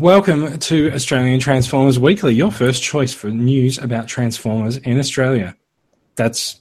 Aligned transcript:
Welcome 0.00 0.58
to 0.60 0.90
Australian 0.94 1.40
Transformers 1.40 1.98
Weekly, 1.98 2.32
your 2.34 2.50
first 2.50 2.82
choice 2.82 3.12
for 3.12 3.28
news 3.28 3.76
about 3.76 4.08
Transformers 4.08 4.78
in 4.78 4.98
Australia. 4.98 5.54
That's 6.16 6.58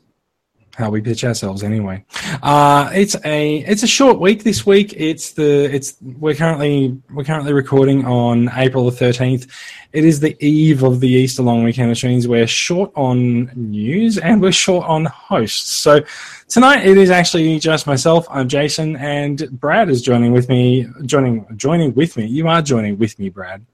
how 0.80 0.89
we 0.89 1.02
pitch 1.02 1.23
ourselves 1.23 1.62
anyway. 1.62 2.03
Uh, 2.41 2.90
it's 2.94 3.16
a 3.26 3.58
it's 3.58 3.84
a 3.84 3.88
short 3.88 4.20
week 4.20 4.44
this 4.44 4.66
week. 4.66 4.94
It's 4.98 5.34
the 5.34 5.66
it's 5.66 5.98
we're 6.02 6.34
currently 6.34 6.99
we're 7.12 7.26
currently 7.26 7.53
recording 7.53 8.05
on 8.05 8.49
April 8.55 8.86
the 8.86 8.91
thirteenth. 8.91 9.45
It 9.91 10.05
is 10.05 10.20
the 10.20 10.36
eve 10.44 10.84
of 10.84 11.00
the 11.00 11.09
Easter 11.09 11.44
long 11.44 11.63
weekend, 11.63 11.89
which 11.89 12.03
means 12.03 12.27
we're 12.27 12.48
short 12.48 12.91
on 12.95 13.52
news 13.55 14.17
and 14.17 14.41
we're 14.41 14.52
short 14.52 14.88
on 14.88 15.05
hosts. 15.05 15.72
So 15.72 16.02
tonight 16.48 16.86
it 16.86 16.98
is 16.98 17.09
actually 17.09 17.59
just 17.59 17.86
myself. 17.86 18.25
I'm 18.30 18.48
Jason, 18.48 18.95
and 18.95 19.50
Brad 19.59 19.89
is 19.89 20.02
joining 20.02 20.31
with 20.31 20.48
me. 20.48 20.88
Joining 21.05 21.45
joining 21.58 21.94
with 21.94 22.17
me. 22.17 22.25
You 22.25 22.48
are 22.48 22.61
joining 22.61 22.98
with 22.98 23.20
me, 23.20 23.30
Brad. 23.30 23.66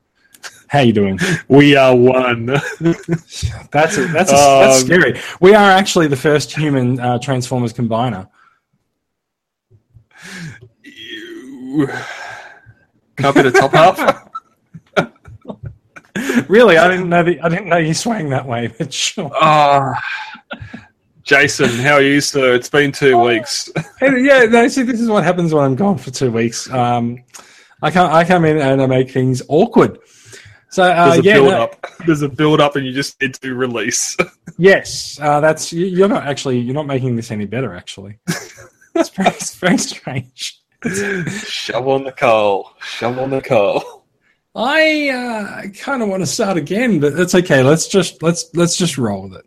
How 0.76 0.82
you 0.82 0.92
doing? 0.92 1.18
We 1.48 1.78
are 1.78 1.96
one. 1.96 2.48
that's 2.82 3.98
a, 3.98 4.08
that's 4.08 4.30
a, 4.30 4.36
that's 4.36 4.82
um, 4.82 4.86
scary. 4.86 5.18
We 5.40 5.54
are 5.54 5.72
actually 5.72 6.08
the 6.08 6.18
first 6.18 6.52
human 6.52 7.00
uh, 7.00 7.18
Transformers 7.18 7.72
combiner. 7.72 8.28
You... 10.84 11.88
Can 13.16 13.26
I 13.26 13.32
be 13.32 13.42
the 13.44 13.52
top 13.52 13.72
half? 13.72 14.30
really, 16.50 16.78
I 16.78 16.90
didn't 16.90 17.08
know. 17.08 17.24
The, 17.24 17.40
I 17.40 17.48
didn't 17.48 17.70
know 17.70 17.78
you 17.78 17.94
swang 17.94 18.28
that 18.32 18.46
way. 18.46 18.68
But 18.68 18.92
sure. 18.92 19.32
Uh, 19.34 19.94
Jason, 21.24 21.70
how 21.70 21.94
are 21.94 22.02
you, 22.02 22.20
sir? 22.20 22.54
It's 22.54 22.70
been 22.70 22.92
two 22.92 23.14
oh, 23.14 23.28
weeks. 23.28 23.70
yeah, 24.02 24.44
no, 24.44 24.68
see, 24.68 24.84
this 24.84 25.00
is 25.00 25.08
what 25.08 25.24
happens 25.24 25.54
when 25.54 25.64
I'm 25.64 25.76
gone 25.76 26.00
for 26.00 26.12
two 26.12 26.32
weeks. 26.32 26.70
Um, 26.70 27.24
I 27.82 27.92
can't. 27.92 28.12
I 28.12 28.26
come 28.26 28.44
in 28.44 28.58
and 28.58 28.82
I 28.82 28.88
make 28.88 29.12
things 29.12 29.42
awkward. 29.48 30.00
So 30.76 30.84
uh, 30.84 31.06
there's 31.06 31.20
a 31.20 31.24
yeah, 31.24 31.34
build 31.36 31.48
no, 31.52 31.62
up. 31.62 31.88
There's 32.06 32.22
a 32.22 32.28
build 32.28 32.60
up, 32.60 32.76
and 32.76 32.86
you 32.86 32.92
just 32.92 33.22
need 33.22 33.34
to 33.36 33.56
release. 33.56 34.18
yes, 34.58 35.18
uh, 35.22 35.40
that's 35.40 35.72
you're 35.72 36.10
not 36.10 36.28
actually 36.28 36.60
you're 36.60 36.76
not 36.76 36.86
making 36.86 37.16
this 37.16 37.32
any 37.32 37.46
better. 37.46 37.74
Actually, 37.74 38.20
it's 38.28 39.08
very, 39.08 39.30
it's 39.30 39.56
very 39.56 39.78
strange. 39.78 40.62
Shove 41.46 41.88
on 41.88 42.04
the 42.04 42.12
coal. 42.12 42.74
Shove 42.82 43.18
on 43.18 43.30
the 43.30 43.42
coal. 43.42 44.04
I 44.54 45.08
uh, 45.08 45.70
kind 45.80 46.04
of 46.04 46.10
want 46.10 46.24
to 46.24 46.28
start 46.28 46.58
again, 46.58 47.00
but 47.00 47.16
that's 47.16 47.36
okay. 47.36 47.64
Let's 47.64 47.88
just 47.88 48.22
let's 48.22 48.54
let's 48.54 48.76
just 48.76 48.98
roll 48.98 49.30
with 49.30 49.40
it. 49.40 49.46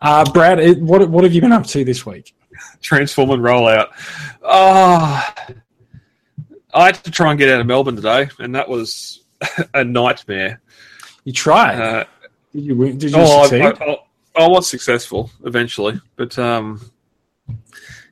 Uh, 0.00 0.24
Brad, 0.32 0.58
it, 0.58 0.80
what 0.80 1.06
what 1.10 1.22
have 1.22 1.34
you 1.34 1.42
been 1.42 1.52
up 1.52 1.66
to 1.66 1.84
this 1.84 2.06
week? 2.06 2.34
Transform 2.80 3.28
and 3.28 3.42
rollout. 3.42 3.88
Ah, 4.42 5.34
oh, 5.36 5.54
I 6.72 6.86
had 6.86 6.94
to 7.04 7.10
try 7.10 7.28
and 7.28 7.38
get 7.38 7.50
out 7.50 7.60
of 7.60 7.66
Melbourne 7.66 7.96
today, 7.96 8.30
and 8.38 8.54
that 8.54 8.70
was 8.70 9.21
a 9.74 9.84
nightmare. 9.84 10.60
You 11.24 11.32
tried. 11.32 11.80
Uh, 11.80 12.04
did 12.52 12.64
you 12.64 12.76
win? 12.76 12.98
Did 12.98 13.12
you 13.12 13.18
oh, 13.18 13.44
succeed? 13.44 13.62
I, 13.62 13.70
I, 13.70 14.44
I, 14.44 14.48
was 14.48 14.68
successful 14.68 15.30
eventually, 15.44 16.00
but 16.16 16.38
um, 16.38 16.80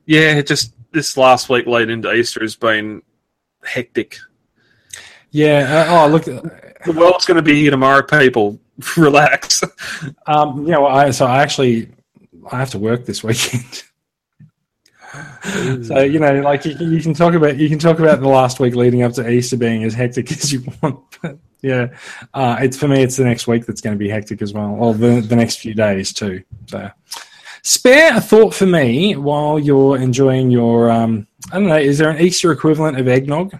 yeah, 0.05 0.41
just 0.41 0.73
this 0.91 1.17
last 1.17 1.49
week 1.49 1.65
leading 1.67 1.93
into 1.93 2.13
Easter 2.13 2.41
has 2.41 2.55
been 2.55 3.01
hectic. 3.63 4.17
Yeah. 5.31 5.87
Uh, 5.89 6.05
oh, 6.05 6.07
look. 6.07 6.25
The 6.25 6.93
world's 6.93 7.25
going 7.25 7.35
to 7.35 7.43
be 7.43 7.61
here 7.61 7.71
tomorrow, 7.71 8.01
people. 8.01 8.59
Relax. 8.97 9.63
Um, 10.25 10.65
yeah. 10.65 10.77
Well, 10.79 10.87
I, 10.87 11.11
so 11.11 11.25
I 11.25 11.41
actually 11.41 11.89
I 12.51 12.57
have 12.57 12.71
to 12.71 12.79
work 12.79 13.05
this 13.05 13.23
weekend. 13.23 13.83
so 15.83 15.99
you 15.99 16.19
know, 16.19 16.39
like 16.41 16.63
you, 16.65 16.75
you, 16.79 17.01
can 17.01 17.13
talk 17.13 17.33
about 17.33 17.57
you 17.57 17.67
can 17.67 17.79
talk 17.79 17.99
about 17.99 18.21
the 18.21 18.27
last 18.27 18.59
week 18.59 18.75
leading 18.75 19.03
up 19.03 19.11
to 19.13 19.29
Easter 19.29 19.57
being 19.57 19.83
as 19.83 19.93
hectic 19.93 20.31
as 20.31 20.53
you 20.53 20.63
want, 20.81 20.99
but 21.21 21.37
yeah, 21.61 21.87
uh, 22.33 22.57
it's 22.61 22.77
for 22.77 22.87
me. 22.87 23.03
It's 23.03 23.17
the 23.17 23.25
next 23.25 23.47
week 23.47 23.65
that's 23.65 23.81
going 23.81 23.95
to 23.95 23.99
be 23.99 24.09
hectic 24.09 24.41
as 24.41 24.53
well, 24.53 24.75
or 24.79 24.93
the 24.93 25.21
the 25.21 25.35
next 25.35 25.59
few 25.59 25.73
days 25.73 26.13
too. 26.13 26.43
So, 26.67 26.89
spare 27.61 28.15
a 28.15 28.21
thought 28.21 28.53
for 28.53 28.65
me 28.65 29.15
while 29.15 29.59
you're 29.59 29.97
enjoying 29.97 30.49
your. 30.49 30.89
Um, 30.89 31.27
I 31.51 31.59
don't 31.59 31.67
know. 31.67 31.77
Is 31.77 31.97
there 31.97 32.09
an 32.09 32.21
Easter 32.21 32.51
equivalent 32.51 32.97
of 32.97 33.07
eggnog, 33.07 33.59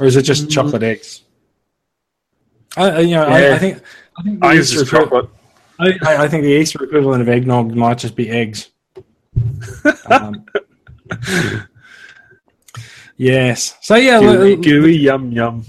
or 0.00 0.06
is 0.06 0.16
it 0.16 0.22
just 0.22 0.46
mm. 0.46 0.50
chocolate 0.50 0.82
eggs? 0.82 1.22
I, 2.76 3.00
you 3.00 3.14
know, 3.14 3.28
yeah. 3.28 3.34
I, 3.34 3.54
I, 3.54 3.58
think 3.58 3.82
I 4.18 4.22
think 4.22 4.40
the 4.40 4.46
I 4.46 4.56
Easter 4.56 4.84
chocolate. 4.84 5.30
I, 5.78 5.94
I 6.02 6.28
think 6.28 6.42
the 6.42 6.50
Easter 6.50 6.82
equivalent 6.82 7.22
of 7.22 7.28
eggnog 7.28 7.74
might 7.74 7.98
just 7.98 8.16
be 8.16 8.28
eggs 8.28 8.70
um, 10.10 10.46
yes. 13.16 13.76
So 13.80 13.96
yeah, 13.96 14.20
gooey, 14.20 14.56
gooey 14.56 14.96
yum 14.96 15.32
yum. 15.32 15.64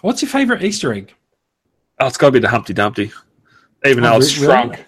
What's 0.00 0.22
your 0.22 0.28
favorite 0.28 0.62
Easter 0.62 0.92
egg? 0.92 1.14
Oh, 1.98 2.06
it's 2.06 2.16
got 2.16 2.28
to 2.28 2.32
be 2.32 2.38
the 2.38 2.48
Humpty 2.48 2.74
Dumpty, 2.74 3.10
even 3.84 4.04
oh, 4.04 4.10
though 4.10 4.16
it's 4.18 4.38
really? 4.38 4.52
shrunk. 4.52 4.86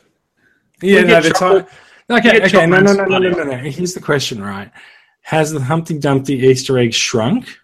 Yeah, 0.82 1.02
no, 1.02 1.20
the 1.20 1.30
time. 1.30 1.66
Okay, 2.10 2.42
okay, 2.44 2.66
no, 2.66 2.80
no, 2.80 2.92
no, 2.92 3.04
no, 3.04 3.18
no, 3.18 3.30
no, 3.30 3.44
no. 3.44 3.56
Here's 3.56 3.94
the 3.94 4.00
question, 4.00 4.42
right? 4.42 4.70
Has 5.22 5.50
the 5.50 5.60
Humpty 5.60 5.98
Dumpty 5.98 6.34
Easter 6.34 6.78
egg 6.78 6.94
shrunk, 6.94 7.58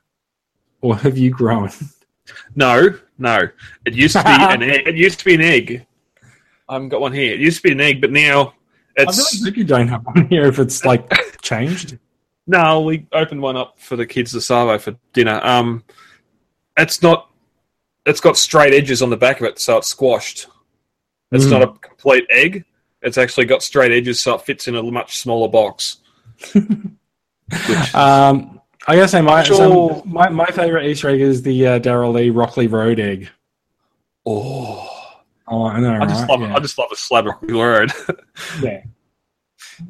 or 0.81 0.97
have 0.97 1.17
you 1.17 1.31
grown? 1.31 1.71
No, 2.55 2.99
no. 3.19 3.49
It 3.85 3.95
used 3.95 4.17
to 4.17 4.23
be 4.23 4.31
an 4.31 4.63
egg. 4.71 4.87
It 4.87 4.97
used 4.97 5.19
to 5.21 5.25
be 5.25 5.35
an 5.35 5.43
egg. 5.43 5.87
I 6.69 6.75
haven't 6.75 6.89
got 6.89 7.01
one 7.01 7.13
here. 7.13 7.35
It 7.35 7.41
used 7.41 7.59
to 7.59 7.63
be 7.63 7.73
an 7.73 7.81
egg, 7.81 8.01
but 8.01 8.11
now 8.11 8.55
it's, 8.97 9.19
I 9.19 9.23
really 9.23 9.51
hope 9.51 9.57
you 9.57 9.65
don't 9.65 9.89
have 9.89 10.05
one 10.07 10.29
here 10.29 10.47
if 10.47 10.59
it's 10.59 10.85
like 10.85 11.11
changed. 11.43 11.99
No, 12.47 12.83
we 12.83 13.07
opened 13.13 13.41
one 13.41 13.57
up 13.57 13.81
for 13.81 13.97
the 13.97 14.07
kids 14.07 14.33
this 14.33 14.47
Savo 14.47 14.79
for 14.79 14.97
dinner. 15.13 15.41
Um, 15.43 15.83
it's 16.77 17.03
not. 17.03 17.31
It's 18.07 18.21
got 18.21 18.37
straight 18.37 18.75
edges 18.75 19.01
on 19.01 19.09
the 19.09 19.17
back 19.17 19.41
of 19.41 19.47
it, 19.47 19.59
so 19.59 19.79
it's 19.79 19.89
squashed. 19.89 20.47
It's 21.33 21.47
mm. 21.47 21.51
not 21.51 21.63
a 21.63 21.69
complete 21.79 22.27
egg. 22.31 22.65
It's 23.01 23.17
actually 23.17 23.47
got 23.47 23.63
straight 23.63 23.93
edges, 23.93 24.21
so 24.21 24.35
it 24.35 24.43
fits 24.43 24.69
in 24.69 24.77
a 24.77 24.83
much 24.83 25.19
smaller 25.19 25.49
box. 25.49 25.99
Which, 26.53 27.95
um, 27.95 28.61
I 28.87 28.97
gotta 28.97 29.09
say, 29.09 29.21
my 29.23 29.43
sure. 29.43 29.57
so 29.57 30.03
my, 30.05 30.29
my 30.29 30.47
favorite 30.47 30.87
Easter 30.87 31.09
egg 31.09 31.21
is 31.21 31.43
the 31.43 31.67
uh, 31.67 31.79
Darrell 31.79 32.13
Lea 32.13 32.31
Rocky 32.31 32.67
Road 32.67 33.01
egg. 33.01 33.31
Oh, 34.27 34.94
Oh, 35.47 35.67
I 35.67 35.81
know. 35.81 36.01
I 36.01 36.07
just 36.07 36.29
love. 36.29 36.41
Yeah. 36.41 36.55
I 36.55 36.61
just 36.61 36.79
love 36.79 36.89
a 36.93 36.97
slab 36.97 37.27
of 37.27 37.43
word. 37.43 37.93
yeah. 38.63 38.83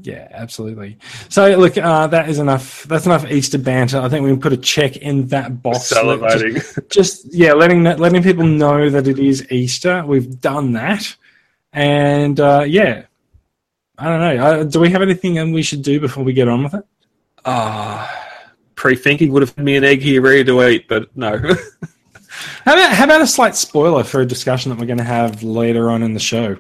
Yeah, 0.01 0.29
absolutely. 0.31 0.99
So, 1.29 1.57
look, 1.57 1.77
uh, 1.77 2.07
that 2.07 2.29
is 2.29 2.39
enough. 2.39 2.85
That's 2.85 3.07
enough 3.07 3.31
Easter 3.31 3.59
banter. 3.59 3.99
I 3.99 4.09
think 4.09 4.25
we 4.25 4.31
can 4.31 4.41
put 4.41 4.53
a 4.53 4.57
check 4.57 4.97
in 4.97 5.29
that 5.29 5.63
box. 5.63 5.87
Celebrating. 5.87 6.55
Just, 6.55 6.91
just, 6.91 7.35
yeah, 7.35 7.53
letting 7.53 7.85
letting 7.85 8.23
people 8.23 8.47
know 8.47 8.89
that 8.89 9.07
it 9.07 9.19
is 9.19 9.51
Easter. 9.53 10.05
We've 10.07 10.41
done 10.41 10.73
that, 10.73 11.15
and 11.73 12.41
uh, 12.41 12.65
yeah, 12.67 13.05
I 13.99 14.05
don't 14.09 14.21
know. 14.21 14.45
Uh, 14.45 14.65
do 14.65 14.81
we 14.81 14.91
have 14.91 15.03
anything 15.03 15.53
we 15.53 15.63
should 15.63 15.83
do 15.83 16.01
before 16.01 16.25
we 16.25 16.33
get 16.33 16.49
on 16.49 16.65
with 16.65 16.75
it? 16.75 16.85
Ah, 17.45 18.11
pre-thinking 18.75 19.33
would 19.33 19.43
have 19.43 19.55
had 19.55 19.65
me 19.65 19.77
an 19.77 19.85
egg 19.85 20.01
here 20.01 20.23
ready 20.23 20.45
to 20.45 20.67
eat, 20.67 20.89
but 20.89 21.15
no. 21.17 21.39
How 22.65 22.75
about 22.75 22.93
how 22.93 23.05
about 23.05 23.21
a 23.21 23.27
slight 23.27 23.57
spoiler 23.57 24.05
for 24.05 24.21
a 24.21 24.27
discussion 24.27 24.71
that 24.71 24.79
we're 24.79 24.87
going 24.87 24.99
to 24.99 25.05
have 25.05 25.43
later 25.43 25.91
on 25.91 26.03
in 26.03 26.15
the 26.15 26.21
show? 26.21 26.57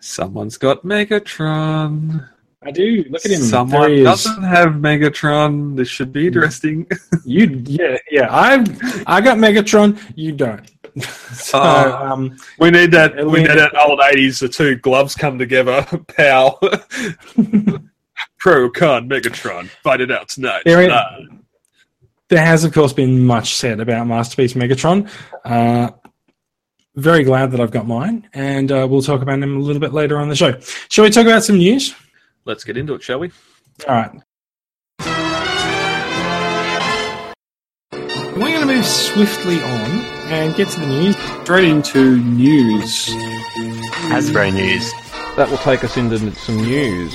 Someone's 0.00 0.56
got 0.56 0.82
Megatron. 0.84 2.28
I 2.62 2.70
do. 2.70 3.04
Look 3.10 3.24
at 3.24 3.30
him. 3.30 3.42
Someone 3.42 4.02
doesn't 4.02 4.42
have 4.42 4.70
Megatron. 4.70 5.76
This 5.76 5.88
should 5.88 6.12
be 6.12 6.26
interesting. 6.26 6.86
you, 7.24 7.62
yeah, 7.64 7.96
yeah. 8.10 8.28
I, 8.30 8.54
I 9.06 9.20
got 9.20 9.38
Megatron. 9.38 10.00
You 10.16 10.32
don't. 10.32 10.68
so, 11.02 11.58
uh, 11.58 12.08
um, 12.10 12.36
we 12.58 12.70
need 12.70 12.90
that. 12.92 13.24
We 13.24 13.40
need 13.40 13.50
that 13.50 13.76
old 13.76 14.00
eighties. 14.10 14.40
The 14.40 14.48
two 14.48 14.76
gloves 14.76 15.14
come 15.14 15.38
together. 15.38 15.86
Pow. 16.16 16.58
Pro 18.38 18.70
con 18.70 19.08
Megatron. 19.08 19.68
Fight 19.82 20.00
it 20.00 20.10
out 20.10 20.28
tonight. 20.28 20.62
There, 20.64 20.90
uh, 20.90 21.20
there 22.28 22.44
has, 22.44 22.64
of 22.64 22.72
course, 22.72 22.92
been 22.92 23.24
much 23.24 23.54
said 23.54 23.80
about 23.80 24.06
Masterpiece 24.06 24.54
Megatron. 24.54 25.08
Uh, 25.44 25.90
very 26.96 27.24
glad 27.24 27.50
that 27.52 27.60
I've 27.60 27.70
got 27.70 27.86
mine, 27.86 28.28
and 28.32 28.72
uh, 28.72 28.86
we'll 28.88 29.02
talk 29.02 29.22
about 29.22 29.38
them 29.40 29.56
a 29.56 29.60
little 29.60 29.80
bit 29.80 29.92
later 29.92 30.18
on 30.18 30.28
the 30.28 30.36
show. 30.36 30.58
Shall 30.88 31.04
we 31.04 31.10
talk 31.10 31.26
about 31.26 31.44
some 31.44 31.58
news? 31.58 31.94
Let's 32.44 32.64
get 32.64 32.76
into 32.76 32.94
it, 32.94 33.02
shall 33.02 33.20
we? 33.20 33.30
All 33.86 33.94
right. 33.94 34.10
We're 38.36 38.52
going 38.52 38.60
to 38.60 38.66
move 38.66 38.84
swiftly 38.84 39.62
on 39.62 39.90
and 40.30 40.54
get 40.56 40.68
to 40.68 40.80
the 40.80 40.86
news. 40.86 41.16
Straight 41.42 41.64
into 41.64 42.18
news. 42.18 43.08
Hasbro 44.08 44.52
news. 44.52 44.90
That 45.36 45.50
will 45.50 45.58
take 45.58 45.84
us 45.84 45.96
into 45.96 46.34
some 46.34 46.56
news. 46.56 47.14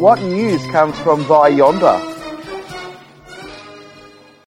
What 0.00 0.20
news 0.22 0.64
comes 0.68 0.98
from 1.00 1.28
by 1.28 1.48
yonder? 1.48 2.11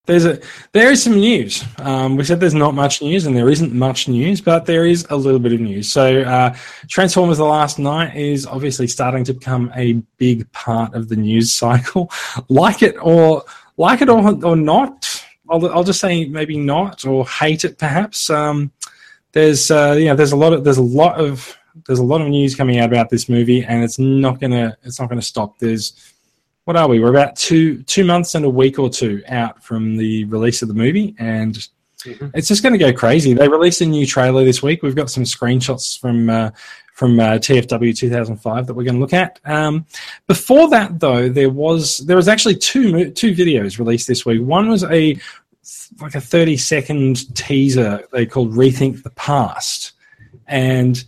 There's 0.05 0.25
a 0.25 0.39
there 0.71 0.91
is 0.91 1.03
some 1.03 1.15
news. 1.15 1.63
Um, 1.79 2.15
we 2.15 2.23
said 2.23 2.39
there's 2.39 2.53
not 2.53 2.75
much 2.75 3.01
news, 3.01 3.25
and 3.25 3.35
there 3.35 3.49
isn't 3.49 3.73
much 3.73 4.07
news, 4.07 4.39
but 4.39 4.65
there 4.65 4.85
is 4.85 5.05
a 5.09 5.15
little 5.15 5.39
bit 5.39 5.53
of 5.53 5.59
news. 5.59 5.91
So, 5.91 6.21
uh, 6.21 6.55
Transformers: 6.87 7.37
The 7.37 7.45
Last 7.45 7.79
Knight 7.79 8.15
is 8.15 8.45
obviously 8.45 8.87
starting 8.87 9.23
to 9.23 9.33
become 9.33 9.71
a 9.75 9.93
big 10.17 10.51
part 10.51 10.93
of 10.93 11.09
the 11.09 11.15
news 11.15 11.51
cycle. 11.53 12.11
like 12.49 12.83
it 12.83 12.95
or 13.01 13.43
like 13.77 14.01
it 14.01 14.09
or, 14.09 14.45
or 14.45 14.55
not, 14.55 15.25
I'll, 15.49 15.65
I'll 15.71 15.83
just 15.83 15.99
say 15.99 16.25
maybe 16.25 16.57
not 16.57 17.05
or 17.05 17.27
hate 17.27 17.65
it 17.65 17.77
perhaps. 17.77 18.29
Um, 18.29 18.71
there's 19.31 19.71
uh, 19.71 19.95
there's 19.95 20.31
a 20.31 20.37
lot 20.37 20.53
of 20.53 20.63
there's 20.63 20.77
a 20.77 20.83
lot 20.83 21.19
of 21.19 21.57
there's 21.87 21.99
a 21.99 22.03
lot 22.03 22.21
of 22.21 22.27
news 22.27 22.55
coming 22.55 22.79
out 22.79 22.91
about 22.91 23.09
this 23.09 23.27
movie, 23.27 23.63
and 23.63 23.83
it's 23.83 23.99
not 23.99 24.39
gonna 24.39 24.77
it's 24.83 24.99
not 24.99 25.09
gonna 25.09 25.21
stop. 25.21 25.59
There's 25.59 26.14
what 26.65 26.75
are 26.75 26.87
we? 26.87 26.99
We're 26.99 27.09
about 27.09 27.35
two 27.35 27.81
two 27.83 28.03
months 28.03 28.35
and 28.35 28.43
a 28.45 28.49
week 28.49 28.77
or 28.79 28.89
two 28.89 29.23
out 29.27 29.63
from 29.63 29.97
the 29.97 30.25
release 30.25 30.61
of 30.61 30.67
the 30.67 30.73
movie, 30.73 31.15
and 31.19 31.55
Mhm. 32.03 32.31
it's 32.35 32.47
just 32.47 32.61
going 32.61 32.73
to 32.73 32.79
go 32.79 32.93
crazy. 32.93 33.33
They 33.33 33.47
released 33.47 33.81
a 33.81 33.85
new 33.85 34.05
trailer 34.05 34.43
this 34.45 34.61
week. 34.61 34.83
We've 34.83 34.95
got 34.95 35.09
some 35.09 35.23
screenshots 35.23 35.99
from 35.99 36.29
uh, 36.29 36.51
from 36.93 37.19
uh, 37.19 37.39
TFW 37.39 37.95
2005 37.95 38.67
that 38.67 38.73
we're 38.73 38.83
going 38.83 38.95
to 38.95 39.01
look 39.01 39.11
at. 39.13 39.39
Um, 39.43 39.85
before 40.27 40.69
that, 40.69 40.99
though, 40.99 41.29
there 41.29 41.49
was 41.49 41.99
there 41.99 42.15
was 42.15 42.27
actually 42.27 42.55
two 42.55 43.09
two 43.11 43.33
videos 43.33 43.79
released 43.79 44.07
this 44.07 44.25
week. 44.25 44.41
One 44.41 44.69
was 44.69 44.83
a 44.83 45.17
like 45.99 46.13
a 46.15 46.21
30 46.21 46.57
second 46.57 47.35
teaser 47.35 48.03
they 48.11 48.25
called 48.25 48.53
"Rethink 48.53 49.01
the 49.03 49.09
Past," 49.11 49.93
and 50.47 51.03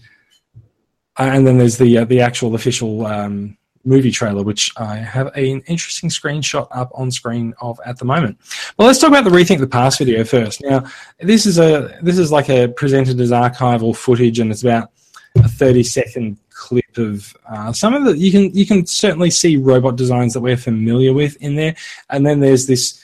and 1.17 1.47
then 1.47 1.57
there's 1.57 1.77
the 1.77 1.99
uh, 1.99 2.05
the 2.05 2.21
actual 2.21 2.53
official 2.55 3.05
um, 3.05 3.57
movie 3.87 4.11
trailer, 4.11 4.43
which 4.43 4.71
I 4.77 4.97
have 4.97 5.27
an 5.35 5.61
interesting 5.67 6.09
screenshot 6.09 6.67
up 6.71 6.91
on 6.93 7.09
screen 7.09 7.53
of 7.61 7.79
at 7.85 7.97
the 7.97 8.05
moment. 8.05 8.37
Well, 8.77 8.87
let's 8.87 8.99
talk 8.99 9.09
about 9.09 9.23
the 9.23 9.29
rethink 9.31 9.59
the 9.59 9.67
past 9.67 9.97
video 9.97 10.23
first. 10.23 10.61
Now, 10.61 10.83
this 11.19 11.45
is 11.45 11.57
a 11.57 11.97
this 12.01 12.17
is 12.17 12.31
like 12.31 12.49
a 12.49 12.67
presented 12.67 13.19
as 13.21 13.31
archival 13.31 13.95
footage, 13.95 14.39
and 14.39 14.51
it's 14.51 14.63
about 14.63 14.91
a 15.37 15.47
thirty 15.47 15.83
second 15.83 16.37
clip 16.49 16.97
of 16.97 17.35
uh, 17.49 17.71
some 17.71 17.93
of 17.93 18.03
the 18.03 18.17
you 18.17 18.31
can 18.31 18.53
you 18.53 18.65
can 18.65 18.85
certainly 18.85 19.31
see 19.31 19.57
robot 19.57 19.95
designs 19.95 20.33
that 20.33 20.41
we're 20.41 20.57
familiar 20.57 21.13
with 21.13 21.37
in 21.37 21.55
there, 21.55 21.75
and 22.09 22.25
then 22.25 22.39
there's 22.39 22.67
this 22.67 23.01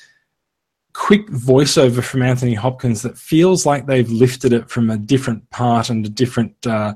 quick 0.94 1.26
voiceover 1.28 2.04
from 2.04 2.22
Anthony 2.22 2.54
Hopkins 2.54 3.02
that 3.02 3.18
feels 3.18 3.66
like 3.66 3.86
they've 3.86 4.12
lifted 4.12 4.54
it 4.54 4.70
from 4.70 4.92
a 4.92 4.98
different 4.98 5.50
part 5.50 5.90
and 5.90 6.06
a 6.06 6.10
different 6.10 6.56
uh, 6.68 6.94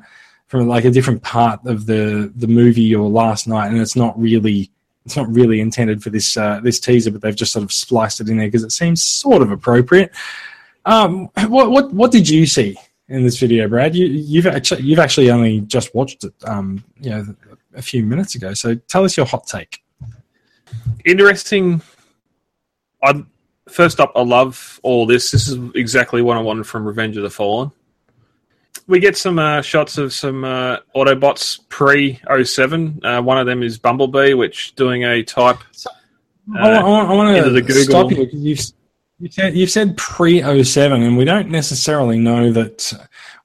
from 0.48 0.68
like 0.68 0.86
a 0.86 0.92
different 0.92 1.22
part 1.22 1.66
of 1.66 1.86
the 1.86 2.32
the 2.36 2.48
movie 2.48 2.96
or 2.96 3.08
Last 3.08 3.48
Knight, 3.48 3.68
and 3.68 3.80
it's 3.80 3.96
not 3.96 4.20
really 4.20 4.72
it's 5.06 5.16
not 5.16 5.32
really 5.32 5.62
intended 5.62 6.04
for 6.04 6.10
this 6.10 6.36
uh, 6.36 6.60
this 6.62 6.80
teaser, 6.80 7.12
but 7.12 7.22
they've 7.22 7.36
just 7.36 7.54
sort 7.54 7.64
of 7.64 7.72
spliced 7.72 8.20
it 8.20 8.30
in 8.30 8.38
there 8.38 8.48
because 8.48 8.64
it 8.64 8.72
seems 8.72 9.04
sort 9.04 9.42
of 9.42 9.52
appropriate. 9.52 10.12
Um, 10.86 11.30
what 11.48 11.72
what 11.72 11.94
what 11.94 12.12
did 12.12 12.28
you 12.28 12.46
see 12.46 12.78
in 13.10 13.24
this 13.24 13.40
video, 13.40 13.68
Brad? 13.68 13.96
You 13.96 14.08
you've 14.08 14.48
actually 14.48 14.84
you've 14.84 15.00
actually 15.00 15.32
only 15.32 15.62
just 15.62 15.94
watched 15.94 16.24
it, 16.24 16.34
um, 16.46 16.84
you 17.00 17.10
know, 17.10 17.36
a 17.76 17.82
few 17.82 18.04
minutes 18.04 18.36
ago. 18.36 18.54
So 18.54 18.76
tell 18.76 19.04
us 19.04 19.16
your 19.16 19.26
hot 19.26 19.48
take. 19.48 19.82
Interesting. 21.06 21.82
I 23.04 23.24
first 23.70 24.00
up, 24.00 24.12
I 24.16 24.24
love 24.24 24.80
all 24.84 25.06
this. 25.06 25.32
This 25.32 25.48
is 25.48 25.58
exactly 25.76 26.22
what 26.22 26.38
I 26.38 26.42
wanted 26.42 26.66
from 26.68 26.86
Revenge 26.86 27.18
of 27.18 27.24
the 27.24 27.30
Fallen. 27.30 27.72
We 28.88 29.00
get 29.00 29.18
some 29.18 29.40
uh, 29.40 29.62
shots 29.62 29.98
of 29.98 30.14
some 30.14 30.44
uh, 30.44 30.78
Autobots 30.96 31.60
pre 31.70 32.20
07. 32.44 33.02
Uh, 33.04 33.22
one 33.22 33.38
of 33.38 33.46
them 33.46 33.64
is 33.64 33.78
Bumblebee, 33.78 34.34
which 34.34 34.76
doing 34.76 35.04
a 35.04 35.24
type. 35.24 35.58
I, 36.56 36.70
I, 36.72 36.84
want- 36.84 37.10
I 37.10 37.14
want 37.14 37.36
to 37.68 37.84
stop 37.84 38.12
you 38.12 38.18
because 38.26 38.40
you've 38.40 38.60
you 39.20 39.30
said, 39.32 39.56
you've 39.56 39.72
said 39.72 39.98
pre 39.98 40.64
07 40.64 41.02
and 41.02 41.18
we 41.18 41.26
don't 41.26 41.50
necessarily 41.50 42.20
know 42.20 42.52
that 42.52 42.94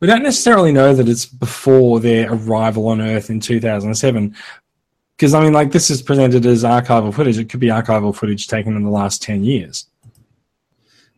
we 0.01 0.07
don't 0.07 0.23
necessarily 0.23 0.71
know 0.71 0.95
that 0.95 1.09
it's 1.09 1.25
before 1.25 1.99
their 1.99 2.31
arrival 2.33 2.89
on 2.89 3.01
Earth 3.01 3.31
in 3.31 3.41
2007 3.41 4.37
because 5.17 5.33
I 5.33 5.43
mean 5.43 5.55
like 5.55 5.73
this 5.73 5.89
is 5.91 6.03
presented 6.03 6.45
as 6.45 6.63
archival 6.63 7.13
footage 7.15 7.39
it 7.39 7.49
could 7.49 7.59
be 7.61 7.69
archival 7.69 8.15
footage 8.15 8.49
taken 8.49 8.77
in 8.77 8.85
the 8.85 8.91
last 8.91 9.23
10 9.23 9.45
years 9.45 9.87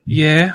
Yeah, 0.05 0.53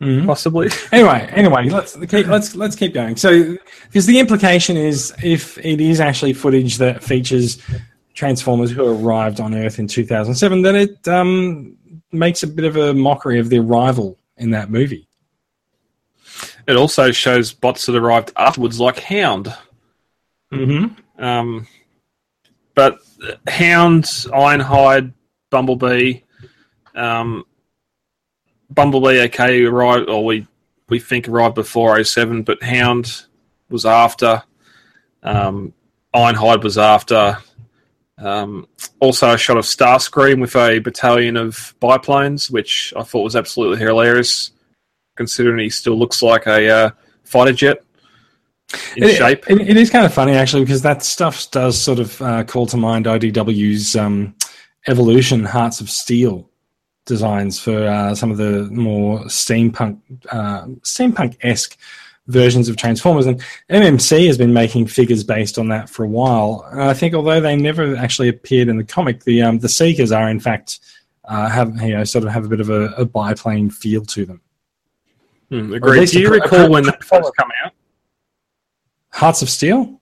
Mhm. 0.00 0.26
possibly. 0.26 0.70
anyway 0.92 1.28
anyway 1.32 1.68
let's 1.68 1.96
keep, 2.06 2.26
let's 2.28 2.54
let's 2.54 2.76
keep 2.76 2.94
going 2.94 3.16
so 3.16 3.56
because 3.86 4.06
the 4.06 4.18
implication 4.20 4.76
is 4.76 5.12
if 5.24 5.58
it 5.58 5.80
is 5.80 5.98
actually 6.00 6.32
footage 6.32 6.78
that 6.78 7.02
features 7.02 7.58
transformers 8.14 8.70
who 8.70 8.84
arrived 8.86 9.40
on 9.40 9.54
earth 9.54 9.78
in 9.80 9.88
2007 9.88 10.62
then 10.62 10.76
it 10.76 11.08
um, 11.08 11.76
makes 12.12 12.42
a 12.44 12.46
bit 12.46 12.64
of 12.64 12.76
a 12.76 12.94
mockery 12.94 13.40
of 13.40 13.48
the 13.50 13.58
arrival 13.58 14.16
in 14.36 14.50
that 14.50 14.70
movie 14.70 15.08
It 16.68 16.76
also 16.76 17.10
shows 17.10 17.52
bots 17.52 17.86
that 17.86 17.96
arrived 17.96 18.30
afterwards, 18.36 18.78
like 18.78 19.00
Hound. 19.00 19.52
mm-hmm. 20.52 21.22
Um, 21.22 21.66
but 22.74 22.98
Hound, 23.48 24.04
Ironhide, 24.04 25.12
Bumblebee, 25.50 26.20
um, 26.94 27.44
Bumblebee, 28.70 29.20
okay, 29.26 29.64
arrived, 29.64 30.08
or 30.08 30.24
we 30.24 30.46
we 30.88 30.98
think 30.98 31.28
arrived 31.28 31.54
before 31.54 32.02
07, 32.02 32.42
but 32.42 32.62
Hound 32.62 33.24
was 33.68 33.84
after. 33.84 34.42
Um, 35.22 35.74
Ironhide 36.14 36.62
was 36.64 36.78
after. 36.78 37.36
Um, 38.16 38.66
also, 39.00 39.32
a 39.34 39.38
shot 39.38 39.58
of 39.58 39.64
Starscream 39.64 40.40
with 40.40 40.56
a 40.56 40.78
battalion 40.80 41.36
of 41.36 41.74
biplanes, 41.80 42.50
which 42.50 42.92
I 42.96 43.02
thought 43.02 43.22
was 43.22 43.36
absolutely 43.36 43.78
hilarious, 43.84 44.50
considering 45.16 45.58
he 45.60 45.70
still 45.70 45.96
looks 45.98 46.22
like 46.22 46.46
a 46.46 46.68
uh, 46.70 46.90
fighter 47.24 47.52
jet 47.52 47.82
in 48.96 49.04
It- 49.04 49.16
shape. 49.16 49.44
it- 49.50 49.60
it 49.60 49.76
is 49.76 49.90
kind 49.90 50.04
of 50.06 50.12
funny 50.14 50.32
actually 50.32 50.62
because 50.64 50.82
that 50.82 51.02
stuff 51.04 51.50
does 51.50 51.78
sort 51.80 51.98
of 52.00 52.20
uh, 52.22 52.44
call 52.44 52.66
to 52.66 52.76
mind 52.76 53.06
IDW's 53.06 53.94
um, 53.94 54.34
Evolution 54.86 55.44
Hearts 55.44 55.80
of 55.80 55.88
Steel 55.90 56.48
designs 57.08 57.58
for 57.58 57.86
uh, 57.88 58.14
some 58.14 58.30
of 58.30 58.36
the 58.36 58.68
more 58.70 59.20
steampunk 59.24 59.98
uh, 60.30 60.66
steampunk 60.82 61.36
esque 61.42 61.76
versions 62.28 62.68
of 62.68 62.76
Transformers, 62.76 63.26
and 63.26 63.42
MMC 63.70 64.26
has 64.26 64.38
been 64.38 64.52
making 64.52 64.86
figures 64.86 65.24
based 65.24 65.58
on 65.58 65.68
that 65.68 65.88
for 65.88 66.04
a 66.04 66.08
while. 66.08 66.64
And 66.70 66.82
I 66.82 66.94
think 66.94 67.14
although 67.14 67.40
they 67.40 67.56
never 67.56 67.96
actually 67.96 68.28
appeared 68.28 68.68
in 68.68 68.76
the 68.76 68.84
comic, 68.84 69.24
the 69.24 69.42
um, 69.42 69.58
the 69.58 69.68
Seekers 69.68 70.12
are 70.12 70.28
in 70.28 70.38
fact 70.38 70.78
uh, 71.24 71.48
have 71.48 71.74
you 71.82 71.94
know 71.96 72.04
sort 72.04 72.24
of 72.24 72.30
have 72.30 72.44
a 72.44 72.48
bit 72.48 72.60
of 72.60 72.70
a, 72.70 72.90
a 72.98 73.04
biplane 73.04 73.70
feel 73.70 74.04
to 74.04 74.24
them. 74.26 74.40
Hmm, 75.48 75.72
agreed. 75.72 76.08
Do 76.10 76.20
you 76.20 76.28
a- 76.28 76.36
a- 76.36 76.40
recall 76.40 76.70
when 76.70 76.84
that 76.84 77.02
first 77.02 77.30
come 77.36 77.50
out? 77.64 77.72
Hearts 79.10 79.42
of 79.42 79.48
Steel. 79.48 80.00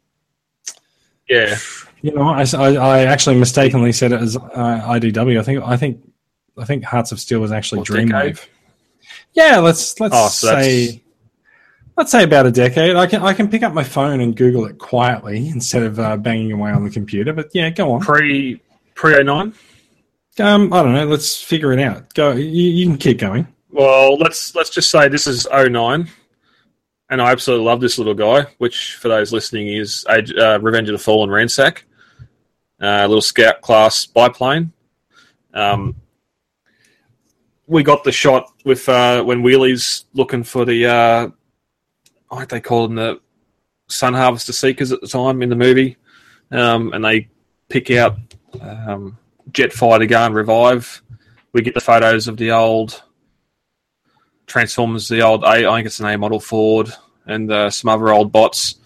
Yeah. 1.28 1.56
You 2.02 2.12
know, 2.12 2.22
I, 2.28 2.44
I, 2.54 2.68
I 2.74 2.98
actually 3.04 3.36
mistakenly 3.38 3.90
said 3.92 4.12
it 4.12 4.20
as 4.20 4.36
uh, 4.36 4.40
IDW. 4.94 5.40
I 5.40 5.42
think 5.42 5.62
I 5.64 5.76
think 5.76 6.00
I 6.58 6.64
think 6.64 6.84
Hearts 6.84 7.12
of 7.12 7.20
Steel 7.20 7.40
was 7.40 7.52
actually 7.52 7.80
What, 7.80 7.88
Dreamwave. 7.88 8.10
decade? 8.10 8.40
Yeah, 9.34 9.58
let's 9.58 9.98
let's 10.00 10.14
Oh, 10.16 10.28
so 10.28 10.48
say 10.48 11.02
let's 11.96 12.10
say 12.10 12.24
about 12.24 12.46
a 12.46 12.50
decade. 12.50 12.96
I 12.96 13.06
can 13.06 13.22
I 13.22 13.32
can 13.34 13.48
pick 13.48 13.62
up 13.62 13.72
my 13.74 13.84
phone 13.84 14.20
and 14.20 14.34
Google 14.36 14.64
it 14.66 14.78
quietly 14.78 15.48
instead 15.48 15.82
of 15.82 15.98
uh, 16.00 16.16
banging 16.16 16.52
away 16.52 16.70
on 16.70 16.84
the 16.84 16.90
computer. 16.90 17.32
But 17.32 17.50
yeah, 17.54 17.70
go 17.70 17.92
on. 17.92 18.00
Pre 18.00 18.60
pre 18.94 19.22
09? 19.22 19.52
Um, 20.38 20.72
I 20.72 20.82
don't 20.82 20.92
know. 20.94 21.06
Let's 21.06 21.40
figure 21.42 21.72
it 21.72 21.80
out. 21.80 22.12
Go. 22.14 22.32
You, 22.32 22.44
you 22.44 22.86
can 22.86 22.96
keep 22.98 23.18
going. 23.18 23.46
Well, 23.70 24.16
let's 24.18 24.54
let's 24.54 24.70
just 24.70 24.90
say 24.90 25.08
this 25.08 25.26
is 25.26 25.46
09. 25.52 26.08
And 27.08 27.22
I 27.22 27.30
absolutely 27.30 27.64
love 27.66 27.80
this 27.80 27.98
little 27.98 28.14
guy, 28.14 28.46
which 28.58 28.94
for 28.94 29.06
those 29.08 29.32
listening 29.32 29.68
is 29.68 30.04
Age- 30.10 30.34
uh, 30.34 30.58
Revenge 30.60 30.88
of 30.88 30.94
the 30.94 30.98
Fallen 30.98 31.30
Ransack, 31.30 31.84
uh, 32.82 33.02
little 33.06 33.22
scout 33.22 33.60
class 33.60 34.06
biplane. 34.06 34.72
Um, 35.54 35.94
we 37.66 37.82
got 37.82 38.04
the 38.04 38.12
shot 38.12 38.52
with 38.64 38.88
uh, 38.88 39.22
when 39.22 39.42
Wheelie's 39.42 40.04
looking 40.14 40.44
for 40.44 40.64
the 40.64 40.86
uh, 40.86 41.28
what 42.28 42.48
they 42.48 42.60
call 42.60 42.88
them 42.88 42.96
the 42.96 43.20
Sun 43.88 44.14
Harvester 44.14 44.52
Seekers 44.52 44.92
at 44.92 45.00
the 45.00 45.08
time 45.08 45.42
in 45.42 45.48
the 45.48 45.56
movie, 45.56 45.96
um, 46.50 46.92
and 46.92 47.04
they 47.04 47.28
pick 47.68 47.90
out 47.90 48.16
um, 48.60 49.18
Jetfire 49.50 50.08
Gun 50.08 50.32
Revive. 50.32 51.02
We 51.52 51.62
get 51.62 51.74
the 51.74 51.80
photos 51.80 52.28
of 52.28 52.36
the 52.36 52.50
old 52.50 53.02
Transformers, 54.46 55.08
the 55.08 55.22
old 55.22 55.42
A, 55.42 55.68
I 55.68 55.76
think 55.76 55.86
it's 55.86 56.00
an 56.00 56.06
A 56.06 56.16
model 56.16 56.38
Ford, 56.38 56.92
and 57.26 57.50
uh, 57.50 57.70
some 57.70 57.88
other 57.88 58.12
old 58.12 58.30
bots. 58.30 58.76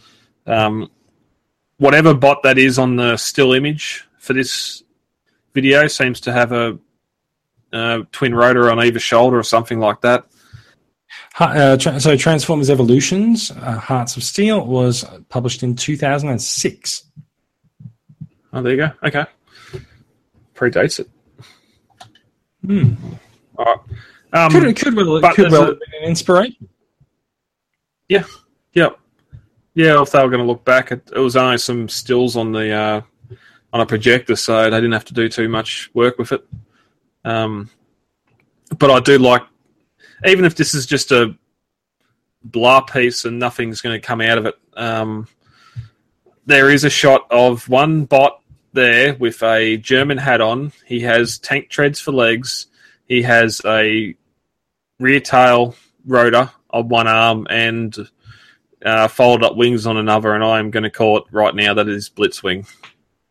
Um, 0.46 0.90
whatever 1.76 2.14
bot 2.14 2.42
that 2.44 2.58
is 2.58 2.78
on 2.78 2.96
the 2.96 3.16
still 3.16 3.52
image 3.52 4.06
for 4.18 4.32
this 4.32 4.82
video 5.54 5.87
seems 5.87 6.20
to 6.20 6.32
have 6.32 6.52
a 6.52 6.78
uh, 7.72 8.02
twin 8.12 8.34
rotor 8.34 8.70
on 8.70 8.78
either 8.80 8.98
shoulder 9.00 9.38
or 9.38 9.42
something 9.42 9.78
like 9.78 10.00
that. 10.02 10.26
Uh, 11.38 11.76
tra- 11.76 12.00
so 12.00 12.16
Transformers 12.16 12.70
Evolutions, 12.70 13.50
uh, 13.50 13.78
Hearts 13.78 14.16
of 14.16 14.22
Steel 14.22 14.66
was 14.66 15.04
published 15.28 15.62
in 15.62 15.74
2006. 15.76 17.04
Oh, 18.52 18.62
there 18.62 18.72
you 18.72 18.78
go. 18.78 18.90
Okay, 19.04 19.24
predates 20.54 21.00
it. 21.00 21.08
Hmm. 22.66 22.94
All 23.56 23.64
right. 23.64 23.78
Um, 24.32 24.50
Could, 24.52 24.76
could 24.76 24.94
well, 24.94 25.16
it 25.16 25.34
could 25.34 25.50
well 25.50 25.62
a- 25.62 25.66
have 25.66 25.80
been 25.80 26.02
an 26.02 26.08
inspiration. 26.08 26.68
Yeah 28.08 28.24
yep. 28.74 28.98
Yeah, 29.74 29.86
Yeah, 29.94 30.02
if 30.02 30.10
they 30.10 30.22
were 30.22 30.28
going 30.30 30.40
to 30.42 30.46
look 30.46 30.64
back, 30.64 30.92
it, 30.92 31.08
it 31.14 31.18
was 31.18 31.36
only 31.36 31.58
some 31.58 31.88
stills 31.88 32.36
on 32.36 32.52
the 32.52 32.72
uh, 32.72 33.00
on 33.72 33.80
a 33.80 33.86
projector, 33.86 34.36
so 34.36 34.64
they 34.64 34.76
didn't 34.76 34.92
have 34.92 35.04
to 35.06 35.14
do 35.14 35.28
too 35.28 35.48
much 35.48 35.90
work 35.94 36.18
with 36.18 36.32
it. 36.32 36.44
Um, 37.24 37.70
but 38.78 38.90
I 38.90 39.00
do 39.00 39.18
like, 39.18 39.42
even 40.26 40.44
if 40.44 40.54
this 40.54 40.74
is 40.74 40.86
just 40.86 41.12
a 41.12 41.34
blah 42.42 42.80
piece 42.80 43.24
and 43.24 43.38
nothing's 43.38 43.80
going 43.80 43.98
to 43.98 44.06
come 44.06 44.20
out 44.20 44.38
of 44.38 44.46
it. 44.46 44.54
Um, 44.74 45.28
there 46.46 46.70
is 46.70 46.84
a 46.84 46.90
shot 46.90 47.26
of 47.30 47.68
one 47.68 48.04
bot 48.04 48.42
there 48.72 49.14
with 49.14 49.42
a 49.42 49.76
German 49.76 50.18
hat 50.18 50.40
on. 50.40 50.72
He 50.86 51.00
has 51.00 51.38
tank 51.38 51.68
treads 51.68 52.00
for 52.00 52.12
legs. 52.12 52.66
He 53.06 53.22
has 53.22 53.60
a 53.64 54.14
rear 54.98 55.20
tail 55.20 55.74
rotor 56.06 56.50
on 56.70 56.88
one 56.88 57.08
arm 57.08 57.46
and 57.50 57.96
uh, 58.84 59.08
folded 59.08 59.44
up 59.44 59.56
wings 59.56 59.86
on 59.86 59.96
another. 59.96 60.34
And 60.34 60.44
I'm 60.44 60.70
going 60.70 60.84
to 60.84 60.90
call 60.90 61.18
it 61.18 61.24
right 61.30 61.54
now 61.54 61.74
that 61.74 61.88
it 61.88 61.94
is 61.94 62.08
Blitzwing. 62.08 62.66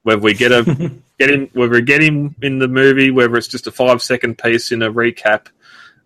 Whether 0.09 0.21
we 0.21 0.33
get 0.33 0.51
a 0.51 0.63
get 1.19 1.29
him, 1.29 1.49
whether 1.53 1.73
we 1.73 1.83
get 1.83 2.01
him 2.01 2.35
in 2.41 2.57
the 2.57 2.67
movie, 2.67 3.11
whether 3.11 3.35
it's 3.35 3.47
just 3.47 3.67
a 3.67 3.71
five 3.71 4.01
second 4.01 4.39
piece 4.39 4.71
in 4.71 4.81
a 4.81 4.91
recap 4.91 5.49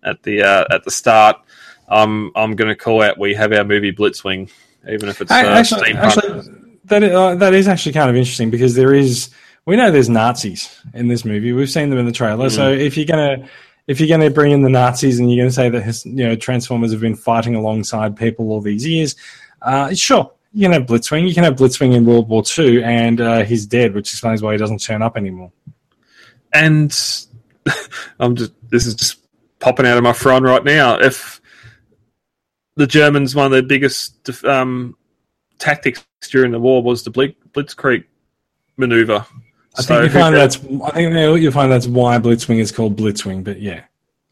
at 0.02 0.22
the 0.24 0.42
uh, 0.42 0.66
at 0.70 0.84
the 0.84 0.90
start, 0.90 1.40
um, 1.88 2.30
I'm 2.36 2.54
going 2.54 2.68
to 2.68 2.76
call 2.76 3.02
out 3.02 3.18
we 3.18 3.32
have 3.34 3.50
our 3.54 3.64
movie 3.64 3.92
Blitzwing, 3.92 4.50
even 4.86 5.08
if 5.08 5.22
it's 5.22 5.30
uh, 5.30 5.34
actually, 5.34 5.94
actually, 5.94 6.42
that 6.84 7.02
is, 7.02 7.14
uh, 7.14 7.34
that 7.36 7.54
is 7.54 7.66
actually 7.66 7.92
kind 7.92 8.10
of 8.10 8.16
interesting 8.16 8.50
because 8.50 8.74
there 8.74 8.92
is 8.92 9.30
we 9.64 9.74
know 9.76 9.90
there's 9.90 10.10
Nazis 10.10 10.78
in 10.92 11.08
this 11.08 11.24
movie. 11.24 11.52
We've 11.52 11.70
seen 11.70 11.88
them 11.88 11.98
in 11.98 12.04
the 12.04 12.12
trailer. 12.12 12.50
So 12.50 12.70
if 12.70 12.98
you're 12.98 13.06
gonna 13.06 13.48
if 13.86 14.00
you're 14.00 14.08
gonna 14.10 14.28
bring 14.28 14.52
in 14.52 14.60
the 14.60 14.68
Nazis 14.68 15.18
and 15.18 15.32
you're 15.32 15.42
gonna 15.42 15.50
say 15.50 15.70
that 15.70 15.82
his, 15.82 16.04
you 16.04 16.26
know 16.26 16.36
Transformers 16.36 16.92
have 16.92 17.00
been 17.00 17.16
fighting 17.16 17.54
alongside 17.54 18.18
people 18.18 18.50
all 18.50 18.60
these 18.60 18.86
years, 18.86 19.16
uh, 19.62 19.94
sure. 19.94 20.30
You 20.54 20.62
can 20.62 20.72
have 20.72 20.86
Blitzwing. 20.86 21.26
You 21.28 21.34
can 21.34 21.42
have 21.44 21.56
Blitzwing 21.56 21.94
in 21.94 22.06
World 22.06 22.28
War 22.28 22.44
II, 22.56 22.84
and 22.84 23.20
uh, 23.20 23.42
he's 23.44 23.66
dead, 23.66 23.92
which 23.92 24.12
explains 24.12 24.40
why 24.40 24.52
he 24.52 24.58
doesn't 24.58 24.80
turn 24.80 25.02
up 25.02 25.16
anymore. 25.16 25.50
and 26.52 26.96
I'm 28.20 28.36
just 28.36 28.52
this 28.70 28.86
is 28.86 28.94
just 28.94 29.18
popping 29.58 29.84
out 29.84 29.96
of 29.96 30.04
my 30.04 30.12
front 30.12 30.44
right 30.44 30.62
now. 30.62 30.98
If 31.00 31.40
the 32.76 32.86
Germans, 32.86 33.34
one 33.34 33.46
of 33.46 33.52
their 33.52 33.62
biggest 33.62 34.44
um, 34.44 34.96
tactics 35.58 36.04
during 36.30 36.52
the 36.52 36.60
war 36.60 36.82
was 36.82 37.02
the 37.02 37.10
Blitzkrieg 37.10 38.04
maneuver. 38.76 39.26
I 39.76 39.82
So 39.82 40.00
think 40.00 40.12
you 40.12 40.20
find 40.20 40.36
that's 40.36 40.56
I 40.84 40.90
think 40.90 41.42
you'll 41.42 41.52
find 41.52 41.72
that's 41.72 41.88
why 41.88 42.18
Blitzwing 42.18 42.60
is 42.60 42.70
called 42.70 42.96
Blitzwing. 42.96 43.42
But 43.42 43.60
yeah, 43.60 43.84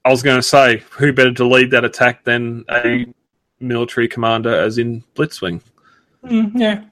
I 0.04 0.10
was 0.10 0.22
going 0.22 0.36
to 0.38 0.42
say, 0.42 0.84
who 0.90 1.12
better 1.12 1.32
to 1.34 1.44
lead 1.46 1.72
that 1.72 1.84
attack 1.84 2.22
than 2.24 2.64
a 2.70 3.06
military 3.58 4.06
commander, 4.06 4.54
as 4.54 4.78
in 4.78 5.02
Blitzwing? 5.16 5.60
Mm, 6.24 6.52
yeah. 6.54 6.84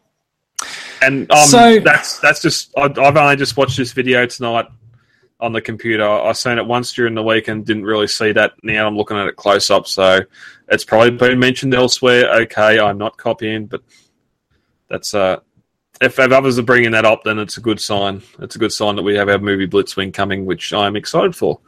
And 1.02 1.30
um, 1.30 1.46
So- 1.46 1.80
that's 1.80 2.18
that's 2.20 2.42
just 2.42 2.72
I, 2.76 2.82
I've 2.84 3.16
only 3.16 3.36
just 3.36 3.56
watched 3.56 3.76
this 3.76 3.92
video 3.92 4.26
tonight 4.26 4.66
on 5.38 5.52
the 5.52 5.60
computer. 5.62 6.06
I 6.06 6.32
seen 6.32 6.58
it 6.58 6.66
once 6.66 6.92
during 6.92 7.14
the 7.14 7.22
week 7.22 7.48
and 7.48 7.64
didn't 7.64 7.84
really 7.84 8.06
see 8.08 8.32
that. 8.32 8.52
Now 8.62 8.86
I'm 8.86 8.96
looking 8.96 9.16
at 9.16 9.26
it 9.26 9.36
close 9.36 9.70
up, 9.70 9.86
so 9.86 10.20
it's 10.68 10.84
probably 10.84 11.12
been 11.12 11.38
mentioned 11.38 11.74
elsewhere. 11.74 12.30
Okay, 12.42 12.78
I'm 12.78 12.98
not 12.98 13.16
copying, 13.16 13.64
but 13.66 13.80
that's 14.88 15.14
uh, 15.14 15.38
if, 16.02 16.18
if 16.18 16.32
others 16.32 16.58
are 16.58 16.62
bringing 16.62 16.90
that 16.90 17.06
up, 17.06 17.24
then 17.24 17.38
it's 17.38 17.56
a 17.56 17.60
good 17.62 17.80
sign. 17.80 18.20
It's 18.40 18.56
a 18.56 18.58
good 18.58 18.72
sign 18.72 18.96
that 18.96 19.02
we 19.02 19.14
have 19.16 19.30
our 19.30 19.38
movie 19.38 19.66
Blitzwing 19.66 20.12
coming, 20.12 20.44
which 20.44 20.74
I'm 20.74 20.96
excited 20.96 21.34
for. 21.34 21.60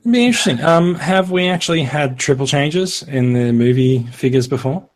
It'd 0.00 0.12
be 0.12 0.26
interesting. 0.26 0.60
Um, 0.62 0.96
have 0.96 1.30
we 1.30 1.46
actually 1.48 1.82
had 1.84 2.18
triple 2.18 2.46
changes 2.46 3.02
in 3.04 3.34
the 3.34 3.52
movie 3.52 4.00
figures 4.06 4.48
before? 4.48 4.88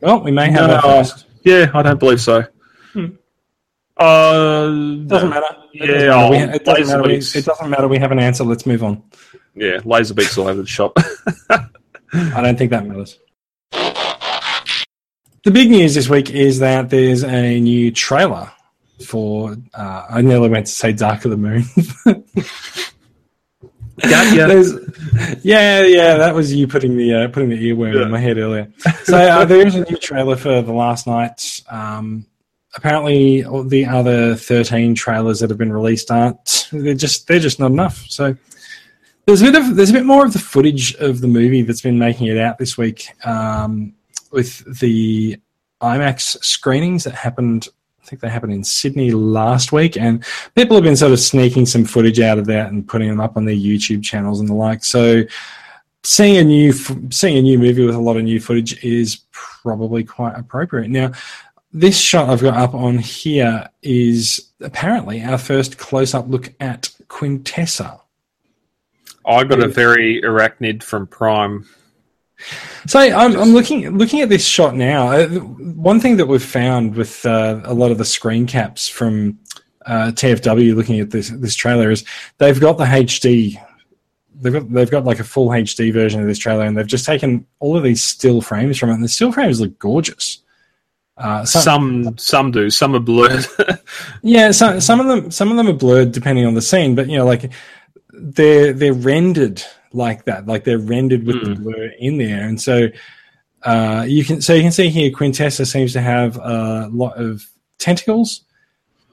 Well, 0.00 0.20
we 0.22 0.30
may 0.30 0.50
have 0.50 0.62
No. 0.62 0.66
that 0.68 0.82
first. 0.82 1.26
Yeah, 1.44 1.70
I 1.74 1.82
don't 1.82 1.98
believe 2.00 2.20
so. 2.20 2.44
Hmm. 2.92 3.06
Uh, 3.96 4.66
Doesn't 5.06 5.28
matter. 5.30 5.46
It 5.72 5.88
Yeah, 5.90 5.96
doesn't 6.06 6.08
matter. 6.08 6.30
We, 6.30 6.38
it, 6.54 6.64
doesn't 6.64 6.86
matter. 6.88 7.02
We, 7.08 7.14
it 7.16 7.44
doesn't 7.44 7.70
matter. 7.70 7.88
We 7.88 7.98
have 7.98 8.12
an 8.12 8.18
answer. 8.18 8.44
Let's 8.44 8.66
move 8.66 8.82
on. 8.82 9.02
Yeah, 9.54 9.78
laser 9.84 10.14
beaks 10.14 10.38
all 10.38 10.48
over 10.48 10.62
the 10.62 10.66
shop. 10.68 10.96
I 11.50 12.42
don't 12.42 12.56
think 12.56 12.70
that 12.70 12.86
matters. 12.86 13.18
The 15.42 15.50
big 15.50 15.70
news 15.70 15.94
this 15.94 16.08
week 16.08 16.30
is 16.30 16.58
that 16.60 16.90
there's 16.90 17.24
a 17.24 17.60
new 17.60 17.90
trailer 17.92 18.50
for. 19.06 19.56
Uh, 19.74 20.06
I 20.10 20.20
nearly 20.22 20.48
went 20.48 20.66
to 20.66 20.72
say 20.72 20.92
Dark 20.92 21.24
of 21.24 21.30
the 21.30 21.36
Moon. 21.36 21.64
Yeah, 25.42 25.82
yeah, 25.82 26.16
that 26.16 26.34
was 26.34 26.52
you 26.54 26.66
putting 26.66 26.96
the 26.96 27.14
uh, 27.14 27.28
putting 27.28 27.48
the 27.50 27.56
earworm 27.70 27.94
Yeah. 27.94 28.02
in 28.02 28.10
my 28.10 28.18
head 28.20 28.38
earlier. 28.38 28.72
So 29.04 29.16
uh, 29.18 29.44
there 29.44 29.66
is 29.66 29.74
a 29.74 29.84
new 29.84 29.96
trailer 29.96 30.36
for 30.36 30.62
the 30.62 30.72
Last 30.72 31.06
Knight. 31.06 31.60
Um, 31.68 32.26
apparently, 32.74 33.44
all 33.44 33.62
the 33.64 33.86
other 33.86 34.34
thirteen 34.36 34.94
trailers 34.94 35.40
that 35.40 35.50
have 35.50 35.58
been 35.58 35.72
released 35.72 36.10
aren't. 36.10 36.68
They're 36.72 36.94
just 36.94 37.26
they're 37.26 37.40
just 37.40 37.58
not 37.58 37.70
enough. 37.72 38.04
So 38.08 38.36
there's 39.26 39.42
a 39.42 39.46
bit 39.46 39.54
of 39.56 39.76
there's 39.76 39.90
a 39.90 39.94
bit 39.94 40.06
more 40.06 40.24
of 40.24 40.32
the 40.32 40.38
footage 40.38 40.94
of 40.96 41.20
the 41.20 41.28
movie 41.28 41.62
that's 41.62 41.82
been 41.82 41.98
making 41.98 42.28
it 42.28 42.38
out 42.38 42.58
this 42.58 42.78
week 42.78 43.08
um, 43.26 43.92
with 44.32 44.78
the 44.80 45.38
IMAX 45.82 46.42
screenings 46.44 47.04
that 47.04 47.14
happened. 47.14 47.68
Think 48.10 48.22
they 48.22 48.28
happened 48.28 48.52
in 48.52 48.64
Sydney 48.64 49.12
last 49.12 49.70
week, 49.70 49.96
and 49.96 50.24
people 50.56 50.76
have 50.76 50.82
been 50.82 50.96
sort 50.96 51.12
of 51.12 51.20
sneaking 51.20 51.64
some 51.64 51.84
footage 51.84 52.18
out 52.18 52.38
of 52.38 52.46
that 52.46 52.72
and 52.72 52.88
putting 52.88 53.08
them 53.08 53.20
up 53.20 53.36
on 53.36 53.44
their 53.44 53.54
YouTube 53.54 54.02
channels 54.02 54.40
and 54.40 54.48
the 54.48 54.54
like. 54.54 54.82
So, 54.82 55.22
seeing 56.02 56.36
a 56.36 56.42
new 56.42 56.72
seeing 56.72 57.38
a 57.38 57.42
new 57.42 57.56
movie 57.56 57.86
with 57.86 57.94
a 57.94 58.00
lot 58.00 58.16
of 58.16 58.24
new 58.24 58.40
footage 58.40 58.82
is 58.82 59.20
probably 59.30 60.02
quite 60.02 60.36
appropriate. 60.36 60.90
Now, 60.90 61.12
this 61.72 61.96
shot 61.96 62.28
I've 62.28 62.42
got 62.42 62.56
up 62.56 62.74
on 62.74 62.98
here 62.98 63.68
is 63.80 64.50
apparently 64.60 65.22
our 65.22 65.38
first 65.38 65.78
close 65.78 66.12
up 66.12 66.28
look 66.28 66.52
at 66.58 66.90
Quintessa. 67.06 68.00
I 69.24 69.44
got 69.44 69.62
a 69.62 69.68
very 69.68 70.20
Airachnid 70.20 70.82
from 70.82 71.06
Prime. 71.06 71.64
So 72.86 72.98
I'm, 72.98 73.36
I'm 73.36 73.52
looking 73.52 73.96
looking 73.96 74.20
at 74.20 74.28
this 74.28 74.44
shot 74.44 74.74
now. 74.74 75.08
Uh, 75.12 75.28
one 75.28 76.00
thing 76.00 76.16
that 76.16 76.26
we've 76.26 76.42
found 76.42 76.94
with 76.94 77.24
uh, 77.26 77.60
a 77.64 77.74
lot 77.74 77.90
of 77.90 77.98
the 77.98 78.04
screen 78.04 78.46
caps 78.46 78.88
from 78.88 79.38
uh, 79.86 80.12
TFW 80.14 80.74
looking 80.74 81.00
at 81.00 81.10
this 81.10 81.30
this 81.30 81.54
trailer 81.54 81.90
is 81.90 82.04
they've 82.38 82.60
got 82.60 82.78
the 82.78 82.84
HD. 82.84 83.60
They've 84.34 84.52
got 84.52 84.72
they've 84.72 84.90
got 84.90 85.04
like 85.04 85.20
a 85.20 85.24
full 85.24 85.48
HD 85.48 85.92
version 85.92 86.20
of 86.20 86.26
this 86.26 86.38
trailer, 86.38 86.64
and 86.64 86.76
they've 86.76 86.86
just 86.86 87.04
taken 87.04 87.46
all 87.58 87.76
of 87.76 87.82
these 87.82 88.02
still 88.02 88.40
frames 88.40 88.78
from 88.78 88.90
it, 88.90 88.94
and 88.94 89.04
the 89.04 89.08
still 89.08 89.32
frames 89.32 89.60
look 89.60 89.78
gorgeous. 89.78 90.42
Uh, 91.20 91.44
some, 91.44 92.04
Some 92.04 92.18
some 92.18 92.50
do, 92.50 92.70
some 92.70 92.94
are 92.94 93.00
blurred. 93.00 93.44
yeah, 94.22 94.52
some 94.52 94.80
some 94.80 95.00
of 95.00 95.06
them 95.06 95.30
some 95.30 95.50
of 95.50 95.58
them 95.58 95.68
are 95.68 95.74
blurred 95.74 96.12
depending 96.12 96.46
on 96.46 96.54
the 96.54 96.62
scene, 96.62 96.94
but 96.94 97.08
you 97.08 97.18
know, 97.18 97.26
like 97.26 97.52
they're 98.12 98.72
they're 98.72 98.94
rendered 98.94 99.62
like 99.92 100.24
that, 100.24 100.46
like 100.46 100.64
they're 100.64 100.78
rendered 100.78 101.24
with 101.24 101.44
the 101.44 101.54
blur 101.54 101.90
in 101.98 102.18
there, 102.18 102.46
and 102.46 102.60
so 102.60 102.88
uh, 103.62 104.04
you 104.08 104.24
can 104.24 104.40
so 104.40 104.54
you 104.54 104.62
can 104.62 104.72
see 104.72 104.88
here 104.88 105.10
Quintessa 105.10 105.66
seems 105.66 105.92
to 105.94 106.00
have 106.00 106.36
a 106.36 106.88
lot 106.92 107.14
of 107.18 107.42
tentacles, 107.78 108.42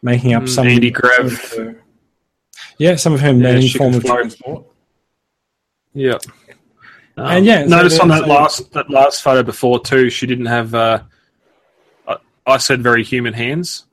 making 0.01 0.33
up 0.33 0.43
Mm, 0.43 0.49
some 0.49 0.67
of 0.67 1.51
her- 1.57 1.83
yeah, 2.77 2.95
some 2.95 3.13
of 3.13 3.19
her 3.21 3.33
main 3.33 3.67
form 3.69 3.95
of 3.95 4.03
transport. 4.05 4.65
yeah. 5.93 6.17
Um, 7.17 7.25
And 7.37 7.45
yeah, 7.45 7.63
so 7.63 7.69
notice 7.69 7.99
on 7.99 8.09
that 8.09 8.23
a- 8.25 8.27
last 8.27 8.71
that 8.73 8.89
last 8.89 9.21
photo 9.23 9.41
before 9.43 9.79
too, 9.79 10.09
she 10.09 10.27
didn't 10.27 10.45
have. 10.45 10.75
Uh, 10.75 11.01
I, 12.07 12.17
I 12.45 12.57
said 12.57 12.83
very 12.83 13.03
human 13.03 13.33
hands, 13.33 13.85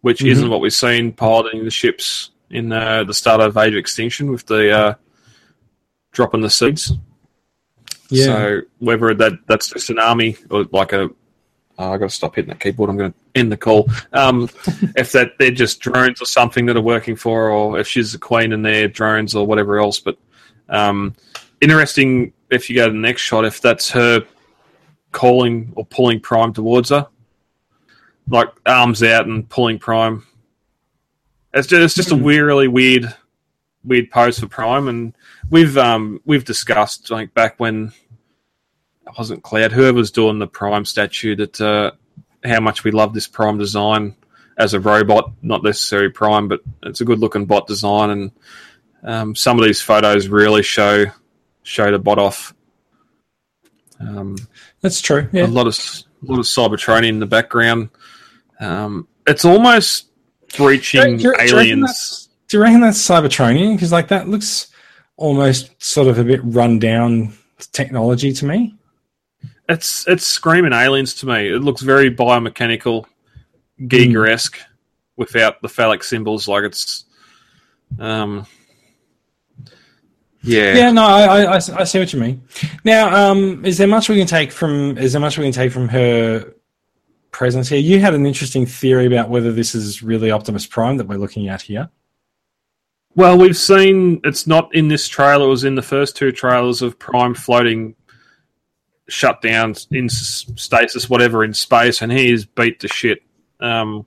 which 0.00 0.20
Mhm. 0.20 0.30
isn't 0.32 0.50
what 0.50 0.60
we've 0.60 0.72
seen 0.74 1.12
piloting 1.12 1.64
the 1.64 1.70
ships 1.70 2.30
in 2.50 2.72
uh, 2.72 3.04
the 3.04 3.14
start 3.14 3.40
of 3.40 3.56
Age 3.56 3.72
of 3.74 3.78
Extinction 3.78 4.30
with 4.32 4.44
the 4.46 4.70
uh, 4.76 4.94
dropping 6.12 6.40
the 6.40 6.50
seeds. 6.50 6.92
Yeah. 8.08 8.24
So 8.24 8.60
whether 8.78 9.14
that 9.14 9.32
that's 9.46 9.70
just 9.70 9.90
an 9.90 9.98
army 9.98 10.36
or 10.50 10.66
like 10.72 10.92
a, 10.92 11.10
oh, 11.78 11.92
I 11.92 11.96
got 11.98 12.10
to 12.10 12.14
stop 12.14 12.36
hitting 12.36 12.50
that 12.50 12.60
keyboard. 12.60 12.90
I'm 12.90 12.96
going 12.96 13.12
to 13.12 13.18
end 13.34 13.50
the 13.50 13.56
call. 13.56 13.88
Um, 14.12 14.48
if 14.96 15.12
that 15.12 15.32
they're 15.38 15.50
just 15.50 15.80
drones 15.80 16.20
or 16.20 16.26
something 16.26 16.66
that 16.66 16.76
are 16.76 16.82
working 16.82 17.16
for, 17.16 17.44
her, 17.44 17.50
or 17.50 17.78
if 17.78 17.88
she's 17.88 18.14
a 18.14 18.18
queen 18.18 18.52
and 18.52 18.64
they're 18.64 18.88
drones 18.88 19.34
or 19.34 19.46
whatever 19.46 19.80
else. 19.80 19.98
But 19.98 20.18
um, 20.68 21.14
interesting 21.60 22.32
if 22.50 22.68
you 22.68 22.76
go 22.76 22.86
to 22.86 22.92
the 22.92 22.98
next 22.98 23.22
shot, 23.22 23.44
if 23.44 23.60
that's 23.60 23.90
her 23.90 24.24
calling 25.10 25.72
or 25.74 25.86
pulling 25.86 26.20
Prime 26.20 26.52
towards 26.52 26.90
her, 26.90 27.08
like 28.28 28.48
arms 28.66 29.02
out 29.02 29.26
and 29.26 29.48
pulling 29.48 29.78
Prime. 29.78 30.26
It's 31.54 31.66
just, 31.66 31.82
it's 31.82 31.94
just 31.94 32.12
a 32.12 32.16
weird, 32.16 32.46
really 32.46 32.68
weird, 32.68 33.14
weird 33.84 34.10
pose 34.10 34.38
for 34.38 34.48
Prime, 34.48 34.88
and 34.88 35.14
we've 35.52 35.76
um 35.78 36.20
we've 36.24 36.44
discussed 36.44 37.10
like 37.12 37.32
back 37.34 37.60
when 37.60 37.92
it 39.06 39.12
wasn't 39.16 39.42
Cloud, 39.44 39.70
whoever's 39.72 40.10
doing 40.10 40.38
the 40.40 40.46
Prime 40.48 40.84
statue, 40.84 41.36
that 41.36 41.60
uh, 41.60 41.90
how 42.44 42.60
much 42.60 42.82
we 42.82 42.90
love 42.90 43.12
this 43.14 43.28
Prime 43.28 43.58
design 43.58 44.16
as 44.58 44.74
a 44.74 44.80
robot, 44.80 45.30
not 45.42 45.62
necessarily 45.62 46.08
Prime, 46.08 46.48
but 46.48 46.60
it's 46.82 47.00
a 47.00 47.04
good 47.04 47.18
looking 47.18 47.44
bot 47.46 47.66
design, 47.66 48.10
and 48.10 48.30
um, 49.04 49.34
some 49.34 49.58
of 49.58 49.64
these 49.64 49.80
photos 49.80 50.28
really 50.28 50.62
show 50.62 51.04
show 51.62 51.90
the 51.90 51.98
bot 51.98 52.18
off. 52.18 52.54
Um, 54.00 54.36
That's 54.80 55.00
true. 55.00 55.28
a 55.32 55.46
lot 55.46 55.66
of 55.68 55.78
a 55.78 56.32
lot 56.32 56.38
of 56.38 56.44
Cybertronian 56.46 57.08
in 57.10 57.18
the 57.20 57.26
background. 57.26 57.90
Um, 58.60 59.06
it's 59.26 59.44
almost 59.44 60.08
breaching 60.56 61.18
Do 61.18 61.24
you- 61.24 61.36
do 61.36 61.44
you 61.44 61.58
aliens. 61.58 62.28
Do 62.48 62.56
you 62.58 62.62
reckon 62.62 62.80
that's 62.80 62.98
Cybertronian? 62.98 63.74
Because 63.74 63.92
like 63.92 64.08
that 64.08 64.28
looks 64.28 64.68
almost 65.22 65.82
sort 65.82 66.08
of 66.08 66.18
a 66.18 66.24
bit 66.24 66.40
run 66.42 66.78
down 66.78 67.32
technology 67.72 68.32
to 68.32 68.44
me. 68.44 68.74
It's 69.68 70.06
it's 70.08 70.26
screaming 70.26 70.72
aliens 70.72 71.14
to 71.14 71.26
me. 71.26 71.48
It 71.48 71.60
looks 71.60 71.80
very 71.80 72.14
biomechanical, 72.14 73.06
Giger 73.80 74.28
esque, 74.28 74.58
without 75.16 75.62
the 75.62 75.68
phallic 75.68 76.02
symbols. 76.02 76.48
Like 76.48 76.64
it's, 76.64 77.04
um, 77.98 78.46
yeah, 80.42 80.74
Yeah, 80.74 80.90
no, 80.90 81.04
I, 81.04 81.42
I, 81.44 81.54
I 81.54 81.58
see 81.84 82.00
what 82.00 82.12
you 82.12 82.20
mean. 82.20 82.42
Now, 82.84 83.30
um, 83.30 83.64
is 83.64 83.78
there 83.78 83.86
much 83.86 84.08
we 84.08 84.18
can 84.18 84.26
take 84.26 84.50
from? 84.50 84.98
Is 84.98 85.12
there 85.12 85.20
much 85.20 85.38
we 85.38 85.44
can 85.44 85.52
take 85.52 85.70
from 85.70 85.88
her 85.88 86.52
presence 87.30 87.68
here? 87.68 87.78
You 87.78 88.00
had 88.00 88.14
an 88.14 88.26
interesting 88.26 88.66
theory 88.66 89.06
about 89.06 89.30
whether 89.30 89.52
this 89.52 89.76
is 89.76 90.02
really 90.02 90.32
Optimus 90.32 90.66
Prime 90.66 90.96
that 90.96 91.06
we're 91.06 91.16
looking 91.16 91.48
at 91.48 91.62
here. 91.62 91.88
Well, 93.14 93.36
we've 93.36 93.56
seen 93.56 94.22
it's 94.24 94.46
not 94.46 94.74
in 94.74 94.88
this 94.88 95.06
trailer. 95.06 95.44
It 95.44 95.50
was 95.50 95.64
in 95.64 95.74
the 95.74 95.82
first 95.82 96.16
two 96.16 96.32
trailers 96.32 96.80
of 96.80 96.98
Prime 96.98 97.34
floating, 97.34 97.94
shut 99.06 99.42
down 99.42 99.74
in 99.90 100.08
stasis, 100.08 101.10
whatever, 101.10 101.44
in 101.44 101.52
space, 101.52 102.00
and 102.00 102.10
he 102.10 102.32
is 102.32 102.46
beat 102.46 102.80
to 102.80 102.88
shit. 102.88 103.22
Um, 103.60 104.06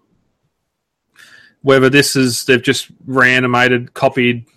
whether 1.62 1.90
this 1.90 2.16
is 2.16 2.46
they've 2.46 2.62
just 2.62 2.88
reanimated, 3.06 3.94
copied, 3.94 4.48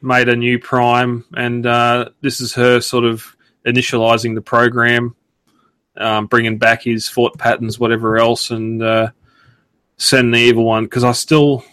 made 0.00 0.28
a 0.28 0.36
new 0.36 0.60
Prime, 0.60 1.24
and 1.34 1.66
uh, 1.66 2.10
this 2.20 2.40
is 2.40 2.54
her 2.54 2.80
sort 2.80 3.04
of 3.04 3.36
initializing 3.66 4.36
the 4.36 4.40
program, 4.40 5.16
um, 5.96 6.26
bringing 6.26 6.58
back 6.58 6.84
his 6.84 7.10
thought 7.10 7.36
patterns, 7.38 7.78
whatever 7.78 8.18
else, 8.18 8.50
and 8.50 8.80
uh, 8.84 9.10
send 9.96 10.32
the 10.32 10.38
evil 10.38 10.64
one. 10.64 10.84
Because 10.84 11.02
I 11.02 11.10
still. 11.10 11.64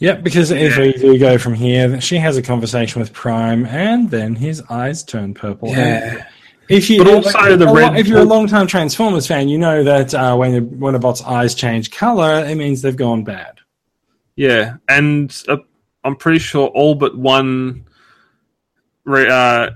Yep, 0.00 0.22
because 0.22 0.50
if 0.52 0.76
Yeah. 0.76 0.82
we 0.84 0.92
do 0.92 1.18
go 1.18 1.38
from 1.38 1.54
here, 1.54 2.00
she 2.00 2.18
has 2.18 2.36
a 2.36 2.42
conversation 2.42 3.00
with 3.00 3.12
Prime, 3.12 3.66
and 3.66 4.10
then 4.10 4.36
his 4.36 4.62
eyes 4.70 5.02
turn 5.02 5.34
purple. 5.34 5.74
And 5.74 6.24
If 6.68 6.90
you, 6.90 7.02
But 7.02 7.12
also 7.14 7.56
the 7.56 7.64
a 7.64 7.66
lo- 7.66 7.74
red- 7.74 7.98
if 7.98 8.06
you're 8.06 8.20
a 8.20 8.24
long-time 8.24 8.66
Transformers 8.66 9.26
fan, 9.26 9.48
you 9.48 9.56
know 9.58 9.82
that 9.84 10.12
uh, 10.14 10.36
when 10.36 10.54
a, 10.54 10.60
when 10.60 10.94
a 10.94 10.98
bot's 10.98 11.22
eyes 11.22 11.54
change 11.54 11.90
color, 11.90 12.44
it 12.44 12.56
means 12.56 12.82
they've 12.82 12.94
gone 12.94 13.24
bad. 13.24 13.54
Yeah, 14.36 14.76
and 14.86 15.34
uh, 15.48 15.56
I'm 16.04 16.14
pretty 16.14 16.38
sure 16.40 16.68
all 16.68 16.94
but 16.94 17.16
one 17.16 17.86
re- 19.04 19.28
uh, 19.30 19.70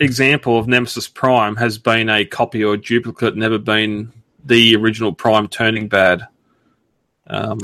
example 0.00 0.58
of 0.58 0.66
Nemesis 0.66 1.06
Prime 1.08 1.54
has 1.56 1.78
been 1.78 2.08
a 2.10 2.24
copy 2.24 2.64
or 2.64 2.76
duplicate, 2.76 3.36
never 3.36 3.58
been 3.58 4.12
the 4.44 4.74
original 4.74 5.12
Prime 5.12 5.46
turning 5.46 5.86
bad. 5.86 6.26
Um, 7.28 7.60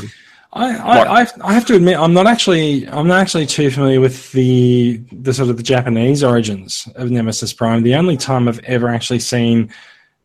I, 0.53 0.77
I, 0.77 1.21
I, 1.21 1.27
I 1.45 1.53
have 1.53 1.67
to 1.67 1.77
admit, 1.77 1.99
I'm 1.99 2.15
not 2.15 2.27
actually, 2.27 2.89
I'm 2.89 3.07
not 3.07 3.21
actually 3.21 3.47
too 3.47 3.71
familiar 3.71 4.01
with 4.01 4.33
the 4.33 4.97
the 5.13 5.35
sort 5.35 5.51
of 5.51 5.57
the 5.59 5.63
Japanese 5.63 6.25
origins 6.25 6.89
of 6.95 7.11
Nemesis 7.11 7.53
Prime. 7.53 7.83
The 7.83 7.95
only 7.95 8.17
time 8.17 8.49
I've 8.49 8.61
ever 8.61 8.89
actually 8.89 9.19
seen 9.19 9.71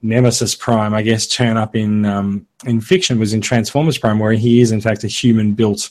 Nemesis 0.01 0.55
Prime, 0.55 0.93
I 0.93 1.01
guess, 1.01 1.27
turn 1.27 1.57
up 1.57 1.75
in 1.75 2.05
um, 2.05 2.47
in 2.65 2.79
fiction 2.79 3.19
was 3.19 3.33
in 3.33 3.41
Transformers 3.41 3.97
Prime, 3.97 4.19
where 4.19 4.33
he 4.33 4.61
is 4.61 4.71
in 4.71 4.79
fact 4.79 5.03
a 5.03 5.07
human 5.07 5.53
built 5.53 5.89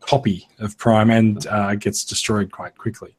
copy 0.00 0.48
of 0.58 0.76
Prime 0.76 1.10
and 1.10 1.46
uh, 1.46 1.76
gets 1.76 2.04
destroyed 2.04 2.50
quite 2.50 2.76
quickly. 2.76 3.16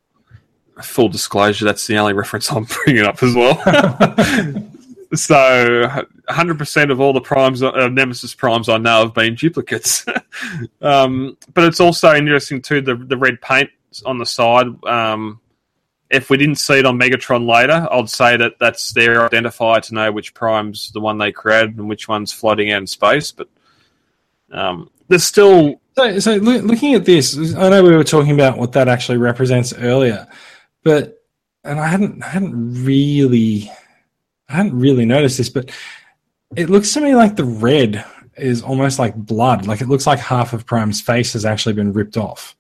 full 0.82 1.08
disclosure, 1.08 1.64
that's 1.64 1.88
the 1.88 1.98
only 1.98 2.14
reference 2.14 2.52
I'm 2.52 2.66
bringing 2.86 3.06
up 3.06 3.24
as 3.24 3.34
well. 3.34 3.62
so, 5.16 5.88
100% 6.30 6.92
of 6.92 7.00
all 7.00 7.14
the 7.14 7.22
primes, 7.22 7.62
uh, 7.62 7.88
Nemesis 7.90 8.34
primes 8.34 8.70
I 8.70 8.78
know 8.78 9.04
have 9.04 9.14
been 9.14 9.36
duplicates. 9.36 10.06
um, 10.82 11.38
but 11.54 11.66
it's 11.66 11.80
also 11.80 12.16
interesting 12.16 12.62
too 12.62 12.82
the 12.82 12.96
the 12.96 13.18
red 13.18 13.42
paint 13.42 13.70
on 14.06 14.18
the 14.18 14.26
side. 14.26 14.68
Um, 14.86 15.40
if 16.10 16.30
we 16.30 16.38
didn't 16.38 16.56
see 16.56 16.80
it 16.80 16.86
on 16.86 17.00
Megatron 17.00 17.48
later, 17.48 17.88
I'd 17.92 18.10
say 18.10 18.38
that 18.38 18.60
that's 18.60 18.94
their 18.94 19.28
identifier 19.28 19.82
to 19.82 19.94
know 19.96 20.12
which 20.12 20.34
prime's 20.34 20.92
the 20.92 21.00
one 21.00 21.18
they 21.18 21.32
created 21.32 21.78
and 21.78 21.90
which 21.90 22.08
one's 22.08 22.32
floating 22.32 22.72
out 22.72 22.82
in 22.82 22.88
space. 22.88 23.32
But 23.32 23.50
um, 24.52 24.90
there's 25.08 25.24
still 25.24 25.82
So, 25.96 26.20
so 26.20 26.36
loo- 26.36 26.62
looking 26.62 26.94
at 26.94 27.06
this, 27.06 27.56
I 27.56 27.70
know 27.70 27.84
we 27.84 27.96
were 27.96 28.04
talking 28.04 28.32
about 28.32 28.58
what 28.58 28.74
that 28.74 28.88
actually 28.88 29.18
represents 29.18 29.74
earlier, 29.74 30.28
but 30.84 31.24
and 31.64 31.80
I 31.80 31.88
hadn't 31.88 32.24
I 32.24 32.28
hadn't 32.28 32.84
really 32.84 33.72
I 34.54 34.58
hadn't 34.58 34.78
really 34.78 35.06
noticed 35.06 35.38
this, 35.38 35.50
but 35.50 35.72
it 36.56 36.70
looks 36.70 36.94
to 36.94 37.02
me 37.02 37.16
like 37.16 37.36
the 37.36 37.44
red 37.44 38.06
is 38.38 38.62
almost 38.62 39.00
like 39.00 39.16
blood. 39.16 39.66
Like 39.66 39.82
it 39.82 39.90
looks 39.90 40.06
like 40.06 40.20
half 40.20 40.54
of 40.54 40.66
Prime's 40.66 41.02
face 41.02 41.34
has 41.34 41.44
actually 41.44 41.74
been 41.74 41.92
ripped 41.92 42.18
off. 42.18 42.56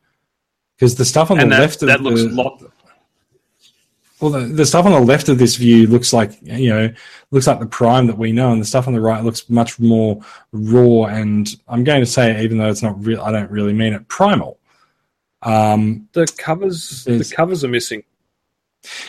Because 0.75 0.95
the 0.95 1.05
stuff 1.05 1.29
on 1.29 1.39
and 1.39 1.51
the 1.51 1.55
that, 1.55 1.61
left 1.61 1.81
of 1.83 1.87
that 1.87 2.01
looks 2.01 2.23
the, 2.23 2.29
lot 2.29 2.61
well, 4.19 4.31
the, 4.31 4.39
the 4.39 4.65
stuff 4.65 4.85
on 4.85 4.93
the 4.93 5.01
left 5.01 5.27
of 5.27 5.37
this 5.37 5.57
view 5.57 5.85
looks 5.85 6.13
like 6.13 6.31
you 6.41 6.69
know 6.69 6.93
looks 7.31 7.45
like 7.45 7.59
the 7.59 7.65
prime 7.65 8.07
that 8.07 8.17
we 8.17 8.31
know, 8.31 8.51
and 8.51 8.61
the 8.61 8.65
stuff 8.65 8.87
on 8.87 8.93
the 8.93 9.01
right 9.01 9.23
looks 9.23 9.49
much 9.49 9.79
more 9.79 10.19
raw. 10.51 11.05
And 11.05 11.53
I'm 11.67 11.83
going 11.83 11.99
to 11.99 12.05
say, 12.05 12.41
even 12.43 12.57
though 12.57 12.69
it's 12.69 12.81
not 12.81 13.05
real, 13.05 13.21
I 13.21 13.31
don't 13.31 13.51
really 13.51 13.73
mean 13.73 13.93
it, 13.93 14.07
primal. 14.07 14.59
Um, 15.41 16.07
the 16.13 16.25
covers. 16.37 17.03
The 17.03 17.33
covers 17.35 17.63
are 17.63 17.67
missing. 17.67 18.03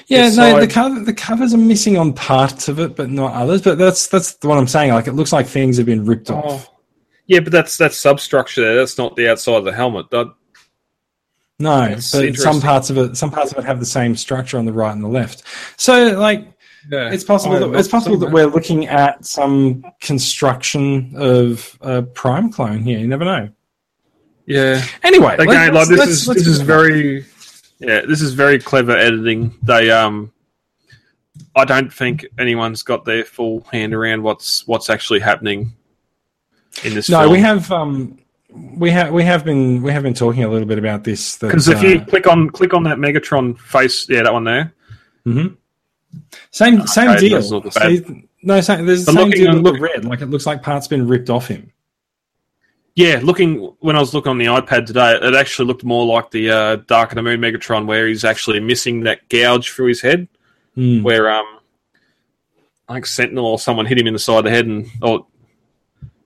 Yeah, 0.07 0.27
It's 0.27 0.37
no, 0.37 0.61
the 0.61 0.67
cover 0.67 1.01
the 1.01 1.15
covers 1.15 1.55
are 1.55 1.59
missing 1.59 1.97
on 1.97 2.13
parts 2.13 2.69
of 2.69 2.79
it, 2.79 2.97
but 2.97 3.11
not 3.11 3.33
others. 3.33 3.63
But 3.63 3.79
that's 3.79 4.07
that's 4.07 4.37
what 4.43 4.59
I'm 4.59 4.69
saying. 4.69 4.93
Like 4.93 5.07
it 5.07 5.15
looks 5.15 5.33
like 5.33 5.47
things 5.47 5.77
have 5.77 5.87
been 5.87 6.05
ripped 6.05 6.31
oh. 6.31 6.37
off. 6.37 6.69
Oh. 6.71 6.75
Yeah, 7.27 7.41
but 7.41 7.53
that's 7.53 7.77
that's 7.77 7.97
substructure 7.97 8.61
there. 8.61 8.77
That's 8.77 8.99
not 8.99 9.17
the 9.17 9.31
outside 9.31 9.57
of 9.57 9.65
the 9.65 9.73
helmet. 9.73 10.11
That, 10.11 10.33
No, 11.59 11.89
but 11.95 12.03
some 12.03 12.61
parts 12.61 12.91
of 12.91 12.99
it, 12.99 13.17
some 13.17 13.31
parts 13.31 13.53
of 13.53 13.59
it 13.59 13.65
have 13.65 13.81
the 13.81 13.87
same 13.87 14.15
structure 14.15 14.59
on 14.59 14.67
the 14.67 14.73
right 14.73 14.93
and 14.93 15.03
the 15.03 15.09
left. 15.09 15.43
So, 15.77 16.19
like, 16.19 16.47
yeah. 16.91 17.11
it's 17.11 17.25
possible 17.25 17.57
Oh, 17.57 17.71
that 17.71 17.79
it's 17.79 17.89
possible 17.89 18.19
that 18.19 18.31
we're 18.31 18.47
looking 18.47 18.87
at 18.89 19.25
some 19.25 19.85
construction 20.01 21.15
of 21.17 21.79
a 21.81 22.03
prime 22.03 22.53
clone 22.53 22.83
here. 22.83 22.99
You 22.99 23.09
never 23.09 23.25
know. 23.25 23.49
Yeah. 24.47 24.85
Anyway, 25.03 25.37
Again, 25.39 25.73
like 25.73 25.89
this 25.89 25.99
let's- 25.99 26.11
is 26.11 26.29
let's 26.29 26.41
this 26.41 26.49
is 26.49 26.61
very 26.61 27.25
yeah, 27.79 28.03
this 28.07 28.21
is 28.21 28.35
very 28.35 28.59
clever 28.59 28.97
editing. 28.97 29.57
They 29.63 29.91
um 29.91 30.33
I 31.57 31.65
don't 31.65 31.93
think 31.93 32.27
anyone's 32.39 32.83
got 32.83 33.05
their 33.05 33.25
full 33.25 33.63
hand 33.73 33.95
around 33.95 34.23
what's 34.23 34.67
what's 34.67 34.91
actually 34.91 35.21
happening 35.21 35.73
in 36.85 36.95
this 36.95 37.09
no. 37.09 37.21
film. 37.21 37.33
We 37.33 37.41
have 37.41 37.71
um, 37.73 38.19
we 38.53 38.91
have 38.91 39.13
we 39.13 39.23
have 39.25 39.45
been 39.45 39.83
we 39.83 39.93
have 39.93 40.03
been 40.03 40.15
talking 40.15 40.45
a 40.45 40.49
little 40.49 40.67
bit 40.67 40.79
about 40.79 41.05
this. 41.05 41.39
because 41.39 41.69
if 41.69 41.83
you 41.83 42.01
uh, 42.01 42.05
click 42.05 42.27
on 42.27 42.51
click 42.51 42.75
on 42.75 42.83
that 42.85 42.99
Megatron 42.99 43.59
face, 43.59 44.09
yeah, 44.09 44.23
that 44.23 44.33
one 44.33 44.45
there. 44.45 44.73
Mm-hmm. 45.27 45.55
same 46.51 46.87
same 46.87 47.11
Okay, 47.11 47.29
deal. 47.29 47.61
bad. 47.61 47.73
See, 47.73 48.29
no, 48.43 48.61
same, 48.61 48.85
there's 48.85 49.07
the 49.07 49.13
But 49.13 49.21
same 49.21 49.31
deal 49.31 49.63
the 49.63 49.79
red. 49.79 50.05
Like 50.05 50.21
it 50.21 50.27
looks 50.27 50.47
like 50.47 50.63
parts 50.63 50.87
been 50.87 51.09
ripped 51.09 51.31
off 51.31 51.49
him. 51.49 51.73
Yeah, 52.97 53.21
looking 53.23 53.75
when 53.81 53.97
I 53.97 54.01
was 54.01 54.15
looking 54.15 54.31
on 54.31 54.39
the 54.39 54.47
iPad 54.47 54.87
today, 54.87 55.19
it 55.21 55.35
actually 55.35 55.67
looked 55.67 55.85
more 55.85 56.07
like 56.07 56.31
the 56.31 56.51
uh, 56.51 56.77
Dark 56.77 57.11
of 57.11 57.17
the 57.17 57.23
Moon 57.23 57.41
Megatron, 57.41 57.87
where 57.87 58.07
he's 58.07 58.25
actually 58.25 58.61
missing 58.61 59.01
that 59.01 59.29
gouge 59.29 59.73
through 59.73 59.89
his 59.89 60.01
head. 60.01 60.29
Hmm. 60.75 61.05
where 61.05 61.31
um, 61.31 61.61
I 62.89 62.95
think 62.95 63.07
Sentinel 63.07 63.47
or 63.47 63.61
someone 63.61 63.87
hit 63.87 63.97
him 63.97 64.09
in 64.09 64.13
the 64.13 64.19
side 64.19 64.39
of 64.39 64.45
the 64.45 64.51
head, 64.51 64.67
and 64.67 64.89
or 65.03 65.27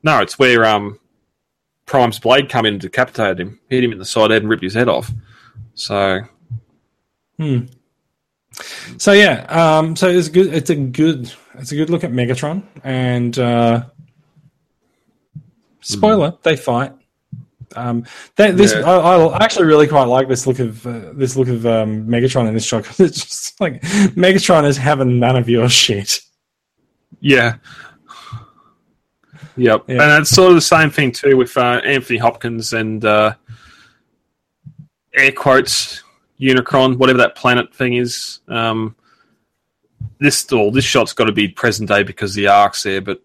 no, 0.03 0.21
it's 0.21 0.39
where 0.39 0.65
um, 0.65 0.99
Prime's 1.85 2.19
blade 2.19 2.49
come 2.49 2.65
in 2.65 2.75
and 2.75 2.81
decapitated 2.81 3.41
him, 3.41 3.61
hit 3.69 3.85
him 3.85 3.93
in 3.93 3.99
the 3.99 4.07
side 4.07 4.23
of 4.23 4.29
the 4.29 4.35
head, 4.35 4.43
and 4.43 4.51
ripped 4.51 4.63
his 4.63 4.75
head 4.75 4.89
off. 4.89 5.11
So 5.75 6.23
Hmm. 7.39 7.67
So 8.97 9.13
yeah, 9.13 9.47
um, 9.49 9.95
so 9.95 10.09
it's 10.09 10.29
good. 10.29 10.53
It's 10.53 10.71
a 10.71 10.77
good. 10.77 11.33
It's 11.55 11.73
a 11.73 11.77
good 11.77 11.91
look 11.91 12.05
at 12.05 12.11
Megatron, 12.11 12.63
and 12.83 13.39
uh, 13.39 13.85
spoiler, 15.81 16.35
they 16.43 16.57
fight. 16.57 16.93
Um, 17.77 18.05
that, 18.37 18.57
this 18.57 18.73
Yeah. 18.73 18.81
I, 18.81 19.17
I 19.27 19.45
actually 19.45 19.67
really 19.67 19.87
quite 19.87 20.05
like 20.05 20.27
this 20.29 20.47
look 20.47 20.59
of 20.59 20.87
uh, 20.87 21.13
this 21.13 21.37
look 21.37 21.49
of 21.49 21.67
um, 21.67 22.07
Megatron 22.07 22.49
in 22.49 22.55
this 22.55 22.65
shot 22.65 22.85
'cause 22.85 22.99
it's 23.01 23.23
just 23.23 23.61
like 23.61 23.83
Megatron 23.83 24.65
is 24.67 24.77
having 24.79 25.19
none 25.21 25.37
of 25.37 25.49
your 25.51 25.69
shit. 25.69 26.21
yeah, 27.21 27.57
yep, 29.57 29.85
Yeah. 29.87 30.03
and 30.03 30.23
it's 30.23 30.31
sort 30.31 30.49
of 30.51 30.55
the 30.55 30.61
same 30.63 30.91
thing 30.91 31.13
too 31.13 31.37
with 31.37 31.57
uh, 31.57 31.81
Anthony 31.85 32.19
Hopkins 32.19 32.73
and 32.73 33.05
uh, 33.05 33.35
air 35.15 35.33
quotes 35.33 36.03
Unicron, 36.41 36.97
whatever 36.97 37.19
that 37.19 37.35
planet 37.35 37.75
thing 37.75 37.95
is. 37.95 38.41
Um, 38.49 38.95
this 40.21 40.47
well, 40.51 40.71
this 40.71 40.85
shot's 40.85 41.13
got 41.13 41.25
to 41.25 41.33
be 41.33 41.49
present 41.49 41.89
day 41.89 42.03
because 42.03 42.35
the 42.35 42.47
arc's 42.49 42.83
there, 42.83 43.01
but 43.01 43.21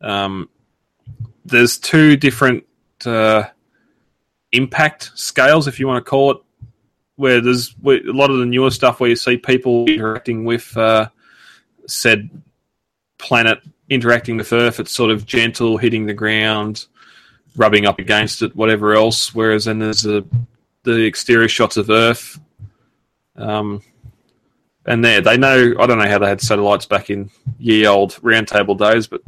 um, 0.00 0.48
there's 1.44 1.78
two 1.78 2.16
different 2.16 2.64
uh, 3.04 3.44
impact 4.52 5.10
scales, 5.14 5.68
if 5.68 5.78
you 5.78 5.86
want 5.86 6.04
to 6.04 6.08
call 6.08 6.32
it, 6.32 6.38
where 7.16 7.40
there's 7.40 7.70
where, 7.80 7.98
a 8.06 8.12
lot 8.12 8.30
of 8.30 8.38
the 8.38 8.46
newer 8.46 8.70
stuff 8.70 9.00
where 9.00 9.10
you 9.10 9.16
see 9.16 9.36
people 9.36 9.86
interacting 9.86 10.44
with 10.44 10.76
uh, 10.76 11.08
said 11.86 12.30
planet 13.18 13.60
interacting 13.88 14.36
with 14.36 14.52
Earth. 14.52 14.80
It's 14.80 14.92
sort 14.92 15.10
of 15.10 15.26
gentle, 15.26 15.76
hitting 15.76 16.06
the 16.06 16.14
ground, 16.14 16.86
rubbing 17.56 17.86
up 17.86 17.98
against 17.98 18.42
it, 18.42 18.56
whatever 18.56 18.94
else. 18.94 19.34
Whereas 19.34 19.66
then 19.66 19.78
there's 19.78 20.02
the 20.02 20.26
the 20.84 21.04
exterior 21.04 21.48
shots 21.48 21.76
of 21.76 21.90
Earth. 21.90 22.40
Um, 23.36 23.82
and 24.86 25.04
there, 25.04 25.20
they 25.20 25.36
know. 25.36 25.74
I 25.78 25.86
don't 25.86 25.98
know 25.98 26.08
how 26.08 26.18
they 26.18 26.28
had 26.28 26.40
satellites 26.40 26.86
back 26.86 27.10
in 27.10 27.30
ye 27.58 27.86
old 27.86 28.14
roundtable 28.22 28.78
days, 28.78 29.06
but 29.06 29.22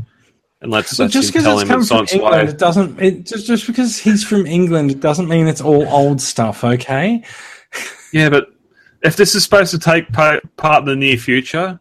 and 0.62 0.70
let's 0.70 0.98
Well, 0.98 1.08
just 1.08 1.32
because 1.32 1.46
it's 1.46 1.68
come 1.68 1.84
from 1.84 2.06
England, 2.12 2.46
way. 2.46 2.52
it 2.54 2.58
doesn't. 2.58 3.00
It 3.00 3.26
just 3.26 3.46
just 3.46 3.66
because 3.66 3.98
he's 3.98 4.24
from 4.24 4.46
England, 4.46 4.90
it 4.92 5.00
doesn't 5.00 5.28
mean 5.28 5.48
it's 5.48 5.60
all 5.60 5.86
old 5.88 6.20
stuff. 6.20 6.64
Okay. 6.64 7.24
Yeah, 8.12 8.30
but 8.30 8.48
if 9.02 9.16
this 9.16 9.34
is 9.34 9.42
supposed 9.42 9.72
to 9.72 9.78
take 9.78 10.12
part 10.12 10.42
in 10.56 10.84
the 10.84 10.96
near 10.96 11.16
future, 11.16 11.80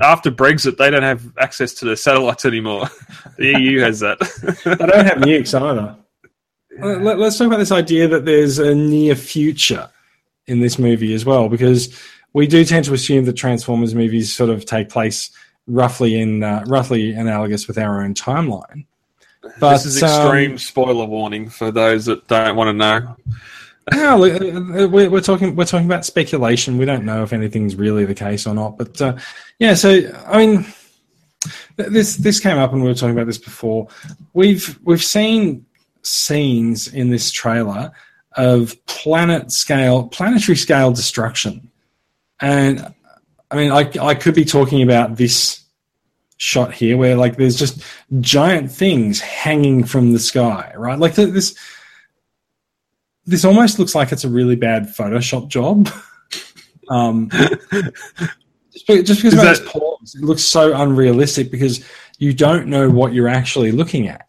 after 0.00 0.30
Brexit, 0.30 0.76
they 0.76 0.90
don't 0.90 1.02
have 1.02 1.32
access 1.38 1.72
to 1.74 1.86
the 1.86 1.96
satellites 1.96 2.44
anymore. 2.44 2.88
the 3.38 3.58
EU 3.60 3.80
has 3.80 4.00
that. 4.00 4.18
They 4.64 4.74
don't 4.74 5.06
have 5.06 5.18
nukes 5.18 5.58
either. 5.58 5.96
Let, 6.80 7.18
us 7.18 7.38
talk 7.38 7.48
about 7.48 7.58
this 7.58 7.72
idea 7.72 8.06
that 8.08 8.24
there's 8.24 8.58
a 8.58 8.74
near 8.74 9.16
future 9.16 9.88
in 10.46 10.60
this 10.60 10.78
movie 10.78 11.14
as 11.14 11.24
well, 11.24 11.48
because 11.48 11.98
we 12.34 12.46
do 12.46 12.64
tend 12.64 12.84
to 12.84 12.94
assume 12.94 13.24
that 13.24 13.34
Transformers 13.34 13.94
movies 13.94 14.32
sort 14.34 14.50
of 14.50 14.64
take 14.64 14.88
place 14.88 15.30
roughly 15.68 16.18
in 16.18 16.42
uh, 16.42 16.64
roughly 16.66 17.12
analogous 17.12 17.68
with 17.68 17.78
our 17.78 18.02
own 18.02 18.14
timeline. 18.14 18.86
But 19.60 19.74
this 19.74 19.86
is 19.86 20.02
extreme 20.02 20.52
um, 20.52 20.58
spoiler 20.58 21.04
warning 21.04 21.48
for 21.48 21.70
those 21.70 22.06
that 22.06 22.26
don't 22.26 22.56
want 22.56 22.68
to 22.68 22.72
know. 22.72 23.16
No, 23.94 24.24
uh, 24.24 24.88
we're, 24.88 25.08
we're 25.08 25.20
talking 25.20 25.56
we're 25.56 25.64
talking 25.64 25.86
about 25.86 26.04
speculation. 26.04 26.78
We 26.78 26.84
don't 26.84 27.04
know 27.04 27.22
if 27.22 27.32
anything's 27.32 27.76
really 27.76 28.04
the 28.04 28.14
case 28.14 28.46
or 28.46 28.54
not. 28.54 28.76
But 28.76 29.00
uh, 29.00 29.16
yeah, 29.58 29.74
so 29.74 30.00
I 30.26 30.46
mean, 30.46 30.66
this 31.76 32.16
this 32.16 32.40
came 32.40 32.58
up 32.58 32.72
and 32.72 32.82
we 32.82 32.88
were 32.88 32.94
talking 32.94 33.14
about 33.14 33.26
this 33.26 33.38
before. 33.38 33.88
We've 34.34 34.78
we've 34.84 35.02
seen 35.02 35.64
scenes 36.02 36.88
in 36.88 37.10
this 37.10 37.30
trailer 37.30 37.92
of 38.36 38.74
planet 38.86 39.50
scale, 39.52 40.08
planetary 40.08 40.56
scale 40.56 40.92
destruction, 40.92 41.70
and 42.40 42.94
I 43.50 43.56
mean, 43.56 43.70
I 43.70 43.90
I 44.00 44.14
could 44.14 44.34
be 44.34 44.44
talking 44.44 44.82
about 44.82 45.16
this 45.16 45.64
shot 46.36 46.72
here 46.72 46.96
where 46.96 47.16
like 47.16 47.36
there's 47.36 47.56
just 47.56 47.82
giant 48.20 48.70
things 48.70 49.20
hanging 49.20 49.84
from 49.84 50.12
the 50.12 50.18
sky, 50.18 50.72
right? 50.76 50.98
Like 50.98 51.14
th- 51.14 51.32
this 51.32 51.56
this 53.26 53.44
almost 53.44 53.78
looks 53.78 53.94
like 53.94 54.12
it's 54.12 54.24
a 54.24 54.28
really 54.28 54.56
bad 54.56 54.84
Photoshop 54.88 55.48
job. 55.48 55.88
um, 56.90 57.28
just, 58.72 58.86
just 58.86 59.22
because 59.22 59.34
that- 59.34 59.66
pause, 59.66 60.14
it 60.14 60.22
looks 60.22 60.42
so 60.42 60.74
unrealistic 60.74 61.50
because 61.50 61.84
you 62.18 62.32
don't 62.32 62.66
know 62.68 62.90
what 62.90 63.12
you're 63.12 63.28
actually 63.28 63.72
looking 63.72 64.08
at. 64.08 64.26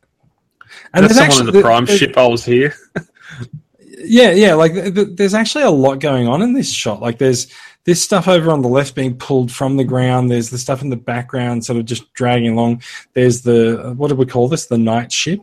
And 0.94 1.06
there's 1.06 1.18
someone 1.18 1.48
in 1.48 1.54
the 1.54 1.62
prime 1.62 1.86
there- 1.86 1.98
ship 1.98 2.16
holes 2.16 2.44
here. 2.44 2.74
yeah, 3.80 4.32
yeah. 4.32 4.56
Like 4.56 4.74
th- 4.74 4.94
th- 4.94 5.08
there's 5.14 5.34
actually 5.34 5.64
a 5.64 5.70
lot 5.70 6.00
going 6.00 6.28
on 6.28 6.42
in 6.42 6.54
this 6.54 6.72
shot. 6.72 7.02
Like 7.02 7.18
there's 7.20 7.48
this 7.90 8.04
stuff 8.04 8.28
over 8.28 8.52
on 8.52 8.62
the 8.62 8.68
left 8.68 8.94
being 8.94 9.18
pulled 9.18 9.52
from 9.52 9.76
the 9.76 9.84
ground. 9.84 10.30
There's 10.30 10.52
the 10.52 10.60
stuff 10.60 10.84
in 10.84 10.92
the 10.92 10.96
background 10.96 11.66
sort 11.66 11.80
of 11.80 11.86
just 11.86 12.14
dragging 12.14 12.52
along. 12.54 12.84
There's 13.14 13.42
the 13.42 13.96
what 13.98 14.10
do 14.10 14.16
we 14.16 14.28
call 14.28 14.48
this? 14.48 14.68
The 14.68 14.78
night 14.78 15.12
ship. 15.12 15.42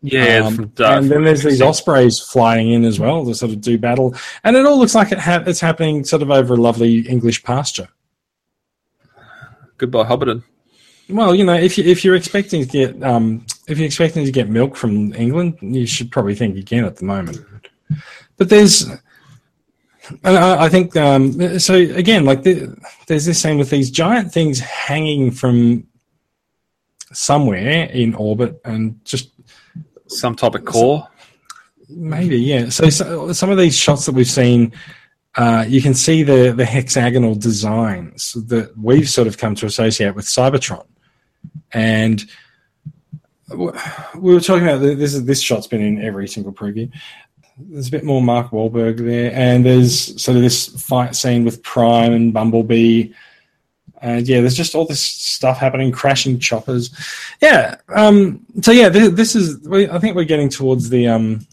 Yeah, 0.00 0.44
Um, 0.46 0.54
from 0.54 0.72
and 0.78 1.10
then 1.10 1.24
there's 1.24 1.42
these 1.42 1.60
ospreys 1.60 2.20
flying 2.20 2.70
in 2.70 2.84
as 2.84 3.00
well 3.00 3.24
to 3.24 3.34
sort 3.34 3.50
of 3.50 3.60
do 3.60 3.78
battle, 3.78 4.14
and 4.44 4.56
it 4.56 4.64
all 4.64 4.78
looks 4.78 4.94
like 4.94 5.10
it 5.10 5.18
ha- 5.18 5.42
it's 5.44 5.58
happening 5.58 6.04
sort 6.04 6.22
of 6.22 6.30
over 6.30 6.54
a 6.54 6.56
lovely 6.56 7.00
English 7.00 7.42
pasture. 7.42 7.88
Goodbye, 9.76 10.04
Hobbiton. 10.04 10.44
Well, 11.08 11.34
you 11.34 11.44
know, 11.44 11.54
if 11.54 11.76
you 11.78 11.82
if 11.82 12.04
you're 12.04 12.14
expecting 12.14 12.62
to 12.62 12.68
get 12.68 13.02
um, 13.02 13.44
if 13.66 13.76
you're 13.78 13.86
expecting 13.86 14.24
to 14.24 14.30
get 14.30 14.48
milk 14.48 14.76
from 14.76 15.12
England, 15.14 15.58
you 15.60 15.84
should 15.86 16.12
probably 16.12 16.36
think 16.36 16.56
again 16.56 16.84
at 16.84 16.94
the 16.96 17.04
moment. 17.04 17.44
But 18.36 18.50
there's, 18.50 18.86
and 20.24 20.36
I, 20.36 20.64
I 20.64 20.68
think 20.68 20.96
um, 20.96 21.58
so. 21.58 21.74
Again, 21.74 22.24
like 22.24 22.42
the, 22.42 22.76
there's 23.06 23.24
this 23.24 23.42
thing 23.42 23.58
with 23.58 23.70
these 23.70 23.90
giant 23.90 24.32
things 24.32 24.60
hanging 24.60 25.30
from 25.30 25.86
somewhere 27.12 27.84
in 27.84 28.14
orbit, 28.14 28.60
and 28.64 29.04
just 29.04 29.30
Some 30.12 30.34
type 30.34 30.54
of 30.54 30.64
core. 30.64 31.08
Maybe, 31.88 32.38
yeah. 32.38 32.68
So, 32.68 32.90
so 32.90 33.32
some 33.32 33.50
of 33.50 33.58
these 33.58 33.76
shots 33.76 34.06
that 34.06 34.14
we've 34.14 34.26
seen, 34.26 34.72
uh, 35.36 35.64
you 35.66 35.80
can 35.82 35.94
see 35.94 36.22
the 36.22 36.52
the 36.52 36.64
hexagonal 36.64 37.34
designs 37.34 38.32
that 38.48 38.76
we've 38.76 39.08
sort 39.08 39.26
of 39.26 39.38
come 39.38 39.54
to 39.56 39.66
associate 39.66 40.14
with 40.14 40.26
Cybertron, 40.26 40.86
and 41.72 42.24
we 43.48 44.34
were 44.34 44.40
talking 44.40 44.64
about 44.68 44.78
this. 44.78 45.18
This 45.20 45.40
shot's 45.40 45.66
been 45.66 45.82
in 45.82 46.02
every 46.02 46.28
single 46.28 46.52
preview. 46.52 46.90
There's 47.58 47.88
a 47.88 47.90
bit 47.90 48.04
more 48.04 48.22
Mark 48.22 48.50
Wahlberg 48.50 48.98
there, 48.98 49.32
and 49.34 49.64
there's 49.64 50.20
sort 50.22 50.36
of 50.36 50.42
this 50.42 50.68
fight 50.82 51.14
scene 51.14 51.44
with 51.44 51.62
Prime 51.62 52.12
and 52.12 52.32
Bumblebee. 52.32 53.12
And 54.00 54.26
yeah, 54.26 54.40
there's 54.40 54.56
just 54.56 54.74
all 54.74 54.86
this 54.86 55.00
stuff 55.00 55.58
happening, 55.58 55.92
crashing 55.92 56.38
choppers. 56.38 56.90
Yeah. 57.40 57.76
Um, 57.94 58.44
so 58.62 58.72
yeah, 58.72 58.88
this, 58.88 59.10
this 59.10 59.36
is. 59.36 59.66
I 59.68 59.98
think 59.98 60.16
we're 60.16 60.24
getting 60.24 60.48
towards 60.48 60.88
the 60.90 61.08
um, 61.08 61.46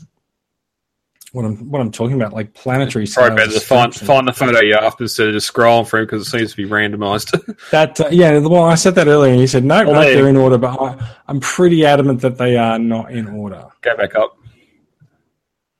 what 1.31 1.45
I'm 1.45 1.69
what 1.69 1.81
I'm 1.81 1.91
talking 1.91 2.15
about, 2.15 2.33
like 2.33 2.53
planetary. 2.53 3.05
Sorry, 3.05 3.35
better 3.35 3.51
to 3.51 3.59
find, 3.59 3.93
find 3.93 4.27
the 4.27 4.33
photo 4.33 4.61
you 4.61 4.75
after 4.75 5.03
instead 5.03 5.27
of 5.27 5.33
just 5.33 5.53
scrolling 5.53 5.87
through 5.87 6.05
because 6.05 6.27
it 6.27 6.29
seems 6.29 6.51
to 6.51 6.57
be 6.57 6.65
randomized. 6.67 7.39
That 7.71 7.99
uh, 7.99 8.07
yeah, 8.09 8.39
well, 8.39 8.63
I 8.63 8.75
said 8.75 8.95
that 8.95 9.07
earlier, 9.07 9.31
and 9.31 9.39
you 9.39 9.45
said 9.47 9.63
no, 9.63 9.85
Well, 9.85 9.93
no, 9.93 10.01
they're 10.01 10.29
in 10.29 10.37
order, 10.37 10.57
but 10.57 10.79
I, 10.81 11.15
I'm 11.27 11.39
pretty 11.39 11.85
adamant 11.85 12.21
that 12.21 12.37
they 12.37 12.57
are 12.57 12.79
not 12.79 13.11
in 13.11 13.27
order. 13.27 13.67
Go 13.81 13.95
back 13.95 14.15
up. 14.15 14.37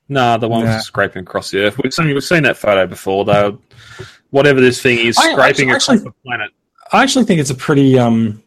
Nah, 0.10 0.38
the 0.38 0.50
one 0.50 0.65
Nah. 0.65 0.76
was 0.76 0.86
scraping 0.86 1.22
across 1.22 1.52
the 1.52 1.60
Earth. 1.65 1.78
We've 1.82 1.93
seen, 1.93 2.08
we've 2.08 2.24
seen 2.24 2.43
that 2.43 2.58
photo 2.58 2.88
before. 2.88 3.24
Though, 3.26 3.60
whatever 4.32 4.60
this 4.60 4.82
thing 4.82 4.98
is, 5.06 5.17
I- 5.17 5.32
scraping 5.32 5.69
actually- 5.72 5.98
across 5.98 6.04
the 6.13 6.13
planet. 6.26 6.52
I 6.91 7.04
actually 7.04 7.26
think 7.26 7.39
it's 7.39 7.52
a 7.52 7.56
pretty 7.56 8.00
um, 8.00 8.41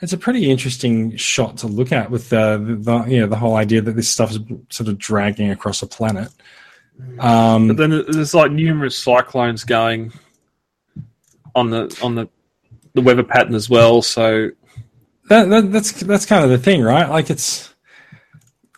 it's 0.00 0.14
a 0.14 0.18
pretty 0.18 0.50
interesting 0.50 1.14
shot 1.16 1.58
to 1.58 1.66
look 1.66 1.92
at 1.92 2.10
with 2.10 2.30
the, 2.30 2.56
the 2.80 3.04
you 3.04 3.20
know 3.20 3.26
the 3.26 3.36
whole 3.36 3.56
idea 3.56 3.82
that 3.82 3.94
this 3.96 4.08
stuff 4.08 4.30
is 4.30 4.38
sort 4.70 4.88
of 4.88 4.96
dragging 4.96 5.50
across 5.50 5.82
a 5.82 5.86
planet. 5.86 6.28
Um, 7.18 7.68
But 7.68 7.76
then 7.76 7.90
there's 8.08 8.32
like 8.32 8.50
numerous 8.50 8.96
cyclones 8.98 9.64
going 9.64 10.12
on 11.54 11.68
the 11.68 11.94
on 12.02 12.14
the 12.14 12.28
the 12.94 13.02
weather 13.02 13.22
pattern 13.22 13.54
as 13.54 13.68
well. 13.68 14.00
So 14.00 14.52
that, 15.28 15.50
that, 15.50 15.70
that's 15.70 15.92
that's 16.00 16.24
kind 16.24 16.42
of 16.44 16.48
the 16.48 16.56
thing, 16.58 16.80
right? 16.82 17.10
Like 17.10 17.28
it's 17.28 17.74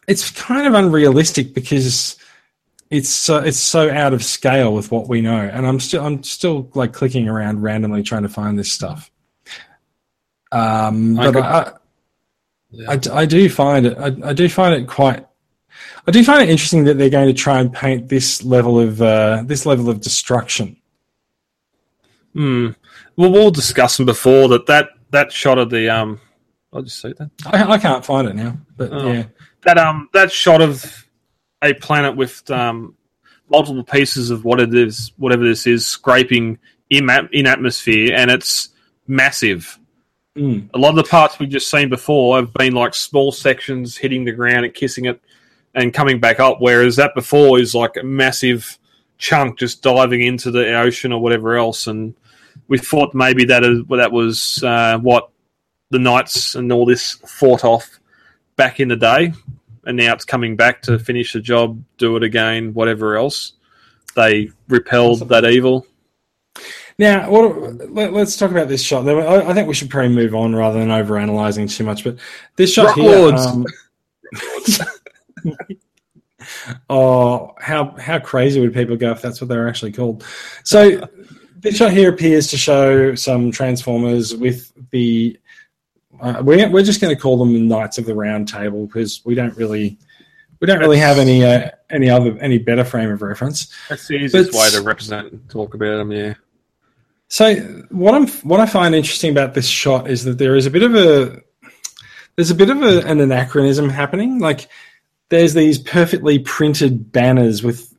it's 0.08 0.30
kind 0.32 0.66
of 0.66 0.74
unrealistic 0.74 1.54
because 1.54 2.16
it's 2.90 3.08
so 3.10 3.36
it's 3.38 3.58
so 3.58 3.90
out 3.90 4.12
of 4.14 4.24
scale 4.24 4.74
with 4.74 4.90
what 4.90 5.08
we 5.08 5.20
know, 5.20 5.38
and 5.38 5.66
I'm 5.66 5.78
still 5.78 6.04
I'm 6.04 6.22
still 6.24 6.70
like 6.74 6.92
clicking 6.92 7.28
around 7.28 7.62
randomly 7.62 8.02
trying 8.02 8.22
to 8.22 8.28
find 8.28 8.58
this 8.58 8.72
stuff. 8.72 9.10
Um, 10.50 11.18
I 11.20 11.24
but 11.30 11.32
could- 11.34 11.42
I, 11.44 11.72
Yeah. 12.70 12.90
I, 12.90 13.20
I 13.22 13.26
do 13.26 13.48
find 13.48 13.86
it 13.86 13.96
I, 13.98 14.30
I 14.30 14.32
do 14.34 14.48
find 14.48 14.74
it 14.74 14.86
quite 14.88 15.24
I 16.06 16.10
do 16.10 16.22
find 16.24 16.42
it 16.42 16.48
interesting 16.50 16.84
that 16.84 16.98
they're 16.98 17.08
going 17.10 17.28
to 17.28 17.34
try 17.34 17.60
and 17.60 17.72
paint 17.72 18.08
this 18.08 18.42
level 18.44 18.78
of 18.80 19.00
uh, 19.02 19.42
this 19.46 19.64
level 19.66 19.88
of 19.90 20.00
destruction. 20.00 20.76
hmm. 22.32 22.68
well, 23.16 23.30
we'll 23.30 23.50
discuss 23.50 23.96
them 23.96 24.06
before 24.06 24.48
that 24.48 24.66
that 24.66 24.88
that 25.10 25.32
shot 25.32 25.58
of 25.58 25.70
the 25.70 25.88
um. 25.90 26.20
I'll 26.72 26.82
just 26.82 27.00
see 27.00 27.14
that. 27.18 27.30
I, 27.46 27.64
I 27.72 27.78
can't 27.78 28.04
find 28.04 28.28
it 28.28 28.34
now, 28.36 28.56
but 28.76 28.92
Oh. 28.92 29.12
yeah, 29.12 29.24
that 29.64 29.78
um 29.78 30.08
that 30.12 30.30
shot 30.32 30.60
of 30.60 31.06
a 31.62 31.74
planet 31.74 32.16
with 32.16 32.48
um 32.50 32.94
multiple 33.50 33.84
pieces 33.84 34.30
of 34.30 34.44
what 34.44 34.60
it 34.60 34.74
is 34.74 35.12
whatever 35.16 35.44
this 35.44 35.66
is 35.66 35.86
scraping 35.86 36.58
in 36.90 37.08
in 37.32 37.46
atmosphere 37.46 38.14
and 38.14 38.30
it's 38.30 38.70
massive 39.06 39.78
Mm. 40.36 40.70
a 40.72 40.78
lot 40.78 40.90
of 40.90 40.96
the 40.96 41.02
parts 41.02 41.40
we've 41.40 41.48
just 41.48 41.68
seen 41.68 41.88
before 41.88 42.36
have 42.36 42.52
been 42.52 42.72
like 42.72 42.94
small 42.94 43.32
sections 43.32 43.96
hitting 43.96 44.24
the 44.24 44.30
ground 44.30 44.64
and 44.64 44.72
kissing 44.72 45.06
it 45.06 45.20
and 45.74 45.92
coming 45.92 46.20
back 46.20 46.38
up 46.38 46.58
whereas 46.60 46.94
that 46.94 47.12
before 47.16 47.58
is 47.58 47.74
like 47.74 47.96
a 47.96 48.04
massive 48.04 48.78
chunk 49.16 49.58
just 49.58 49.82
diving 49.82 50.22
into 50.22 50.52
the 50.52 50.78
ocean 50.78 51.12
or 51.12 51.20
whatever 51.20 51.56
else 51.56 51.88
and 51.88 52.14
we 52.68 52.78
thought 52.78 53.14
maybe 53.14 53.44
that 53.46 53.64
is 53.64 53.80
that 53.88 54.12
was 54.12 54.62
uh, 54.62 54.96
what 54.98 55.30
the 55.90 55.98
knights 55.98 56.54
and 56.54 56.70
all 56.70 56.86
this 56.86 57.14
fought 57.26 57.64
off 57.64 57.98
back 58.54 58.78
in 58.78 58.86
the 58.86 58.96
day 58.96 59.32
and 59.88 59.96
now 59.96 60.12
it's 60.12 60.24
coming 60.24 60.54
back 60.54 60.82
to 60.82 60.98
finish 60.98 61.32
the 61.32 61.40
job, 61.40 61.82
do 61.96 62.14
it 62.16 62.22
again, 62.22 62.74
whatever 62.74 63.16
else. 63.16 63.54
They 64.14 64.50
repelled 64.68 65.28
that 65.30 65.46
evil. 65.46 65.86
Now, 66.98 67.30
what, 67.30 67.90
let, 67.90 68.12
us 68.12 68.36
talk 68.36 68.50
about 68.50 68.68
this 68.68 68.82
shot. 68.82 69.08
I, 69.08 69.48
I 69.48 69.54
think 69.54 69.66
we 69.66 69.72
should 69.72 69.88
probably 69.88 70.14
move 70.14 70.34
on 70.34 70.54
rather 70.54 70.78
than 70.78 70.90
over 70.90 71.16
analyzing 71.16 71.66
too 71.68 71.84
much. 71.84 72.04
But 72.04 72.18
this 72.56 72.72
shot 72.72 72.86
Rock 72.86 72.96
here. 72.96 73.34
Um, 73.34 73.64
oh, 76.90 77.54
how 77.58 77.96
how 77.98 78.18
crazy 78.18 78.60
would 78.60 78.74
people 78.74 78.96
go 78.96 79.12
if 79.12 79.22
that's 79.22 79.40
what 79.40 79.48
they're 79.48 79.68
actually 79.68 79.92
called? 79.92 80.22
So, 80.64 81.08
this 81.56 81.76
shot 81.76 81.92
here 81.92 82.10
appears 82.10 82.48
to 82.48 82.58
show 82.58 83.14
some 83.14 83.50
transformers 83.50 84.36
with 84.36 84.70
the. 84.90 85.38
Uh, 86.20 86.42
we're 86.42 86.68
we're 86.70 86.82
just 86.82 87.00
going 87.00 87.14
to 87.14 87.20
call 87.20 87.36
them 87.38 87.52
the 87.52 87.60
Knights 87.60 87.98
of 87.98 88.06
the 88.06 88.14
Round 88.14 88.48
Table 88.48 88.86
because 88.86 89.22
we 89.24 89.34
don't 89.34 89.56
really 89.56 89.98
we 90.60 90.66
don't 90.66 90.80
really 90.80 90.98
have 90.98 91.18
any 91.18 91.44
uh, 91.44 91.70
any 91.90 92.10
other 92.10 92.36
any 92.40 92.58
better 92.58 92.84
frame 92.84 93.10
of 93.10 93.22
reference. 93.22 93.72
That's 93.88 94.08
the 94.08 94.14
easiest 94.16 94.52
But- 94.52 94.58
way 94.58 94.70
to 94.70 94.82
represent 94.82 95.32
and 95.32 95.48
talk 95.50 95.74
about 95.74 95.98
them. 95.98 96.12
Yeah. 96.12 96.34
So 97.28 97.54
what 97.90 98.14
I'm 98.14 98.26
what 98.28 98.60
I 98.60 98.66
find 98.66 98.94
interesting 98.94 99.30
about 99.30 99.54
this 99.54 99.66
shot 99.66 100.08
is 100.10 100.24
that 100.24 100.38
there 100.38 100.56
is 100.56 100.66
a 100.66 100.70
bit 100.70 100.82
of 100.82 100.94
a 100.94 101.40
there's 102.36 102.50
a 102.50 102.54
bit 102.54 102.70
of 102.70 102.82
a, 102.82 103.06
an 103.06 103.20
anachronism 103.20 103.90
happening. 103.90 104.38
Like 104.38 104.68
there's 105.28 105.54
these 105.54 105.78
perfectly 105.78 106.38
printed 106.38 107.12
banners 107.12 107.62
with 107.62 107.94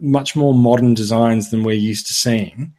much 0.00 0.36
more 0.36 0.54
modern 0.54 0.94
designs 0.94 1.50
than 1.50 1.64
we're 1.64 1.72
used 1.72 2.06
to 2.06 2.12
seeing 2.12 2.73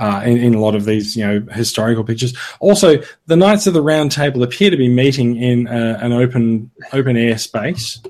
uh, 0.00 0.22
in, 0.24 0.38
in 0.38 0.54
a 0.54 0.60
lot 0.60 0.74
of 0.74 0.84
these 0.84 1.14
you 1.16 1.24
know 1.26 1.40
historical 1.52 2.02
pictures. 2.02 2.36
Also, 2.58 3.00
the 3.26 3.36
Knights 3.36 3.66
of 3.66 3.74
the 3.74 3.82
Round 3.82 4.10
Table 4.10 4.42
appear 4.42 4.70
to 4.70 4.76
be 4.76 4.88
meeting 4.88 5.36
in 5.36 5.68
uh, 5.68 5.98
an 6.00 6.12
open 6.12 6.70
open 6.92 7.16
air 7.16 7.38
space. 7.38 8.00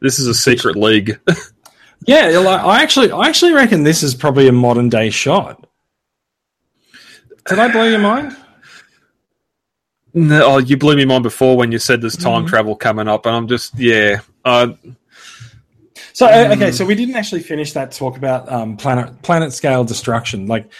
This 0.00 0.18
is 0.18 0.26
a 0.26 0.34
secret 0.34 0.76
league. 0.76 1.20
Yeah, 2.06 2.38
like, 2.38 2.60
I 2.60 2.82
actually 2.82 3.10
I 3.10 3.26
actually 3.26 3.52
reckon 3.52 3.82
this 3.82 4.04
is 4.04 4.14
probably 4.14 4.46
a 4.46 4.52
modern 4.52 4.88
day 4.88 5.10
shot. 5.10 5.66
Did 7.48 7.58
I 7.58 7.72
blow 7.72 7.84
your 7.84 7.98
mind? 7.98 8.36
no, 10.16 10.46
oh, 10.46 10.58
you 10.58 10.76
blew 10.76 10.96
me 10.96 11.04
mind 11.04 11.22
before 11.22 11.56
when 11.56 11.72
you 11.72 11.78
said 11.78 12.00
there's 12.00 12.16
time 12.16 12.46
travel 12.46 12.76
coming 12.76 13.06
up, 13.06 13.26
and 13.26 13.34
I'm 13.34 13.48
just 13.48 13.78
yeah. 13.78 14.20
Uh, 14.44 14.74
So 16.16 16.24
uh, 16.24 16.48
okay, 16.52 16.72
so 16.72 16.86
we 16.86 16.94
didn't 16.94 17.14
actually 17.14 17.42
finish 17.42 17.74
that 17.74 17.92
talk 17.92 18.16
about 18.16 18.50
um, 18.50 18.78
planet 18.78 19.20
planet 19.20 19.52
scale 19.52 19.84
destruction. 19.84 20.46
Like 20.46 20.72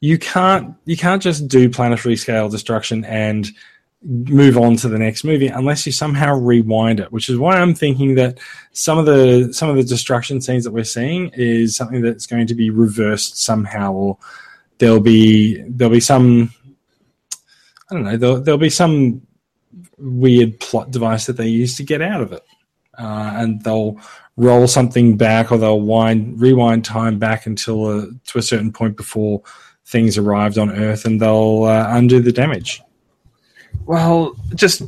you 0.00 0.18
can't 0.18 0.74
you 0.86 0.96
can't 0.96 1.22
just 1.22 1.46
do 1.46 1.68
planetary 1.68 2.16
scale 2.16 2.48
destruction 2.48 3.04
and 3.04 3.50
move 4.02 4.56
on 4.56 4.76
to 4.76 4.88
the 4.88 4.98
next 4.98 5.24
movie 5.24 5.48
unless 5.48 5.84
you 5.84 5.92
somehow 5.92 6.36
rewind 6.36 7.00
it. 7.00 7.12
Which 7.12 7.28
is 7.28 7.36
why 7.36 7.58
I'm 7.58 7.74
thinking 7.74 8.14
that 8.14 8.38
some 8.72 8.96
of 8.96 9.04
the 9.04 9.52
some 9.52 9.68
of 9.68 9.76
the 9.76 9.84
destruction 9.84 10.40
scenes 10.40 10.64
that 10.64 10.72
we're 10.72 10.84
seeing 10.84 11.32
is 11.34 11.76
something 11.76 12.00
that's 12.00 12.26
going 12.26 12.46
to 12.46 12.54
be 12.54 12.70
reversed 12.70 13.44
somehow, 13.44 13.92
or 13.92 14.16
there'll 14.78 15.00
be 15.00 15.60
there'll 15.68 15.92
be 15.92 16.00
some 16.00 16.50
I 17.90 17.94
don't 17.94 18.04
know 18.04 18.16
there'll, 18.16 18.40
there'll 18.40 18.58
be 18.58 18.70
some 18.70 19.20
weird 19.98 20.58
plot 20.60 20.90
device 20.90 21.26
that 21.26 21.36
they 21.36 21.48
use 21.48 21.76
to 21.76 21.82
get 21.82 22.00
out 22.00 22.22
of 22.22 22.32
it, 22.32 22.46
uh, 22.98 23.32
and 23.34 23.62
they'll 23.62 24.00
roll 24.38 24.68
something 24.68 25.16
back 25.16 25.50
or 25.50 25.58
they'll 25.58 25.80
wind 25.80 26.40
rewind 26.40 26.84
time 26.84 27.18
back 27.18 27.44
until 27.44 27.90
a, 27.90 28.06
to 28.24 28.38
a 28.38 28.42
certain 28.42 28.72
point 28.72 28.96
before 28.96 29.42
things 29.84 30.16
arrived 30.16 30.58
on 30.58 30.70
Earth, 30.70 31.04
and 31.04 31.20
they'll 31.20 31.64
uh, 31.64 31.86
undo 31.90 32.20
the 32.20 32.32
damage. 32.32 32.80
well, 33.86 34.36
just 34.54 34.82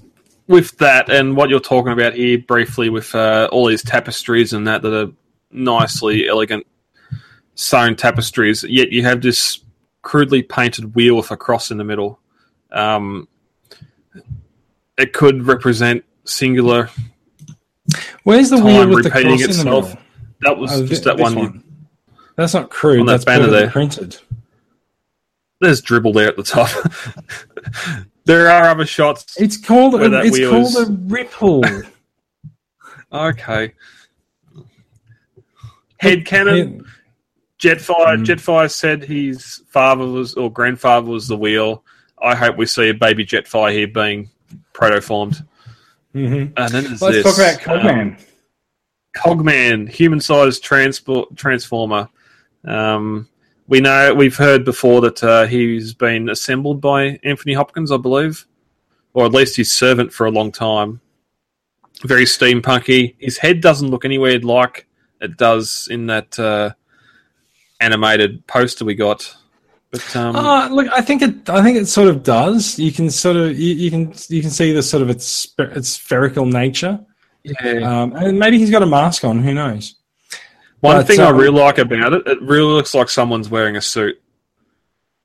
with 0.46 0.76
that 0.78 1.08
and 1.10 1.36
what 1.36 1.48
you're 1.48 1.60
talking 1.60 1.92
about 1.92 2.14
here 2.14 2.38
briefly 2.38 2.88
with 2.90 3.14
uh, 3.14 3.48
all 3.52 3.66
these 3.66 3.82
tapestries 3.82 4.52
and 4.52 4.66
that 4.66 4.82
that 4.82 4.94
are 4.94 5.12
nicely 5.52 6.28
elegant 6.28 6.66
sewn 7.54 7.96
tapestries, 7.96 8.64
yet 8.64 8.90
you 8.90 9.02
have 9.02 9.20
this 9.20 9.60
crudely 10.02 10.42
painted 10.42 10.94
wheel 10.94 11.16
with 11.16 11.30
a 11.30 11.36
cross 11.36 11.70
in 11.70 11.78
the 11.78 11.84
middle. 11.84 12.20
Um, 12.72 13.28
it 14.96 15.12
could 15.12 15.46
represent 15.46 16.04
singular. 16.24 16.88
Where's 18.24 18.50
the 18.50 18.62
wheel 18.62 18.88
with 18.88 19.04
the 19.04 19.10
cross 19.10 19.22
in 19.24 19.28
the 19.38 19.44
itself. 19.44 19.96
That 20.40 20.56
was 20.58 20.72
Oh, 20.72 20.86
just 20.86 21.04
that 21.04 21.16
this 21.16 21.34
one. 21.34 21.62
That's 22.36 22.54
not 22.54 22.70
crude. 22.70 23.00
On 23.00 23.06
that 23.06 23.12
That's 23.12 23.24
banner 23.24 23.48
there. 23.48 23.70
printed. 23.70 24.16
There's 25.60 25.82
dribble 25.82 26.14
there 26.14 26.28
at 26.28 26.36
the 26.36 26.42
top. 26.42 26.70
there 28.24 28.48
are 28.50 28.70
other 28.70 28.86
shots. 28.86 29.38
It's 29.38 29.58
called 29.58 29.94
Where 29.94 30.08
that 30.08 30.24
it's 30.24 30.38
called 30.38 30.66
is. 30.66 30.88
a 30.88 30.92
ripple. 30.92 31.62
Okay. 33.12 33.72
Head 35.98 36.24
canon. 36.24 36.84
Jetfire. 37.58 38.16
Mm. 38.18 38.24
Jetfire 38.24 38.70
said 38.70 39.02
his 39.02 39.62
father 39.68 40.06
was 40.06 40.34
or 40.34 40.50
grandfather 40.50 41.08
was 41.10 41.26
the 41.26 41.36
wheel. 41.36 41.84
I 42.22 42.36
hope 42.36 42.56
we 42.56 42.66
see 42.66 42.88
a 42.90 42.94
baby 42.94 43.26
Jetfire 43.26 43.72
here 43.72 43.88
being 43.88 44.30
protoformed. 44.72 45.44
Mhm. 46.14 46.52
And 46.56 46.72
then 46.72 46.84
there's 46.84 47.02
Let's 47.02 47.22
this, 47.22 47.24
talk 47.24 47.36
about 47.36 47.60
Cogman. 47.60 48.00
um, 48.00 48.16
Cogman, 49.16 49.88
human-sized 49.88 50.62
transport 50.62 51.36
transformer. 51.36 52.08
Um, 52.64 53.28
we 53.68 53.80
know 53.80 54.12
we've 54.14 54.36
heard 54.36 54.64
before 54.64 55.00
that 55.02 55.22
uh, 55.22 55.46
he's 55.46 55.94
been 55.94 56.28
assembled 56.28 56.80
by 56.80 57.18
Anthony 57.22 57.54
Hopkins, 57.54 57.92
I 57.92 57.96
believe, 57.96 58.46
or 59.14 59.24
at 59.24 59.32
least 59.32 59.56
his 59.56 59.72
servant 59.72 60.12
for 60.12 60.26
a 60.26 60.30
long 60.30 60.50
time. 60.50 61.00
Very 62.04 62.24
steampunky. 62.24 63.14
His 63.18 63.38
head 63.38 63.60
doesn't 63.60 63.88
look 63.90 64.04
anywhere 64.04 64.38
like 64.40 64.86
it 65.20 65.36
does 65.36 65.86
in 65.90 66.06
that 66.06 66.38
uh, 66.38 66.70
animated 67.80 68.46
poster 68.46 68.84
we 68.84 68.94
got. 68.94 69.36
But 69.90 70.16
um, 70.16 70.36
Uh, 70.36 70.68
look, 70.68 70.86
I 70.92 71.00
think 71.00 71.20
it. 71.22 71.48
I 71.50 71.62
think 71.62 71.76
it 71.76 71.86
sort 71.86 72.08
of 72.08 72.22
does. 72.22 72.78
You 72.78 72.92
can 72.92 73.10
sort 73.10 73.36
of 73.36 73.58
you, 73.58 73.74
you 73.74 73.90
can 73.90 74.12
you 74.28 74.40
can 74.40 74.50
see 74.50 74.72
the 74.72 74.82
sort 74.82 75.02
of 75.02 75.10
its 75.10 75.52
its 75.58 75.88
spherical 75.90 76.46
nature. 76.46 77.00
yeah. 77.42 78.02
Um, 78.02 78.14
and 78.14 78.38
maybe 78.38 78.58
he's 78.58 78.70
got 78.70 78.82
a 78.82 78.86
mask 78.86 79.24
on. 79.24 79.42
Who 79.42 79.52
knows? 79.54 79.96
One 80.80 80.96
but, 80.96 81.06
thing 81.06 81.20
I 81.20 81.26
um, 81.26 81.36
really 81.36 81.58
like 81.58 81.78
about 81.78 82.12
it, 82.12 82.26
it 82.26 82.40
really 82.40 82.72
looks 82.72 82.94
like 82.94 83.08
someone's 83.10 83.50
wearing 83.50 83.76
a 83.76 83.80
suit, 83.80 84.20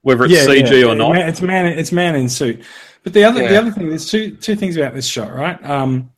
whether 0.01 0.25
it's 0.25 0.33
CG 0.33 0.87
or 0.87 0.95
not. 0.95 1.15
It's 1.15 1.41
man. 1.41 1.67
It's 1.67 1.91
man 1.91 2.15
in 2.15 2.27
suit. 2.27 2.63
But 3.03 3.13
the 3.13 3.23
other 3.23 3.47
the 3.47 3.57
other 3.57 3.71
thing, 3.71 3.87
there's 3.89 4.09
two 4.09 4.35
two 4.35 4.55
things 4.55 4.75
about 4.77 4.95
this 4.95 5.05
shot, 5.05 5.31
right? 5.33 5.63
Um, 5.63 6.09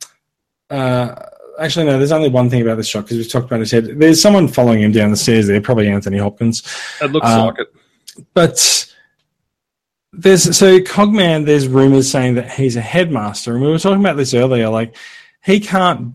uh, 0.70 1.14
actually, 1.60 1.84
no. 1.84 1.98
There's 1.98 2.12
only 2.12 2.30
one 2.30 2.48
thing 2.48 2.62
about 2.62 2.76
this 2.78 2.88
shot 2.88 3.04
because 3.04 3.18
we've 3.18 3.30
talked 3.30 3.44
about 3.46 3.60
his 3.60 3.70
head. 3.70 3.84
There's 3.98 4.22
someone 4.22 4.48
following 4.48 4.80
him 4.80 4.92
down 4.92 5.10
the 5.10 5.16
stairs 5.18 5.46
there, 5.48 5.60
probably 5.60 5.88
Anthony 5.88 6.16
Hopkins. 6.16 6.62
It 7.02 7.12
looks 7.12 7.26
Uh, 7.28 7.44
like 7.44 7.58
it. 7.58 7.68
But 8.34 8.86
there's 10.12 10.56
so 10.56 10.80
Cogman. 10.80 11.44
There's 11.46 11.68
rumors 11.68 12.10
saying 12.10 12.34
that 12.36 12.50
he's 12.52 12.76
a 12.76 12.80
headmaster, 12.80 13.54
and 13.54 13.62
we 13.62 13.70
were 13.70 13.78
talking 13.78 14.00
about 14.00 14.16
this 14.16 14.34
earlier. 14.34 14.68
Like 14.68 14.96
he 15.44 15.60
can't, 15.60 16.14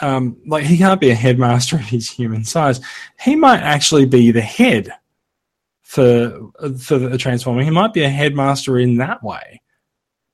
um, 0.00 0.36
like 0.46 0.64
he 0.64 0.76
can't 0.78 1.00
be 1.00 1.10
a 1.10 1.14
headmaster 1.14 1.76
at 1.76 1.84
his 1.84 2.10
human 2.10 2.44
size. 2.44 2.80
He 3.20 3.36
might 3.36 3.60
actually 3.60 4.06
be 4.06 4.30
the 4.30 4.40
head 4.40 4.90
for 5.82 6.50
for 6.80 6.98
the 6.98 7.18
transformer. 7.18 7.62
He 7.62 7.70
might 7.70 7.92
be 7.92 8.02
a 8.02 8.08
headmaster 8.08 8.78
in 8.78 8.96
that 8.98 9.22
way, 9.22 9.60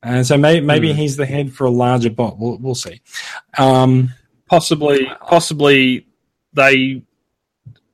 and 0.02 0.26
so 0.26 0.36
maybe 0.36 0.64
maybe 0.64 0.92
Hmm. 0.92 0.98
he's 0.98 1.16
the 1.16 1.26
head 1.26 1.52
for 1.52 1.64
a 1.64 1.70
larger 1.70 2.10
bot. 2.10 2.38
We'll 2.38 2.58
we'll 2.58 2.74
see. 2.74 3.00
Um, 3.58 4.10
Possibly, 4.46 5.06
possibly 5.26 6.06
they 6.52 7.02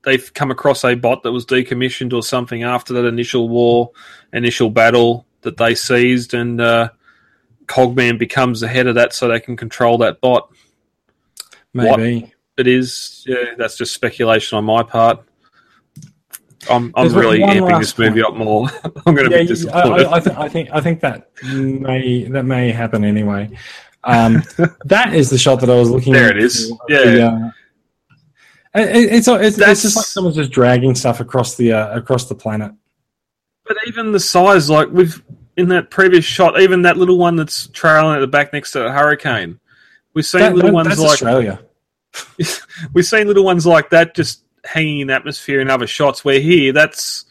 they've 0.02 0.32
come 0.34 0.50
across 0.50 0.84
a 0.84 0.94
bot 0.94 1.22
that 1.22 1.32
was 1.32 1.46
decommissioned 1.46 2.12
or 2.12 2.22
something 2.22 2.62
after 2.62 2.92
that 2.94 3.04
initial 3.04 3.48
war, 3.48 3.90
initial 4.32 4.70
battle 4.70 5.26
that 5.42 5.56
they 5.56 5.74
seized, 5.74 6.34
and 6.34 6.60
uh, 6.60 6.90
Cogman 7.66 8.18
becomes 8.18 8.60
the 8.60 8.68
head 8.68 8.86
of 8.86 8.94
that, 8.96 9.12
so 9.12 9.28
they 9.28 9.40
can 9.40 9.56
control 9.56 9.98
that 9.98 10.20
bot. 10.20 10.50
maybe. 11.72 12.32
It 12.56 12.66
is, 12.66 13.24
yeah, 13.26 13.54
that's 13.56 13.78
just 13.78 13.94
speculation 13.94 14.58
on 14.58 14.64
my 14.64 14.82
part. 14.82 15.24
I'm, 16.68 16.92
I'm 16.94 17.14
really 17.14 17.38
amping 17.40 17.80
this 17.80 17.96
movie 17.96 18.22
up 18.22 18.34
more. 18.34 18.68
I'm 19.06 19.14
going 19.14 19.30
to 19.30 19.34
Yeah, 19.34 19.42
be 19.42 19.46
disappointed. 19.46 20.06
I, 20.06 20.10
I, 20.10 20.16
I, 20.16 20.20
th- 20.20 20.36
I 20.36 20.48
think 20.48 20.68
I 20.72 20.80
think 20.82 21.00
that 21.00 21.30
may 21.42 22.24
that 22.24 22.44
may 22.44 22.70
happen 22.70 23.02
anyway. 23.02 23.48
Um, 24.04 24.42
that 24.84 25.14
is 25.14 25.30
the 25.30 25.38
shot 25.38 25.60
that 25.60 25.70
I 25.70 25.74
was 25.74 25.90
looking. 25.90 26.12
There 26.12 26.24
at 26.28 26.34
There 26.34 26.38
it 26.38 26.44
is. 26.44 26.70
Yeah. 26.88 27.04
the, 27.04 27.26
uh, 27.26 27.50
it- 28.74 28.96
it- 28.96 29.12
it's 29.14 29.28
it's, 29.28 29.59
it's 29.59 29.83
just 29.83 29.96
like 29.96 30.06
someone's 30.06 30.37
just 30.37 30.50
dragging 30.50 30.94
stuff 30.94 31.20
across 31.20 31.56
the 31.56 31.72
uh, 31.72 31.96
across 31.96 32.26
the 32.28 32.35
planet. 32.35 32.72
But 33.66 33.76
even 33.87 34.12
the 34.12 34.20
size, 34.20 34.68
like 34.70 34.88
we've 34.90 35.22
in 35.56 35.68
that 35.68 35.90
previous 35.90 36.24
shot, 36.24 36.61
even 36.61 36.83
that 36.83 36.96
little 36.96 37.18
one 37.18 37.37
that's 37.37 37.66
trailing 37.68 38.16
at 38.16 38.20
the 38.20 38.26
back 38.26 38.52
next 38.52 38.72
to 38.72 38.87
a 38.87 38.90
hurricane, 38.90 39.61
we've 40.14 40.24
seen 40.26 40.40
That- 40.40 40.54
little 40.54 40.70
that- 40.70 40.74
ones 40.74 40.98
like 40.98 41.11
Australia. 41.11 41.61
we've 42.94 43.06
seen 43.06 43.26
little 43.28 43.44
ones 43.44 43.64
like 43.66 43.90
that 43.90 44.14
just 44.16 44.42
hanging 44.64 45.00
in 45.00 45.11
atmosphere 45.11 45.61
in 45.61 45.70
other 45.70 45.87
shots. 45.87 46.24
Where 46.24 46.40
here, 46.40 46.72
that's 46.72 47.24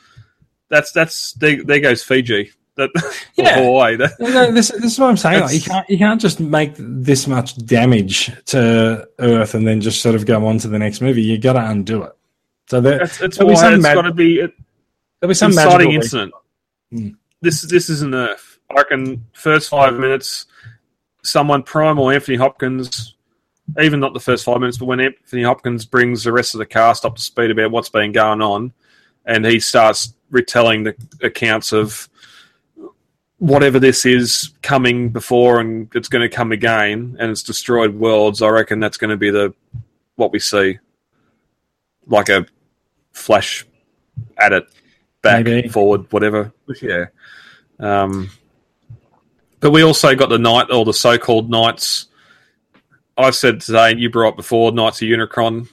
that's 0.70 0.92
that's 0.92 1.34
there, 1.34 1.64
there 1.64 1.80
goes 1.80 2.04
Fiji. 2.04 2.52
That 2.80 3.24
Yeah. 3.36 3.64
Hawaii. 3.64 3.98
That, 3.98 4.12
No, 4.20 4.52
this, 4.52 4.70
this 4.70 4.94
is 4.94 5.00
what 5.00 5.10
I'm 5.10 5.18
saying. 5.18 5.42
Like, 5.42 5.54
you 5.54 5.62
can't 5.62 5.90
you 5.90 5.98
can't 5.98 6.22
just 6.22 6.40
make 6.40 6.74
this 6.78 7.28
much 7.28 7.58
damage 7.66 8.32
to 8.48 9.08
Earth 9.20 9.54
and 9.54 9.68
then 9.68 9.82
just 9.82 10.02
sort 10.02 10.16
of 10.16 10.26
go 10.26 10.46
on 10.48 10.58
to 10.60 10.68
the 10.68 10.80
next 10.80 11.02
movie. 11.02 11.22
You 11.22 11.38
got 11.38 11.54
to 11.54 11.70
undo 11.70 12.04
it. 12.04 12.14
So 12.70 12.80
there, 12.82 13.00
that's 13.00 13.22
it's 13.22 13.38
why 13.40 13.74
it's 13.74 13.84
mag- 13.84 13.96
got 13.96 14.04
to 14.04 14.14
be. 14.14 14.38
There'll 14.38 15.28
be 15.28 15.34
some 15.34 15.54
magical 15.54 15.92
incident. 15.92 16.34
Hmm. 16.92 17.10
This 17.42 17.62
this 17.64 17.90
is 17.90 18.02
an 18.02 18.14
Earth. 18.14 18.60
I 18.70 18.76
reckon 18.76 19.26
first 19.34 19.70
five 19.70 19.96
minutes, 19.96 20.46
someone 21.24 21.64
prime 21.64 22.00
or 22.00 22.14
Anthony 22.14 22.38
Hopkins, 22.38 23.16
even 23.82 24.00
not 24.00 24.14
the 24.14 24.20
first 24.20 24.46
five 24.46 24.60
minutes, 24.60 24.78
but 24.78 24.86
when 24.86 25.00
Anthony 25.00 25.44
Hopkins 25.44 25.86
brings 25.86 26.24
the 26.24 26.32
rest 26.32 26.54
of 26.54 26.60
the 26.60 26.66
cast 26.66 27.06
up 27.06 27.16
to 27.16 27.22
speed 27.22 27.52
about 27.52 27.72
what's 27.72 27.90
been 27.90 28.12
going 28.12 28.42
on, 28.42 28.72
and 29.26 29.46
he 29.46 29.60
starts 29.60 30.14
retelling 30.32 30.84
the 30.84 30.96
accounts 31.22 31.72
of 31.72 32.08
whatever 33.40 33.80
this 33.80 34.06
is 34.06 34.52
coming 34.62 35.10
before 35.10 35.60
and 35.60 35.90
it's 35.96 36.08
going 36.10 36.22
to 36.30 36.34
come 36.34 36.52
again 36.52 37.16
and 37.20 37.32
it's 37.32 37.42
destroyed 37.44 37.96
worlds, 37.96 38.42
I 38.42 38.50
reckon 38.50 38.80
that's 38.80 38.98
going 38.98 39.10
to 39.12 39.18
be 39.18 39.32
the 39.32 39.54
what 40.16 40.32
we 40.32 40.40
see, 40.40 40.78
like 42.08 42.30
a 42.30 42.46
flash 43.14 43.66
at 44.38 44.52
it, 44.52 44.66
back, 45.22 45.46
Maybe. 45.46 45.70
forward, 45.70 46.12
whatever. 46.12 46.52
Yeah. 46.82 47.06
Um, 47.80 48.30
but 49.62 49.72
we 49.72 49.82
also 49.84 50.16
got 50.16 50.30
the 50.30 50.38
night 50.38 50.68
or 50.72 50.84
the 50.86 50.94
so-called 50.94 51.50
knights. 51.50 52.08
I 53.18 53.32
said 53.32 53.62
today, 53.62 53.92
and 53.92 54.00
you 54.00 54.10
brought 54.10 54.30
up 54.30 54.36
before, 54.38 54.72
Knights 54.72 55.02
of 55.02 55.08
Unicron. 55.08 55.68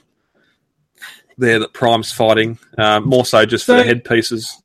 There 1.37 1.59
that 1.59 1.71
Prime's 1.73 2.11
fighting, 2.11 2.57
uh, 2.77 2.99
more 3.01 3.25
so 3.25 3.45
just 3.45 3.65
for 3.65 3.73
So- 3.73 3.77
the 3.77 3.83
headpieces. 3.83 4.61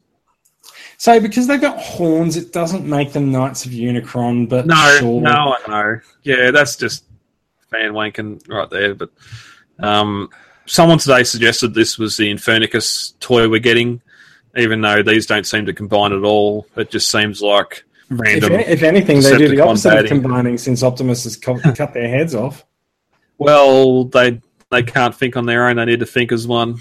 So 1.02 1.18
because 1.18 1.48
they've 1.48 1.60
got 1.60 1.80
horns, 1.80 2.36
it 2.36 2.52
doesn't 2.52 2.86
make 2.86 3.12
them 3.12 3.32
Knights 3.32 3.66
of 3.66 3.72
Unicron, 3.72 4.48
but 4.48 4.68
No, 4.68 4.96
sure. 5.00 5.20
no, 5.20 5.56
I 5.58 5.58
know. 5.68 6.00
Yeah, 6.22 6.52
that's 6.52 6.76
just 6.76 7.06
fan 7.72 7.90
wanking 7.92 8.48
right 8.48 8.70
there. 8.70 8.94
But 8.94 9.10
um, 9.80 10.30
someone 10.66 10.98
today 10.98 11.24
suggested 11.24 11.74
this 11.74 11.98
was 11.98 12.16
the 12.16 12.32
Infernocus 12.32 13.18
toy 13.18 13.48
we're 13.48 13.58
getting, 13.58 14.00
even 14.56 14.80
though 14.80 15.02
these 15.02 15.26
don't 15.26 15.44
seem 15.44 15.66
to 15.66 15.72
combine 15.72 16.12
at 16.12 16.22
all. 16.22 16.68
It 16.76 16.92
just 16.92 17.10
seems 17.10 17.42
like 17.42 17.84
If, 18.08 18.20
random. 18.20 18.52
if 18.52 18.84
anything, 18.84 19.22
they 19.22 19.36
do 19.36 19.48
the 19.48 19.58
opposite 19.58 20.04
of 20.04 20.06
combining 20.06 20.56
since 20.56 20.84
Optimus 20.84 21.24
has 21.24 21.36
cut 21.36 21.94
their 21.94 22.08
heads 22.10 22.36
off. 22.36 22.64
Well, 23.38 24.04
they 24.04 24.40
they 24.70 24.84
can't 24.84 25.16
think 25.16 25.36
on 25.36 25.46
their 25.46 25.66
own. 25.66 25.78
They 25.78 25.84
need 25.84 25.98
to 25.98 26.06
think 26.06 26.30
as 26.30 26.46
one. 26.46 26.80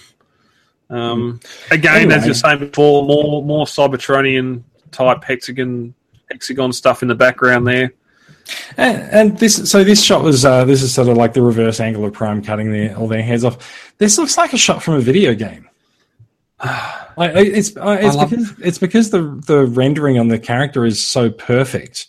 Um, 0.91 1.39
again, 1.71 2.11
as 2.11 2.25
you're 2.25 2.35
saying 2.35 2.59
before, 2.59 3.03
more 3.03 3.41
more 3.43 3.65
Cybertronian 3.65 4.63
type 4.91 5.23
hexagon 5.23 5.93
hexagon 6.29 6.73
stuff 6.73 7.01
in 7.01 7.07
the 7.07 7.15
background 7.15 7.65
there. 7.65 7.93
And, 8.77 9.01
and 9.11 9.37
this, 9.37 9.69
so 9.69 9.83
this 9.83 10.03
shot 10.03 10.23
was 10.23 10.43
uh, 10.43 10.65
this 10.65 10.81
is 10.81 10.93
sort 10.93 11.07
of 11.07 11.17
like 11.17 11.33
the 11.33 11.41
reverse 11.41 11.79
angle 11.79 12.03
of 12.05 12.13
Prime 12.13 12.43
cutting 12.43 12.71
their, 12.71 12.97
all 12.97 13.07
their 13.07 13.21
heads 13.21 13.45
off. 13.45 13.93
This 13.97 14.17
looks 14.17 14.37
like 14.37 14.53
a 14.53 14.57
shot 14.57 14.83
from 14.83 14.95
a 14.95 15.01
video 15.01 15.33
game. 15.33 15.69
Like, 17.17 17.35
it's 17.35 17.75
uh, 17.75 17.97
it's 17.99 18.15
because 18.15 18.59
it's 18.61 18.77
because 18.77 19.09
the 19.09 19.43
the 19.45 19.65
rendering 19.65 20.17
on 20.17 20.29
the 20.29 20.39
character 20.39 20.85
is 20.85 21.05
so 21.05 21.29
perfect. 21.29 22.07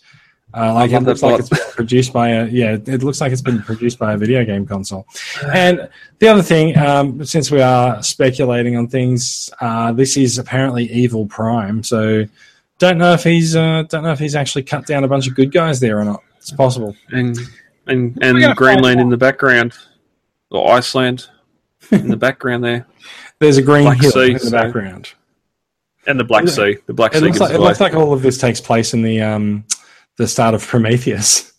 Uh, 0.55 0.73
like 0.73 0.91
it 0.91 0.99
looks 1.01 1.23
like 1.23 1.31
part. 1.31 1.39
it's 1.39 1.49
been 1.49 1.71
produced 1.75 2.13
by 2.13 2.29
a 2.29 2.45
yeah, 2.47 2.73
it 2.85 3.01
looks 3.03 3.19
like 3.21 3.31
it's 3.31 3.41
been 3.41 3.61
produced 3.63 3.97
by 3.97 4.13
a 4.13 4.17
video 4.17 4.45
game 4.45 4.65
console. 4.67 5.07
And 5.53 5.89
the 6.19 6.27
other 6.27 6.43
thing, 6.43 6.77
um, 6.77 7.25
since 7.25 7.49
we 7.49 7.61
are 7.61 8.01
speculating 8.03 8.77
on 8.77 8.87
things, 8.87 9.49
uh, 9.61 9.91
this 9.93 10.15
is 10.15 10.37
apparently 10.37 10.85
Evil 10.91 11.25
Prime. 11.25 11.81
So 11.83 12.25
don't 12.77 12.97
know 12.99 13.13
if 13.13 13.23
he's 13.23 13.55
uh, 13.55 13.83
don't 13.89 14.03
know 14.03 14.11
if 14.11 14.19
he's 14.19 14.35
actually 14.35 14.63
cut 14.63 14.85
down 14.85 15.03
a 15.03 15.07
bunch 15.07 15.27
of 15.27 15.33
good 15.35 15.51
guys 15.51 15.79
there 15.79 15.99
or 15.99 16.05
not. 16.05 16.21
It's 16.37 16.51
possible. 16.51 16.95
and 17.09 17.37
and 17.87 18.17
and 18.21 18.55
Greenland 18.55 18.99
in 19.01 19.09
the 19.09 19.17
background, 19.17 19.73
or 20.51 20.71
Iceland 20.73 21.27
in 21.91 22.09
the 22.09 22.17
background 22.17 22.63
there, 22.63 22.85
There's 23.39 23.57
a 23.57 23.61
green 23.61 23.85
Black 23.85 23.99
hill 24.01 24.11
Sea, 24.11 24.27
in 24.27 24.33
the 24.33 24.39
so- 24.39 24.51
background. 24.51 25.09
and 26.05 26.19
the 26.19 26.23
Black 26.23 26.43
It- 26.43 26.49
Sea. 26.49 26.77
The 26.85 26.93
Black 26.93 27.13
It 27.15 27.19
Sea 27.19 27.25
looks 27.25 27.39
like 27.39 27.51
it 27.51 27.55
away. 27.55 27.67
looks 27.69 27.79
like 27.79 27.93
all 27.95 28.13
of 28.13 28.21
this 28.21 28.37
takes 28.37 28.61
place 28.61 28.93
in 28.93 29.01
the 29.01 29.21
um, 29.21 29.65
the 30.17 30.27
start 30.27 30.53
of 30.53 30.65
Prometheus. 30.65 31.51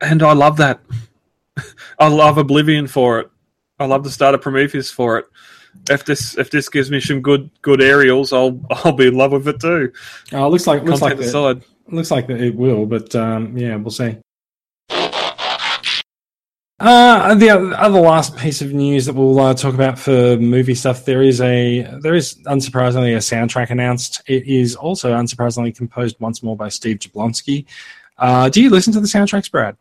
and 0.00 0.22
I 0.22 0.32
love 0.32 0.56
that. 0.58 0.80
I 1.98 2.08
love 2.08 2.38
Oblivion 2.38 2.86
for 2.86 3.20
it. 3.20 3.30
I 3.78 3.86
love 3.86 4.04
the 4.04 4.10
start 4.10 4.34
of 4.34 4.42
Prometheus 4.42 4.90
for 4.90 5.18
it. 5.18 5.26
If 5.88 6.04
this 6.04 6.36
if 6.36 6.50
this 6.50 6.68
gives 6.68 6.90
me 6.90 7.00
some 7.00 7.20
good 7.20 7.50
good 7.62 7.80
aerials, 7.80 8.32
I'll 8.32 8.60
I'll 8.70 8.92
be 8.92 9.08
in 9.08 9.14
love 9.14 9.32
with 9.32 9.46
it 9.48 9.60
too. 9.60 9.92
Oh, 10.32 10.46
it 10.46 10.50
looks 10.50 10.66
like 10.66 10.82
looks 10.82 11.00
like 11.00 11.12
Content 11.12 11.32
the, 11.32 11.38
aside. 11.38 11.62
looks 11.88 12.10
like 12.10 12.28
it 12.28 12.54
will, 12.56 12.86
but 12.86 13.14
um, 13.14 13.56
yeah, 13.56 13.76
we'll 13.76 13.90
see. 13.90 14.16
Uh, 16.80 17.34
the 17.34 17.50
other, 17.50 18.00
last 18.00 18.34
piece 18.38 18.62
of 18.62 18.72
news 18.72 19.04
that 19.04 19.12
we'll 19.12 19.38
uh, 19.38 19.52
talk 19.52 19.74
about 19.74 19.98
for 19.98 20.38
movie 20.38 20.74
stuff, 20.74 21.04
there 21.04 21.22
is 21.22 21.38
a 21.42 21.82
there 22.00 22.14
is 22.14 22.36
unsurprisingly 22.46 23.14
a 23.14 23.18
soundtrack 23.18 23.68
announced. 23.68 24.22
It 24.26 24.46
is 24.46 24.76
also 24.76 25.12
unsurprisingly 25.12 25.76
composed 25.76 26.18
once 26.20 26.42
more 26.42 26.56
by 26.56 26.70
Steve 26.70 26.98
Jablonsky. 26.98 27.66
Uh, 28.16 28.48
do 28.48 28.62
you 28.62 28.70
listen 28.70 28.94
to 28.94 29.00
the 29.00 29.06
soundtracks, 29.06 29.50
Brad? 29.50 29.76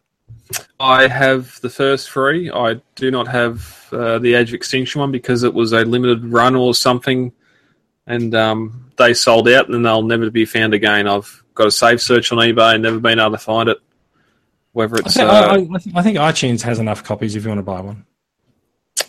I 0.77 1.07
have 1.07 1.61
the 1.61 1.69
first 1.69 2.09
three. 2.09 2.51
I 2.51 2.81
do 2.95 3.11
not 3.11 3.29
have 3.29 3.87
uh, 3.93 4.19
the 4.19 4.33
Age 4.33 4.49
of 4.49 4.55
Extinction 4.55 4.99
one 4.99 5.11
because 5.11 5.43
it 5.43 5.53
was 5.53 5.71
a 5.71 5.85
limited 5.85 6.25
run 6.25 6.53
or 6.53 6.73
something, 6.75 7.31
and 8.07 8.35
um, 8.35 8.91
they 8.97 9.13
sold 9.13 9.47
out, 9.47 9.69
and 9.69 9.85
they'll 9.85 10.03
never 10.03 10.29
be 10.29 10.43
found 10.43 10.73
again. 10.73 11.07
I've 11.07 11.43
got 11.53 11.67
a 11.67 11.71
save 11.71 12.01
search 12.01 12.33
on 12.33 12.39
eBay 12.39 12.73
and 12.73 12.83
never 12.83 12.99
been 12.99 13.19
able 13.19 13.31
to 13.31 13.37
find 13.37 13.69
it. 13.69 13.77
Whether 14.73 14.97
I 14.97 14.99
it's 14.99 15.15
think, 15.15 15.29
uh, 15.29 15.33
I, 15.33 15.55
I, 15.55 15.99
I 15.99 16.03
think 16.03 16.17
iTunes 16.17 16.61
has 16.61 16.79
enough 16.79 17.03
copies 17.03 17.35
if 17.35 17.43
you 17.43 17.49
want 17.49 17.59
to 17.59 17.63
buy 17.63 17.81
one. 17.81 18.05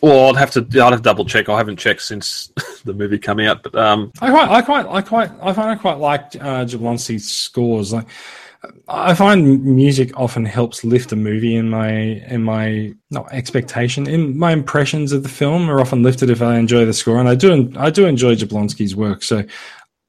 well, 0.02 0.30
I'd 0.30 0.38
have 0.38 0.50
to 0.52 0.60
I'd 0.60 0.74
have 0.74 0.96
to 0.96 1.02
double 1.02 1.24
check. 1.24 1.48
I 1.48 1.58
haven't 1.58 1.78
checked 1.78 2.02
since 2.02 2.52
the 2.84 2.94
movie 2.94 3.18
came 3.18 3.40
out, 3.40 3.62
but 3.62 3.74
um, 3.74 4.12
I 4.20 4.30
quite, 4.30 4.48
I 4.48 4.62
quite, 4.62 4.86
I 4.86 5.02
quite, 5.02 5.30
I 5.42 5.52
find 5.52 5.70
I 5.70 5.74
quite 5.74 5.98
like 5.98 6.22
uh, 6.36 6.64
Jablonsky's 6.64 7.30
scores. 7.30 7.92
Like, 7.92 8.06
I 8.88 9.14
find 9.14 9.64
music 9.64 10.18
often 10.18 10.44
helps 10.44 10.84
lift 10.84 11.12
a 11.12 11.16
movie 11.16 11.56
in 11.56 11.70
my 11.70 11.90
in 11.90 12.42
my 12.42 12.94
not 13.10 13.32
expectation 13.32 14.06
in 14.06 14.38
my 14.38 14.52
impressions 14.52 15.12
of 15.12 15.22
the 15.22 15.28
film 15.28 15.70
are 15.70 15.80
often 15.80 16.02
lifted 16.02 16.30
if 16.30 16.42
I 16.42 16.56
enjoy 16.56 16.84
the 16.84 16.92
score, 16.92 17.18
and 17.18 17.28
I 17.28 17.34
do 17.34 17.72
I 17.76 17.90
do 17.90 18.06
enjoy 18.06 18.34
Jablonsky's 18.34 18.94
work. 18.94 19.22
So 19.22 19.44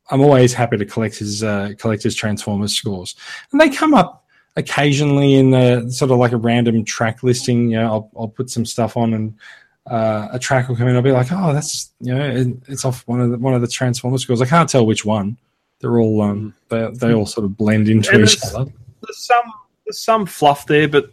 I'm 0.10 0.22
always 0.22 0.54
happy 0.54 0.78
to 0.78 0.86
collect 0.86 1.18
his 1.18 1.44
uh, 1.44 1.74
collect 1.78 2.04
his 2.04 2.16
Transformers 2.16 2.74
scores, 2.74 3.16
and 3.52 3.62
they 3.62 3.70
come 3.70 3.94
up 3.94 4.21
occasionally 4.56 5.36
in 5.36 5.52
the 5.52 5.90
sort 5.92 6.12
of 6.12 6.18
like 6.18 6.32
a 6.32 6.38
random 6.38 6.84
track 6.86 7.24
listing. 7.24 7.70
You 7.72 7.80
know, 7.80 7.86
I'll, 7.88 8.12
I'll 8.18 8.28
put 8.28 8.50
some 8.50 8.66
stuff 8.66 8.98
on 8.98 9.14
and 9.14 9.36
uh, 9.90 10.28
a 10.32 10.40
track 10.40 10.68
will 10.70 10.76
come 10.76 10.88
in. 10.88 10.96
I'll 10.96 11.02
be 11.02 11.12
like, 11.12 11.32
oh, 11.32 11.54
that's 11.54 11.92
you 12.00 12.14
know, 12.14 12.24
it, 12.24 12.48
it's 12.68 12.86
off 12.86 13.08
one 13.08 13.22
of 13.22 13.32
the 13.32 13.38
one 13.38 13.54
of 13.54 13.62
the 13.62 13.68
Transformers 13.68 14.24
scores. 14.24 14.42
I 14.42 14.46
can't 14.46 14.70
tell 14.70 14.86
which 14.86 15.06
one. 15.06 15.38
They're 15.80 16.00
all 16.00 16.22
um, 16.22 16.54
they 16.70 16.88
they 16.94 17.14
all 17.14 17.26
sort 17.26 17.46
of 17.46 17.58
blend 17.58 17.90
into 17.90 18.12
And 18.12 18.24
each 18.24 18.36
it's- 18.38 18.54
other. 18.54 18.72
there's 19.02 19.26
some 19.26 19.44
there's 19.86 20.00
some 20.00 20.26
fluff 20.26 20.68
there, 20.68 20.88
but 20.88 21.12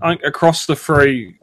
across 0.00 0.66
the 0.66 0.76
three, 0.76 1.36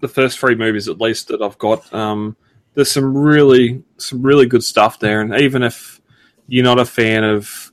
the 0.00 0.08
first 0.08 0.38
three 0.38 0.54
movies 0.54 0.88
at 0.88 1.00
least 1.00 1.28
that 1.28 1.40
I've 1.42 1.58
got, 1.58 1.92
um, 1.94 2.36
there's 2.74 2.90
some 2.90 3.16
really 3.16 3.82
some 3.98 4.22
really 4.22 4.46
good 4.46 4.64
stuff 4.64 4.98
there. 4.98 5.20
And 5.20 5.34
even 5.34 5.62
if 5.62 6.00
you're 6.48 6.64
not 6.64 6.80
a 6.80 6.84
fan 6.84 7.22
of 7.24 7.71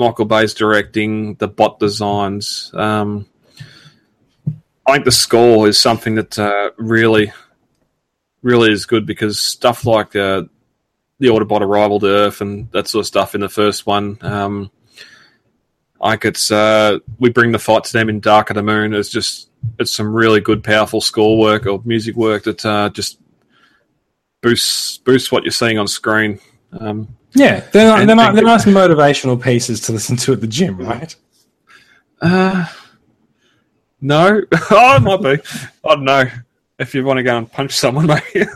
Michael 0.00 0.24
Bay's 0.24 0.54
directing, 0.54 1.34
the 1.34 1.46
bot 1.46 1.78
designs, 1.78 2.72
um, 2.74 3.26
I 4.90 4.94
think 4.94 5.04
the 5.04 5.12
score 5.12 5.68
is 5.68 5.78
something 5.78 6.16
that 6.16 6.36
uh, 6.36 6.70
really, 6.76 7.32
really 8.42 8.72
is 8.72 8.86
good 8.86 9.06
because 9.06 9.38
stuff 9.38 9.86
like 9.86 10.16
uh, 10.16 10.42
the 11.20 11.28
Autobot 11.28 11.60
arrival 11.60 12.00
to 12.00 12.06
Earth 12.08 12.40
and 12.40 12.68
that 12.72 12.88
sort 12.88 13.04
of 13.04 13.06
stuff 13.06 13.36
in 13.36 13.40
the 13.40 13.48
first 13.48 13.86
one. 13.86 14.18
Um, 14.22 14.72
like 16.00 16.24
it's 16.24 16.50
uh, 16.50 16.98
we 17.18 17.30
bring 17.30 17.52
the 17.52 17.58
fight 17.60 17.84
to 17.84 17.92
them 17.92 18.08
in 18.08 18.18
Dark 18.18 18.50
of 18.50 18.56
the 18.56 18.62
Moon. 18.64 18.94
It's 18.94 19.10
just 19.10 19.50
it's 19.78 19.92
some 19.92 20.12
really 20.12 20.40
good, 20.40 20.64
powerful 20.64 21.00
score 21.00 21.38
work 21.38 21.66
or 21.66 21.82
music 21.84 22.16
work 22.16 22.44
that 22.44 22.66
uh, 22.66 22.88
just 22.88 23.20
boosts 24.40 24.96
boosts 24.96 25.30
what 25.30 25.44
you're 25.44 25.52
seeing 25.52 25.78
on 25.78 25.86
screen. 25.86 26.40
Um, 26.72 27.16
Yeah, 27.34 27.60
they're 27.72 27.96
And- 27.96 28.08
they're, 28.08 28.18
and- 28.18 28.36
they're 28.36 28.44
nice 28.44 28.64
motivational 28.64 29.40
pieces 29.42 29.80
to 29.82 29.92
listen 29.92 30.16
to 30.18 30.32
at 30.32 30.40
the 30.40 30.46
gym, 30.46 30.78
right? 30.78 31.14
uh, 32.22 32.66
no, 34.00 34.42
oh, 34.70 34.96
it 34.96 35.00
might 35.00 35.22
be. 35.22 35.42
I 35.84 35.94
don't 35.94 36.04
know 36.04 36.24
if 36.78 36.94
you 36.94 37.04
want 37.04 37.18
to 37.18 37.22
go 37.22 37.36
and 37.36 37.50
punch 37.50 37.72
someone, 37.76 38.06
maybe. 38.34 38.46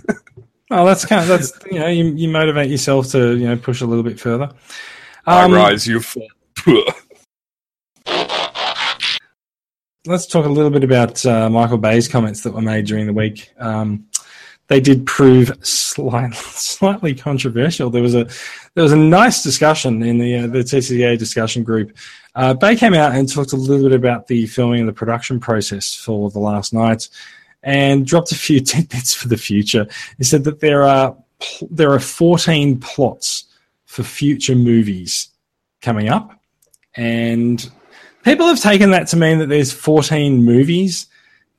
Oh, 0.70 0.84
that's 0.86 1.04
kind 1.04 1.22
of 1.22 1.28
that's 1.28 1.52
you 1.70 1.78
know 1.78 1.86
you, 1.88 2.04
you 2.14 2.28
motivate 2.28 2.70
yourself 2.70 3.08
to 3.12 3.36
you 3.36 3.46
know 3.48 3.56
push 3.56 3.80
a 3.82 3.86
little 3.86 4.02
bit 4.02 4.18
further. 4.18 4.50
I 5.26 5.44
Um, 5.44 5.52
rise, 5.52 5.86
you 5.86 6.00
fall. 6.00 6.26
let's 10.06 10.26
talk 10.26 10.44
a 10.46 10.48
little 10.48 10.70
bit 10.70 10.84
about 10.84 11.24
uh, 11.24 11.48
Michael 11.50 11.78
Bay's 11.78 12.08
comments 12.08 12.42
that 12.42 12.52
were 12.52 12.60
made 12.62 12.86
during 12.86 13.06
the 13.06 13.12
week. 13.12 13.50
Um, 13.58 14.06
they 14.68 14.80
did 14.80 15.06
prove 15.06 15.52
slight, 15.64 16.34
slightly 16.34 17.14
controversial. 17.14 17.90
There 17.90 18.02
was 18.02 18.14
a 18.14 18.28
there 18.74 18.82
was 18.82 18.92
a 18.92 18.96
nice 18.96 19.42
discussion 19.42 20.02
in 20.02 20.18
the 20.18 20.36
uh, 20.36 20.46
the 20.46 20.60
TCA 20.60 21.18
discussion 21.18 21.62
group. 21.62 21.96
Uh, 22.34 22.54
Bay 22.54 22.74
came 22.76 22.94
out 22.94 23.14
and 23.14 23.30
talked 23.30 23.52
a 23.52 23.56
little 23.56 23.88
bit 23.88 23.96
about 23.96 24.26
the 24.26 24.46
filming 24.46 24.80
and 24.80 24.88
the 24.88 24.92
production 24.92 25.38
process 25.38 25.94
for 25.94 26.30
the 26.30 26.38
Last 26.38 26.72
Knight, 26.72 27.08
and 27.62 28.06
dropped 28.06 28.32
a 28.32 28.36
few 28.36 28.60
tidbits 28.72 29.14
for 29.14 29.28
the 29.28 29.36
future. 29.36 29.86
He 30.18 30.24
said 30.24 30.44
that 30.44 30.60
there 30.60 30.82
are 30.82 31.16
there 31.70 31.92
are 31.92 32.00
14 32.00 32.80
plots 32.80 33.44
for 33.84 34.02
future 34.02 34.54
movies 34.54 35.28
coming 35.82 36.08
up, 36.08 36.40
and 36.96 37.70
people 38.24 38.46
have 38.46 38.60
taken 38.60 38.90
that 38.92 39.08
to 39.08 39.16
mean 39.16 39.38
that 39.38 39.48
there's 39.48 39.72
14 39.72 40.42
movies 40.42 41.06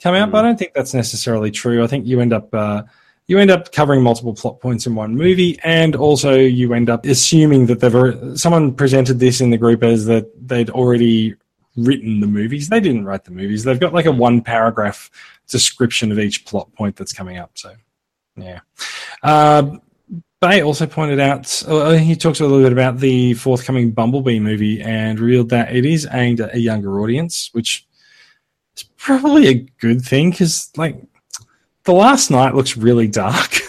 coming 0.05 0.21
up. 0.21 0.35
I 0.35 0.43
don't 0.43 0.57
think 0.57 0.75
that's 0.75 0.93
necessarily 0.93 1.49
true. 1.49 1.83
I 1.83 1.87
think 1.87 2.05
you 2.05 2.21
end 2.21 2.31
up 2.31 2.53
uh, 2.53 2.83
you 3.25 3.39
end 3.39 3.49
up 3.49 3.71
covering 3.71 4.03
multiple 4.03 4.35
plot 4.35 4.61
points 4.61 4.85
in 4.85 4.93
one 4.93 5.15
movie, 5.15 5.57
and 5.63 5.95
also 5.95 6.35
you 6.35 6.75
end 6.75 6.91
up 6.91 7.05
assuming 7.07 7.65
that 7.65 7.79
they've 7.79 8.39
someone 8.39 8.75
presented 8.75 9.19
this 9.19 9.41
in 9.41 9.49
the 9.49 9.57
group 9.57 9.83
as 9.83 10.05
that 10.05 10.29
they'd 10.47 10.69
already 10.69 11.33
written 11.75 12.19
the 12.19 12.27
movies. 12.27 12.69
They 12.69 12.79
didn't 12.79 13.05
write 13.05 13.23
the 13.23 13.31
movies. 13.31 13.63
They've 13.63 13.79
got 13.79 13.93
like 13.93 14.05
a 14.05 14.11
one 14.11 14.41
paragraph 14.41 15.09
description 15.47 16.11
of 16.11 16.19
each 16.19 16.45
plot 16.45 16.71
point 16.75 16.95
that's 16.95 17.11
coming 17.11 17.37
up. 17.37 17.51
So, 17.55 17.73
yeah. 18.37 18.59
Uh, 19.23 19.77
Bay 20.39 20.61
also 20.61 20.85
pointed 20.85 21.19
out, 21.19 21.63
uh, 21.67 21.93
he 21.93 22.15
talks 22.15 22.39
a 22.39 22.43
little 22.43 22.61
bit 22.61 22.71
about 22.71 22.99
the 22.99 23.33
forthcoming 23.33 23.91
Bumblebee 23.91 24.39
movie 24.39 24.81
and 24.81 25.19
revealed 25.19 25.49
that 25.49 25.75
it 25.75 25.85
is 25.85 26.07
aimed 26.11 26.41
at 26.41 26.53
a 26.53 26.59
younger 26.59 27.01
audience, 27.01 27.49
which 27.53 27.87
is 28.77 28.83
probably 28.97 29.47
a 29.47 29.65
good 29.79 30.01
thing 30.01 30.31
because, 30.31 30.71
like, 30.77 31.01
the 31.83 31.93
Last 31.93 32.31
Knight 32.31 32.55
looks 32.55 32.77
really 32.77 33.07
dark. 33.07 33.59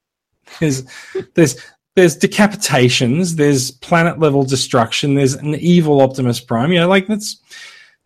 there's, 0.60 0.84
there's, 1.34 1.56
there's 1.94 2.18
decapitations, 2.18 3.32
there's 3.36 3.70
planet 3.70 4.18
level 4.18 4.44
destruction, 4.44 5.14
there's 5.14 5.34
an 5.34 5.54
evil 5.56 6.00
Optimus 6.00 6.40
Prime. 6.40 6.72
You 6.72 6.80
know, 6.80 6.88
like 6.88 7.06
that's 7.06 7.40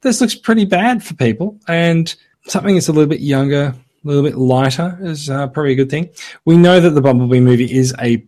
this 0.02 0.20
looks 0.20 0.34
pretty 0.34 0.64
bad 0.64 1.02
for 1.02 1.14
people, 1.14 1.58
and 1.68 2.14
something 2.46 2.74
that's 2.74 2.88
a 2.88 2.92
little 2.92 3.08
bit 3.08 3.20
younger, 3.20 3.74
a 4.04 4.06
little 4.06 4.22
bit 4.22 4.36
lighter 4.36 4.98
is 5.00 5.30
uh, 5.30 5.46
probably 5.48 5.72
a 5.72 5.76
good 5.76 5.90
thing. 5.90 6.10
We 6.44 6.56
know 6.56 6.80
that 6.80 6.90
the 6.90 7.00
Bumblebee 7.00 7.40
movie 7.40 7.72
is 7.72 7.94
a 8.00 8.24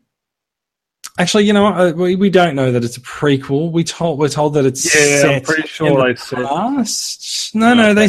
Actually, 1.18 1.44
you 1.44 1.52
know? 1.52 1.66
Uh, 1.66 1.92
we, 1.94 2.16
we 2.16 2.30
don't 2.30 2.54
know 2.54 2.72
that 2.72 2.82
it's 2.84 2.96
a 2.96 3.00
prequel. 3.00 3.70
We 3.72 3.84
told 3.84 4.18
we're 4.18 4.28
told 4.28 4.54
that 4.54 4.64
it's 4.64 4.84
Yeah, 4.94 5.20
set 5.20 5.34
I'm 5.36 5.42
pretty 5.42 5.62
in 5.62 5.68
sure 5.68 5.96
the 5.96 6.04
they 6.04 6.14
said. 6.16 6.46
past. 6.46 7.54
No, 7.54 7.74
no, 7.74 7.92
they 7.94 8.08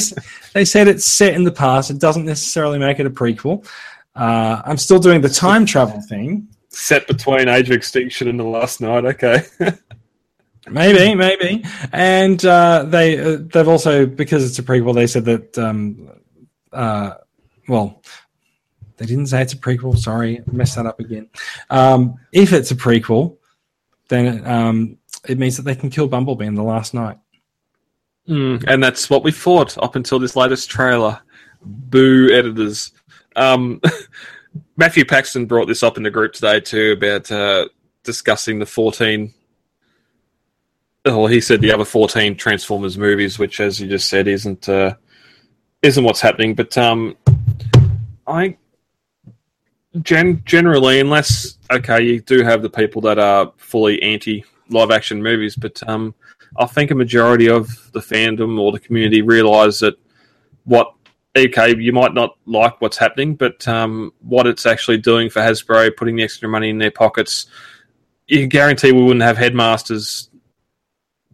they 0.53 0.65
said 0.65 0.87
it's 0.87 1.05
set 1.05 1.33
in 1.33 1.43
the 1.43 1.51
past. 1.51 1.89
It 1.91 1.99
doesn't 1.99 2.25
necessarily 2.25 2.79
make 2.79 2.99
it 2.99 3.05
a 3.05 3.09
prequel. 3.09 3.67
Uh, 4.15 4.61
I'm 4.65 4.77
still 4.77 4.99
doing 4.99 5.21
the 5.21 5.29
time 5.29 5.65
travel 5.65 6.01
thing. 6.01 6.47
Set 6.69 7.05
between 7.07 7.49
Age 7.49 7.69
of 7.69 7.75
Extinction 7.75 8.27
and 8.29 8.39
The 8.39 8.43
Last 8.45 8.79
Knight. 8.81 9.03
Okay. 9.05 9.41
Maybe, 10.69 11.15
maybe. 11.15 11.65
And 11.91 12.45
uh, 12.45 12.83
they 12.83 13.17
uh, 13.17 13.39
they've 13.41 13.67
also 13.67 14.05
because 14.05 14.47
it's 14.47 14.59
a 14.59 14.63
prequel. 14.63 14.93
They 14.93 15.07
said 15.07 15.25
that 15.25 15.57
um, 15.57 16.07
uh, 16.71 17.15
well, 17.67 18.01
they 19.01 19.07
didn't 19.07 19.25
say 19.25 19.41
it's 19.41 19.53
a 19.53 19.57
prequel. 19.57 19.97
Sorry, 19.97 20.37
I 20.37 20.51
messed 20.51 20.75
that 20.75 20.85
up 20.85 20.99
again. 20.99 21.27
Um, 21.71 22.19
if 22.31 22.53
it's 22.53 22.69
a 22.69 22.75
prequel, 22.75 23.37
then 24.09 24.45
um, 24.45 24.99
it 25.27 25.39
means 25.39 25.57
that 25.57 25.63
they 25.63 25.73
can 25.73 25.89
kill 25.89 26.07
Bumblebee 26.07 26.45
in 26.45 26.53
the 26.53 26.61
Last 26.61 26.93
Knight. 26.93 27.17
Mm, 28.29 28.63
and 28.67 28.83
that's 28.83 29.09
what 29.09 29.23
we 29.23 29.31
thought 29.31 29.75
up 29.79 29.95
until 29.95 30.19
this 30.19 30.35
latest 30.35 30.69
trailer. 30.69 31.19
Boo, 31.63 32.29
editors. 32.31 32.91
Um, 33.35 33.81
Matthew 34.77 35.03
Paxton 35.03 35.47
brought 35.47 35.67
this 35.67 35.81
up 35.81 35.97
in 35.97 36.03
the 36.03 36.11
group 36.11 36.33
today 36.33 36.59
too 36.59 36.91
about 36.91 37.31
uh, 37.31 37.69
discussing 38.03 38.59
the 38.59 38.67
14. 38.67 39.33
Well, 41.05 41.25
he 41.25 41.41
said 41.41 41.59
the 41.59 41.71
other 41.71 41.85
14 41.85 42.35
Transformers 42.35 42.99
movies, 42.99 43.39
which, 43.39 43.59
as 43.59 43.81
you 43.81 43.87
just 43.87 44.09
said, 44.09 44.27
isn't 44.27 44.69
uh, 44.69 44.93
isn't 45.81 46.03
what's 46.03 46.21
happening. 46.21 46.53
But 46.53 46.77
um, 46.77 47.17
I 48.27 48.57
gen- 50.01 50.41
generally, 50.45 50.99
unless 50.99 51.57
okay, 51.71 52.01
you 52.01 52.21
do 52.21 52.43
have 52.43 52.61
the 52.61 52.69
people 52.69 53.01
that 53.01 53.19
are 53.19 53.51
fully 53.57 54.01
anti 54.01 54.45
live 54.69 54.91
action 54.91 55.21
movies, 55.21 55.55
but 55.55 55.81
um, 55.87 56.15
I 56.57 56.65
think 56.65 56.91
a 56.91 56.95
majority 56.95 57.49
of 57.49 57.67
the 57.93 57.99
fandom 57.99 58.59
or 58.59 58.71
the 58.71 58.79
community 58.79 59.21
realise 59.21 59.79
that 59.79 59.95
what 60.65 60.93
okay, 61.35 61.75
you 61.77 61.93
might 61.93 62.13
not 62.13 62.37
like 62.45 62.81
what's 62.81 62.97
happening, 62.97 63.35
but 63.35 63.65
um, 63.67 64.11
what 64.21 64.47
it's 64.47 64.65
actually 64.65 64.97
doing 64.97 65.29
for 65.29 65.41
Hasbro, 65.41 65.95
putting 65.95 66.17
the 66.17 66.23
extra 66.23 66.49
money 66.49 66.69
in 66.69 66.77
their 66.77 66.91
pockets, 66.91 67.45
you 68.27 68.47
guarantee 68.47 68.91
we 68.91 69.03
wouldn't 69.03 69.23
have 69.23 69.37
headmasters 69.37 70.29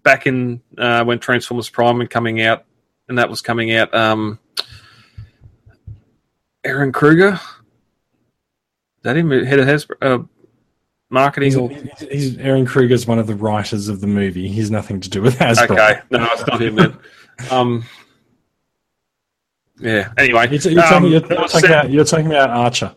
back 0.03 0.27
in 0.27 0.61
uh, 0.77 1.03
when 1.03 1.19
Transformers 1.19 1.69
Prime 1.69 1.97
was 1.97 2.07
coming 2.09 2.41
out, 2.41 2.65
and 3.09 3.17
that 3.17 3.29
was 3.29 3.41
coming 3.41 3.73
out. 3.73 3.93
Um, 3.93 4.39
Aaron 6.63 6.91
Kruger, 6.91 7.39
that 9.07 9.17
him 9.17 9.31
head 9.31 9.59
of 9.59 9.67
Hasbro 9.67 9.95
uh, 10.01 10.23
marketing? 11.09 11.47
He's, 11.47 11.55
or- 11.55 11.69
he's 12.11 12.35
Ehren 12.37 12.67
Kruger's 12.67 13.07
one 13.07 13.19
of 13.19 13.27
the 13.27 13.35
writers 13.35 13.87
of 13.87 14.01
the 14.01 14.07
movie. 14.07 14.47
He's 14.49 14.69
nothing 14.69 14.99
to 14.99 15.09
do 15.09 15.21
with 15.21 15.37
Hasbro. 15.37 15.71
Okay, 15.71 15.99
no, 16.11 16.27
it's 16.31 16.45
not 16.45 16.61
him 16.61 16.75
then. 16.75 16.97
Um, 17.51 17.85
yeah. 19.79 20.11
Anyway, 20.17 20.47
You're, 20.49 20.71
you're, 20.73 20.83
um, 20.83 20.89
talking, 20.89 21.11
you're, 21.11 21.25
you're 21.27 21.47
talking 21.47 21.69
about, 21.69 21.89
you're 21.89 22.05
talking 22.05 22.27
about 22.27 22.49
Archer. 22.49 22.95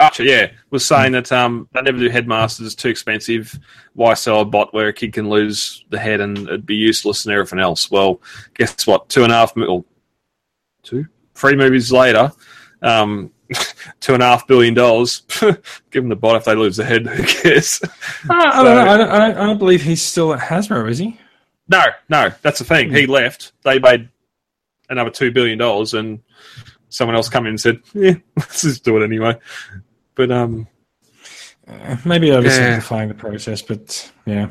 Archer, 0.00 0.24
yeah, 0.24 0.50
was 0.70 0.84
saying 0.86 1.12
that 1.12 1.30
um, 1.30 1.68
they 1.72 1.82
never 1.82 1.98
do 1.98 2.08
headmasters; 2.08 2.66
it's 2.66 2.74
too 2.74 2.88
expensive. 2.88 3.58
Why 3.92 4.14
sell 4.14 4.40
a 4.40 4.44
bot 4.44 4.72
where 4.74 4.88
a 4.88 4.92
kid 4.92 5.12
can 5.12 5.28
lose 5.28 5.84
the 5.90 5.98
head 5.98 6.20
and 6.20 6.38
it'd 6.38 6.66
be 6.66 6.74
useless 6.74 7.24
and 7.24 7.32
everything 7.32 7.60
else? 7.60 7.90
Well, 7.90 8.20
guess 8.54 8.86
what? 8.86 9.08
Two 9.08 9.22
and 9.22 9.32
a 9.32 9.36
half, 9.36 9.54
mil- 9.54 9.86
two, 10.82 11.06
three 11.34 11.54
movies 11.54 11.92
later, 11.92 12.32
um, 12.80 13.30
two 14.00 14.14
and 14.14 14.22
a 14.22 14.26
half 14.26 14.46
billion 14.46 14.74
dollars. 14.74 15.22
Give 15.40 16.02
them 16.02 16.08
the 16.08 16.16
bot 16.16 16.36
if 16.36 16.44
they 16.44 16.54
lose 16.54 16.76
the 16.76 16.84
head. 16.84 17.06
Who 17.06 17.22
cares? 17.24 17.80
I 18.30 18.62
don't 18.62 18.74
know. 18.74 18.80
I 18.82 18.96
don't, 18.96 19.08
I, 19.10 19.18
don't, 19.18 19.36
I 19.38 19.46
don't 19.46 19.58
believe 19.58 19.82
he's 19.82 20.02
still 20.02 20.32
at 20.34 20.40
Hasbro, 20.40 20.88
is 20.88 20.98
he? 20.98 21.18
No, 21.68 21.84
no, 22.08 22.30
that's 22.42 22.58
the 22.58 22.64
thing. 22.64 22.92
He 22.92 23.06
left. 23.06 23.52
They 23.62 23.78
made 23.78 24.08
another 24.88 25.10
two 25.10 25.30
billion 25.30 25.58
dollars, 25.58 25.94
and 25.94 26.20
someone 26.88 27.16
else 27.16 27.28
come 27.28 27.46
in 27.46 27.50
and 27.50 27.60
said, 27.60 27.80
"Yeah, 27.94 28.14
let's 28.36 28.62
just 28.62 28.84
do 28.84 29.00
it 29.00 29.04
anyway." 29.04 29.36
But 30.14 30.30
um, 30.30 30.66
Uh, 31.66 31.96
maybe 32.04 32.28
oversimplifying 32.28 33.06
the 33.06 33.14
process, 33.14 33.62
but 33.62 34.10
yeah. 34.26 34.48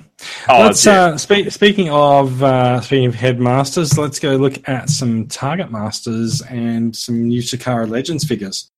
oh, 0.47 0.62
let's, 0.64 0.86
yeah. 0.86 1.04
uh, 1.04 1.18
spe- 1.18 1.49
speaking 1.49 1.89
of 1.89 2.41
uh, 2.41 2.80
speaking 2.80 3.06
of 3.06 3.16
headmasters, 3.16 3.97
let's 3.97 4.18
go 4.18 4.38
look 4.38 4.68
at 4.68 4.89
some 4.89 5.28
Target 5.28 5.70
Masters 5.72 6.41
and 6.43 6.95
some 6.95 7.28
new 7.28 7.41
Takara 7.41 7.89
Legends 7.89 8.24
figures. 8.24 8.71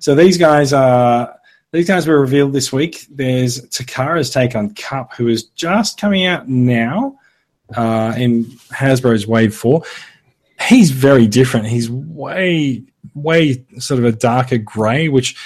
So 0.00 0.14
these 0.14 0.38
guys 0.38 0.72
are 0.72 1.34
these 1.72 1.88
guys 1.88 2.06
were 2.06 2.20
revealed 2.20 2.52
this 2.52 2.72
week. 2.72 3.06
There's 3.10 3.60
Takara's 3.70 4.30
take 4.30 4.54
on 4.54 4.74
Kup, 4.74 5.14
who 5.14 5.28
is 5.28 5.44
just 5.44 6.00
coming 6.00 6.24
out 6.24 6.48
now 6.48 7.18
uh, 7.74 8.14
in 8.16 8.44
Hasbro's 8.72 9.26
Wave 9.26 9.54
Four. 9.54 9.82
He's 10.68 10.90
very 10.90 11.26
different. 11.26 11.66
He's 11.66 11.90
way 11.90 12.82
way 13.14 13.64
sort 13.78 13.98
of 13.98 14.04
a 14.04 14.12
darker 14.12 14.58
grey, 14.58 15.08
which 15.08 15.36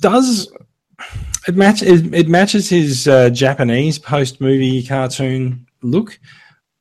does 0.00 0.52
it 1.48 1.56
match 1.56 1.82
it, 1.82 2.12
it 2.14 2.28
matches 2.28 2.68
his 2.68 3.08
uh, 3.08 3.30
Japanese 3.30 3.98
post 3.98 4.40
movie 4.40 4.82
cartoon 4.82 5.66
look. 5.82 6.18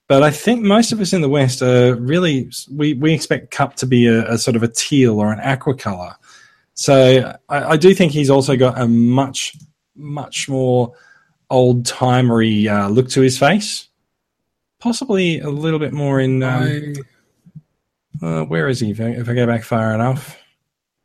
But 0.08 0.22
I 0.22 0.30
think 0.30 0.62
most 0.62 0.92
of 0.92 1.02
us 1.02 1.14
in 1.14 1.22
the 1.22 1.30
West 1.30 1.62
are 1.62 1.96
really 1.96 2.52
we, 2.72 2.94
we 2.94 3.14
expect 3.14 3.52
Kup 3.52 3.76
to 3.78 3.88
be 3.88 4.06
a, 4.08 4.34
a 4.34 4.38
sort 4.38 4.56
of 4.56 4.64
a 4.64 4.68
teal 4.68 5.20
or 5.20 5.32
an 5.32 5.40
aqua 5.40 5.76
color. 5.76 6.16
So 6.76 7.36
I, 7.50 7.64
I 7.64 7.78
do 7.78 7.94
think 7.96 8.12
he's 8.12 8.30
also 8.30 8.56
got 8.56 8.80
a 8.80 8.88
much 8.88 9.58
much 9.96 10.48
more 10.48 10.94
old 11.50 11.86
timery 11.86 12.68
uh, 12.68 12.90
look 12.90 13.10
to 13.10 13.22
his 13.22 13.38
face. 13.38 13.88
Possibly 14.80 15.40
a 15.40 15.50
little 15.50 15.80
bit 15.80 15.94
more 15.94 16.20
in. 16.20 16.44
Um, 16.44 16.94
uh, 18.22 18.44
where 18.44 18.68
is 18.68 18.80
he? 18.80 18.92
If 18.92 19.02
I, 19.02 19.06
if 19.06 19.28
I 19.28 19.34
go 19.34 19.48
back 19.48 19.64
far 19.64 19.94
enough, 19.94 20.38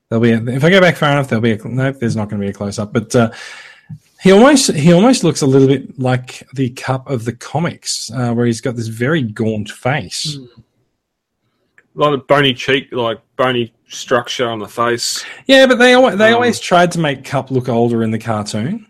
there'll 0.09 0.23
be. 0.23 0.33
A, 0.33 0.45
if 0.45 0.65
I 0.65 0.71
go 0.71 0.81
back 0.81 0.97
far 0.97 1.13
enough, 1.13 1.29
there'll 1.29 1.43
be. 1.43 1.53
A, 1.53 1.69
nope, 1.69 1.97
there's 1.99 2.17
not 2.17 2.29
going 2.29 2.41
to 2.41 2.47
be 2.47 2.51
a 2.51 2.55
close 2.55 2.79
up. 2.79 2.93
But 2.93 3.15
uh, 3.17 3.31
he 4.23 4.33
almost 4.33 4.73
he 4.73 4.93
almost 4.93 5.25
looks 5.25 5.43
a 5.43 5.47
little 5.47 5.69
bit 5.69 5.99
like 5.99 6.47
the 6.55 6.71
Kup 6.71 7.09
of 7.09 7.25
the 7.25 7.33
comics, 7.35 8.11
uh, 8.13 8.33
where 8.33 8.47
he's 8.47 8.61
got 8.61 8.77
this 8.77 8.89
very 8.89 9.23
gaunt 9.23 9.71
face. 9.71 10.37
a 10.37 11.99
lot 11.99 12.13
of 12.13 12.27
bony 12.27 12.55
cheek, 12.55 12.89
like 12.93 13.19
bony 13.37 13.73
structure 13.89 14.49
on 14.49 14.59
the 14.59 14.69
face. 14.69 15.25
Yeah, 15.47 15.67
but 15.67 15.77
they 15.79 15.95
always, 15.95 16.17
they 16.19 16.29
Um, 16.29 16.35
always 16.35 16.61
tried 16.61 16.93
to 16.93 17.01
make 17.01 17.25
Kup 17.25 17.51
look 17.51 17.69
older 17.69 18.03
in 18.03 18.11
the 18.11 18.19
cartoon. 18.19 18.87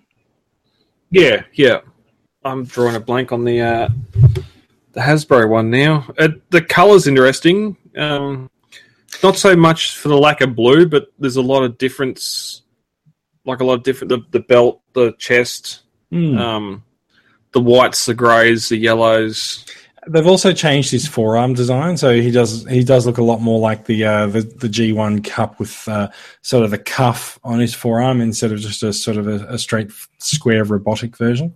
Yeah, 1.11 1.43
yeah. 1.55 1.81
I'm 2.45 2.64
drawing 2.64 2.97
a 2.97 3.01
blank 3.01 3.33
on 3.33 3.45
the 3.45 3.61
uh, 3.61 3.89
the 4.93 5.01
Hasbro 5.01 5.49
one 5.49 5.70
now. 5.70 6.07
Uh, 6.18 6.28
the 6.51 6.62
colour's 6.62 7.07
interesting. 7.07 7.76
Um, 7.97 8.51
not 9.22 9.37
so 9.37 9.55
much 9.57 9.97
for 9.97 10.09
the 10.09 10.16
lack 10.16 10.41
of 10.41 10.55
blue, 10.55 10.87
but 10.87 11.09
there's 11.18 11.37
a 11.37 11.43
lot 11.43 11.62
of 11.62 11.78
difference. 11.78 12.62
Like 13.45 13.61
a 13.61 13.64
lot 13.64 13.74
of 13.74 13.83
different. 13.83 14.11
The, 14.11 14.20
the 14.31 14.41
belt, 14.41 14.80
the 14.95 15.12
chest, 15.18 15.82
Hmm. 16.11 16.36
um, 16.38 16.82
the 17.53 17.61
whites, 17.61 18.07
the 18.07 18.14
greys, 18.14 18.68
the 18.68 18.76
yellows. 18.76 19.64
They've 20.09 20.26
also 20.26 20.53
changed 20.53 20.91
his 20.91 21.07
forearm 21.07 21.53
design, 21.55 21.97
so 21.97 22.14
he 22.14 22.30
does 22.30 22.64
he 22.68 22.82
does 22.82 23.07
look 23.07 23.18
a 23.18 23.22
lot 23.24 23.41
more 23.43 23.61
like 23.61 23.84
the 23.84 24.05
uh, 24.05 24.26
the, 24.28 24.41
the 24.41 24.66
G1 24.68 25.24
Kup 25.24 25.59
with 25.61 25.86
uh, 25.88 26.09
sort 26.43 26.64
of 26.64 26.70
the 26.70 26.78
cuff 26.78 27.38
on 27.45 27.59
his 27.61 27.74
forearm 27.74 28.20
instead 28.20 28.51
of 28.51 28.59
just 28.61 28.82
a 28.82 28.93
sort 28.93 29.18
of 29.18 29.28
a, 29.28 29.45
a 29.47 29.59
straight 29.59 29.93
square 30.18 30.64
robotic 30.64 31.16
version. 31.16 31.55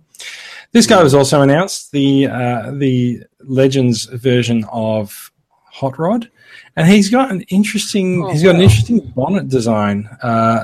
This 0.73 0.85
guy 0.85 1.01
was 1.01 1.13
also 1.15 1.41
announced 1.41 1.91
the 1.91 2.27
uh, 2.27 2.71
the 2.71 3.23
Legends 3.41 4.05
version 4.05 4.63
of 4.71 5.31
hot 5.71 5.97
rod, 5.97 6.29
and 6.75 6.87
he's 6.87 7.09
got 7.09 7.31
an 7.31 7.41
interesting. 7.49 8.23
Oh, 8.23 8.31
he's 8.31 8.43
got 8.43 8.55
an 8.55 8.61
interesting 8.61 8.99
bonnet 9.15 9.49
design. 9.49 10.07
Uh, 10.21 10.63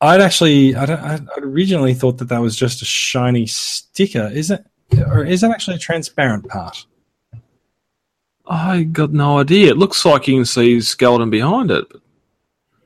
I'd 0.00 0.20
actually, 0.20 0.74
I 0.74 0.86
don't, 0.86 1.00
I 1.00 1.20
originally 1.38 1.94
thought 1.94 2.18
that 2.18 2.28
that 2.28 2.40
was 2.40 2.54
just 2.56 2.82
a 2.82 2.84
shiny 2.84 3.46
sticker. 3.46 4.30
Is 4.32 4.50
it, 4.50 4.64
or 5.06 5.24
is 5.24 5.42
it 5.42 5.50
actually 5.50 5.76
a 5.76 5.80
transparent 5.80 6.46
part? 6.48 6.84
I 8.46 8.84
got 8.84 9.12
no 9.12 9.38
idea. 9.38 9.70
It 9.70 9.78
looks 9.78 10.04
like 10.04 10.28
you 10.28 10.36
can 10.36 10.44
see 10.44 10.74
his 10.74 10.86
skeleton 10.88 11.30
behind 11.30 11.70
it. 11.70 11.84
But 11.90 12.00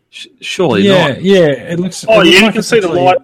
sh- 0.09 0.29
surely 0.41 0.83
yeah, 0.83 1.09
not. 1.09 1.23
yeah. 1.23 1.47
It 1.49 1.81
looks. 1.81 2.05
Oh 2.09 2.21
it 2.21 2.25
looks 2.25 2.29
yeah, 2.31 2.39
you 2.39 2.43
like 2.47 2.53
can 2.55 2.59
it's 2.61 2.69
see 2.69 2.81
the 2.81 2.87
actually- 2.89 3.03
light. 3.03 3.19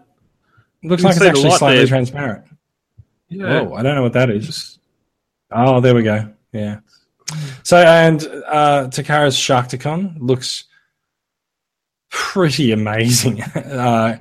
Looks 0.83 1.03
like 1.03 1.17
it's 1.17 1.25
actually 1.25 1.51
slightly 1.53 1.79
there. 1.79 1.87
transparent. 1.87 2.45
Yeah. 3.29 3.61
Oh, 3.61 3.75
I 3.75 3.83
don't 3.83 3.95
know 3.97 4.03
what 4.03 4.13
that 4.13 4.31
is. 4.31 4.79
Oh, 5.51 5.81
there 5.81 5.95
we 5.95 6.03
go. 6.03 6.33
Yeah. 6.53 6.81
So, 7.65 7.79
and 7.79 8.23
uh, 8.47 8.87
Takara's 8.89 9.37
Sharkticon 9.37 10.17
looks 10.21 10.65
pretty 12.17 12.73
amazing. 12.73 13.43
uh, 13.55 14.19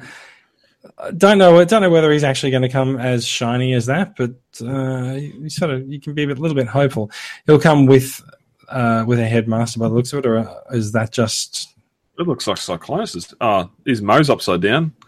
I 0.98 1.12
don't 1.12 1.38
know. 1.38 1.64
Don't 1.64 1.82
know 1.82 1.90
whether 1.90 2.12
he's 2.12 2.24
actually 2.26 2.52
going 2.52 2.62
to 2.64 2.70
come 2.70 2.98
as 2.98 3.26
shiny 3.26 3.74
as 3.74 3.86
that, 3.86 4.16
but 4.18 4.32
uh, 4.62 5.14
you 5.14 5.50
sort 5.50 5.72
of 5.72 5.88
you 5.88 6.00
can 6.00 6.14
be 6.14 6.24
a 6.24 6.28
bit- 6.28 6.40
little 6.40 6.56
bit 6.56 6.68
hopeful. 6.68 7.10
He'll 7.46 7.60
come 7.60 7.86
with 7.86 8.22
uh, 8.70 9.06
with 9.08 9.20
a 9.20 9.26
headmaster 9.26 9.80
by 9.80 9.88
the 9.88 9.94
looks 9.94 10.12
of 10.14 10.20
it, 10.20 10.26
or 10.26 10.48
is 10.72 10.92
that 10.92 11.12
just? 11.12 11.74
It 12.20 12.28
looks 12.28 12.48
like 12.48 12.58
Cyclonus. 12.58 13.34
Oh, 13.42 13.70
his 13.86 14.02
mo's 14.02 14.30
upside 14.30 14.62
down. 14.62 14.94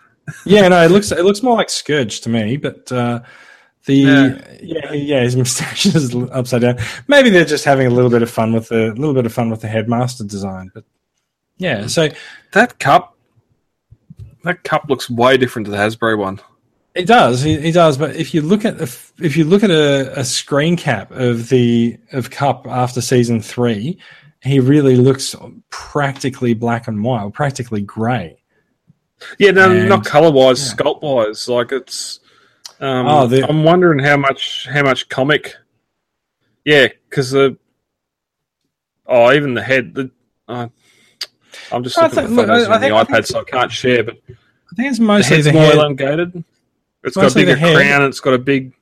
Yeah, 0.46 0.68
no. 0.68 0.84
It 0.84 0.92
looks 0.92 1.12
it 1.14 1.24
looks 1.24 1.42
more 1.42 1.56
like 1.56 1.70
Scourge 1.70 2.22
to 2.22 2.30
me, 2.30 2.58
but. 2.58 2.92
Uh, 2.92 3.22
the 3.86 3.94
Yeah. 3.96 4.58
yeah. 4.62 4.92
yeah, 4.92 5.22
his 5.22 5.36
moustache 5.38 5.86
is 5.86 6.14
upside 6.34 6.60
down. 6.62 6.78
Maybe 7.08 7.30
they're 7.30 7.46
just 7.46 7.64
having 7.64 7.88
a 7.88 7.90
little 7.90 8.10
bit 8.10 8.22
of 8.22 8.30
fun 8.30 8.52
with 8.52 8.68
the 8.68 8.88
little 8.96 9.14
bit 9.14 9.26
of 9.26 9.32
fun 9.32 9.50
with 9.50 9.62
the 9.62 9.70
headmaster 9.70 10.26
design. 10.26 10.70
But 10.74 10.84
yeah, 11.58 11.88
so 11.88 12.10
That 12.54 12.80
Kup, 12.80 13.16
that 14.44 14.64
Kup 14.64 14.90
looks 14.90 15.10
way 15.10 15.38
different 15.38 15.66
to 15.66 15.72
the 15.72 15.78
Hasbro 15.78 16.18
one. 16.18 16.40
it 16.96 17.06
does, 17.06 17.42
he, 17.42 17.60
he 17.60 17.72
does. 17.72 17.98
But 17.98 18.16
if 18.16 18.34
you 18.34 18.42
look 18.42 18.66
at 18.66 18.82
if, 18.82 19.12
if 19.20 19.36
you 19.38 19.44
look 19.44 19.64
at 19.64 19.72
a, 19.72 20.20
a 20.20 20.24
screen 20.24 20.78
cap 20.78 21.12
of 21.12 21.50
the 21.50 21.98
of 22.14 22.30
Kup 22.32 22.66
after 22.68 23.02
season 23.02 23.42
three, 23.42 23.98
he 24.42 24.60
really 24.60 24.96
looks 24.96 25.36
practically 25.70 26.54
black 26.54 26.88
and 26.88 27.04
white, 27.04 27.34
practically 27.34 27.82
grey. 27.82 28.38
Yeah, 29.40 29.52
no, 29.52 29.72
And- 29.72 29.90
not 29.90 30.06
color 30.06 30.32
wise, 30.32 30.66
yeah. 30.70 30.76
sculpt 30.76 31.02
wise. 31.02 31.48
Like 31.48 31.72
it's. 31.72 32.20
Um, 32.80 33.08
Oh, 33.08 33.26
the- 33.28 33.48
I'm 33.50 33.64
wondering 33.64 34.00
how 34.00 34.18
much 34.18 34.68
how 34.72 34.84
much 34.84 35.10
comic. 35.10 35.56
Yeah, 36.64 36.88
because 37.10 37.32
the. 37.32 37.58
Oh, 39.06 39.32
even 39.34 39.54
the 39.54 39.64
head. 39.64 39.94
The. 39.96 40.12
Uh, 40.48 40.68
I'm 41.72 41.84
just 41.84 41.98
I 41.98 42.04
looking 42.04 42.16
think- 42.28 42.40
at 42.40 42.48
photos 42.48 42.68
on 42.68 42.82
the 42.82 42.88
iPad, 42.88 43.08
think- 43.08 43.26
so 43.26 43.40
I 43.42 43.44
can't 43.44 43.72
share. 43.72 44.04
But 44.04 44.18
I 44.28 44.76
think 44.76 44.90
it's 44.90 44.98
the 45.00 45.04
mostly 45.06 45.36
head's 45.38 45.46
the 45.48 45.54
more 45.54 45.64
head. 45.64 45.76
elongated. 45.76 46.44
It's 47.04 47.16
got 47.16 47.32
a 47.32 47.36
bigger 47.36 47.56
crown. 47.58 48.04
It's 48.06 48.20
got 48.20 48.34
a 48.34 48.38
big. 48.38 48.74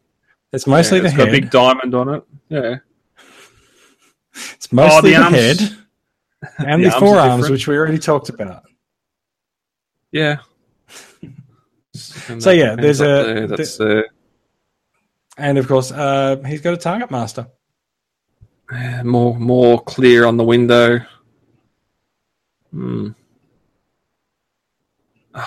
It's 0.51 0.67
mostly 0.67 0.97
yeah, 0.97 1.01
the 1.03 1.07
it's 1.09 1.17
got 1.17 1.27
head. 1.27 1.35
a 1.35 1.41
big 1.41 1.49
diamond 1.51 1.95
on 1.95 2.09
it. 2.15 2.23
Yeah. 2.49 2.75
It's 4.53 4.71
mostly 4.71 5.15
Oh, 5.15 5.23
the 5.23 5.29
the, 5.29 5.37
head 5.37 5.77
and 6.59 6.83
The 6.83 6.89
the 6.89 6.95
forearms, 6.99 7.49
which 7.49 7.67
we 7.67 7.77
already 7.77 7.97
talked 7.99 8.29
about. 8.29 8.63
Yeah. 10.11 10.37
So, 11.93 12.51
yeah, 12.51 12.75
there's 12.75 12.99
a- 13.01 13.03
There, 13.03 13.47
that's 13.47 13.79
uh, 13.79 14.01
And 15.37 15.57
of 15.57 15.67
course, 15.67 15.91
uh, 15.91 16.37
he's 16.45 16.61
got 16.61 16.73
a 16.73 16.77
target 16.77 17.09
master. 17.11 17.47
more 19.03 19.37
more 19.39 19.81
clear 19.83 20.25
on 20.25 20.37
the 20.37 20.43
window. 20.43 20.99
Hmm. 22.75 23.07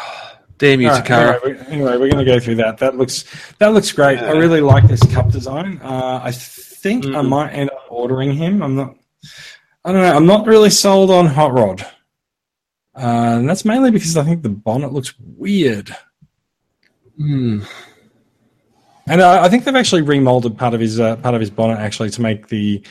Damn 0.59 0.81
you, 0.81 0.89
All 0.89 0.95
right, 0.97 1.05
Takara. 1.05 1.45
anyway, 1.45 1.65
anyway, 1.69 1.91
we're 1.99 2.11
going 2.11 2.25
to 2.25 2.25
go 2.25 2.41
through 2.41 2.57
that. 2.57 2.79
That 2.79 2.97
looks 2.97 3.25
that 3.59 3.69
looks 3.69 3.93
great. 3.93 4.19
I 4.19 4.33
really 4.33 4.61
like 4.61 4.89
this 4.89 5.01
Kup 5.13 5.31
design. 5.31 5.79
Uh, 5.83 6.21
I 6.23 6.33
think 6.33 7.05
I 7.07 7.09
Mm. 7.11 7.29
might 7.29 7.51
end 7.53 7.71
up 7.71 7.85
ordering 7.89 8.33
him. 8.33 8.61
I'm 8.63 8.75
not. 8.75 8.97
I 9.85 9.93
don't 9.93 10.03
know. 10.03 10.17
I'm 10.17 10.27
not 10.27 10.47
really 10.49 10.71
sold 10.71 11.11
on 11.13 11.27
Hot 11.27 11.53
Rod, 11.53 11.83
uh, 12.97 13.37
and 13.39 13.49
that's 13.49 13.65
mainly 13.65 13.93
because 13.93 14.17
I 14.17 14.25
think 14.25 14.43
the 14.43 14.49
bonnet 14.49 14.93
looks 14.93 15.15
weird. 15.21 15.95
Hmm. 17.17 17.61
And 19.07 19.23
I, 19.23 19.45
I 19.45 19.49
think 19.49 19.65
they've 19.65 19.75
actually 19.77 20.03
remolded 20.03 20.59
part 20.59 20.75
of 20.75 20.81
his 20.81 20.99
uh, 20.99 21.17
part 21.17 21.35
of 21.37 21.41
his 21.41 21.51
bonnet 21.51 21.79
actually 21.79 22.11
to 22.11 22.21
make 22.21 22.49
the 22.49 22.83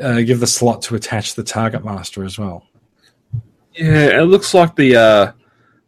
uh, 0.00 0.20
give 0.22 0.40
the 0.40 0.46
slot 0.46 0.80
to 0.82 0.94
attach 0.94 1.34
the 1.34 1.44
target 1.44 1.84
master 1.84 2.24
as 2.24 2.38
well. 2.38 2.64
Yeah, 3.78 4.20
it 4.20 4.24
looks 4.24 4.54
like 4.54 4.74
the 4.74 4.96
uh, 4.96 5.32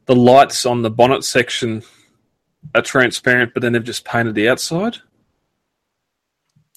the 0.07 0.15
lights 0.15 0.65
on 0.65 0.83
the 0.83 0.91
bonnet 0.91 1.25
section 1.25 1.83
are 2.75 2.83
transparent, 2.83 3.53
but 3.53 3.63
then 3.63 3.73
they've 3.73 3.83
just 3.83 4.05
painted 4.05 4.35
the 4.35 4.49
outside. 4.49 4.99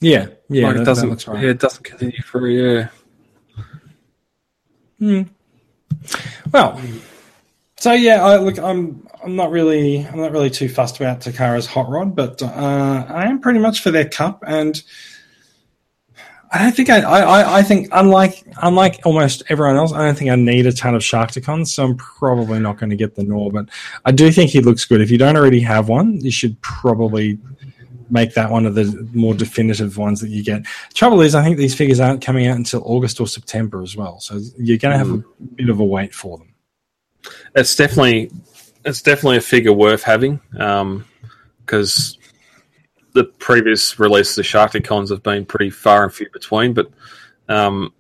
Yeah, 0.01 0.27
yeah, 0.49 0.67
like 0.67 0.75
it 0.75 0.79
that 0.79 0.85
doesn't. 0.85 1.09
looks 1.09 1.27
right. 1.27 1.43
Yeah, 1.43 1.51
it 1.51 1.59
doesn't 1.59 1.83
continue 1.83 2.21
through. 2.23 2.49
Yeah. 2.49 2.87
Hmm. 4.99 5.21
Well, 6.51 6.81
so 7.77 7.93
yeah, 7.93 8.23
I, 8.23 8.37
look, 8.37 8.57
I'm 8.57 9.07
I'm 9.23 9.35
not 9.35 9.51
really 9.51 10.05
I'm 10.05 10.19
not 10.19 10.31
really 10.31 10.49
too 10.49 10.67
fussed 10.67 10.97
about 10.97 11.21
Takara's 11.21 11.67
hot 11.67 11.89
rod, 11.89 12.15
but 12.15 12.41
uh, 12.41 13.05
I 13.07 13.25
am 13.25 13.39
pretty 13.39 13.59
much 13.59 13.81
for 13.81 13.91
their 13.91 14.09
Kup, 14.09 14.43
and 14.45 14.81
I 16.53 16.59
don't 16.59 16.75
think 16.75 16.91
I, 16.91 16.99
I, 17.01 17.57
I, 17.59 17.63
think 17.63 17.89
unlike 17.91 18.43
unlike 18.61 19.01
almost 19.05 19.41
everyone 19.49 19.75
else, 19.75 19.91
I 19.91 20.05
don't 20.05 20.15
think 20.15 20.29
I 20.29 20.35
need 20.35 20.67
a 20.67 20.71
ton 20.71 20.93
of 20.93 21.01
Sharkticons, 21.01 21.69
so 21.69 21.83
I'm 21.83 21.97
probably 21.97 22.59
not 22.59 22.77
going 22.77 22.91
to 22.91 22.95
get 22.95 23.15
the 23.15 23.23
Nor, 23.23 23.51
but 23.51 23.69
I 24.05 24.11
do 24.11 24.31
think 24.31 24.51
he 24.51 24.61
looks 24.61 24.85
good. 24.85 25.01
If 25.01 25.09
you 25.09 25.17
don't 25.17 25.35
already 25.35 25.61
have 25.61 25.89
one, 25.89 26.21
you 26.21 26.29
should 26.29 26.61
probably 26.61 27.39
make 28.11 28.35
that 28.35 28.51
one 28.51 28.67
of 28.67 28.75
the 28.75 29.09
more 29.13 29.33
definitive 29.33 29.97
ones 29.97 30.21
that 30.21 30.29
you 30.29 30.43
get. 30.43 30.63
Trouble 30.93 31.21
is, 31.21 31.33
I 31.33 31.43
think 31.43 31.57
these 31.57 31.73
figures 31.73 31.99
aren't 31.99 32.23
coming 32.23 32.45
out 32.45 32.57
until 32.57 32.83
August 32.85 33.19
or 33.19 33.25
September 33.25 33.81
as 33.81 33.95
well, 33.95 34.19
so 34.19 34.39
you're 34.57 34.77
going 34.77 34.91
to 34.91 34.97
have 34.99 35.09
a 35.09 35.17
mm. 35.17 35.55
bit 35.55 35.69
of 35.69 35.79
a 35.79 35.83
wait 35.83 36.13
for 36.13 36.37
them. 36.37 36.53
it's 37.55 37.75
definitely 37.75 38.29
it's 38.85 39.01
definitely 39.01 39.37
a 39.37 39.41
figure 39.41 39.73
worth 39.73 40.03
having 40.03 40.39
um, 40.59 41.05
because 41.65 42.19
the 43.13 43.23
previous 43.23 43.99
releases 43.99 44.37
of 44.37 44.45
Sharkticons 44.45 45.09
have 45.09 45.23
been 45.23 45.45
pretty 45.45 45.69
far 45.69 46.03
and 46.03 46.13
few 46.13 46.29
between. 46.31 46.73
But 46.73 46.89
um, 47.47 47.93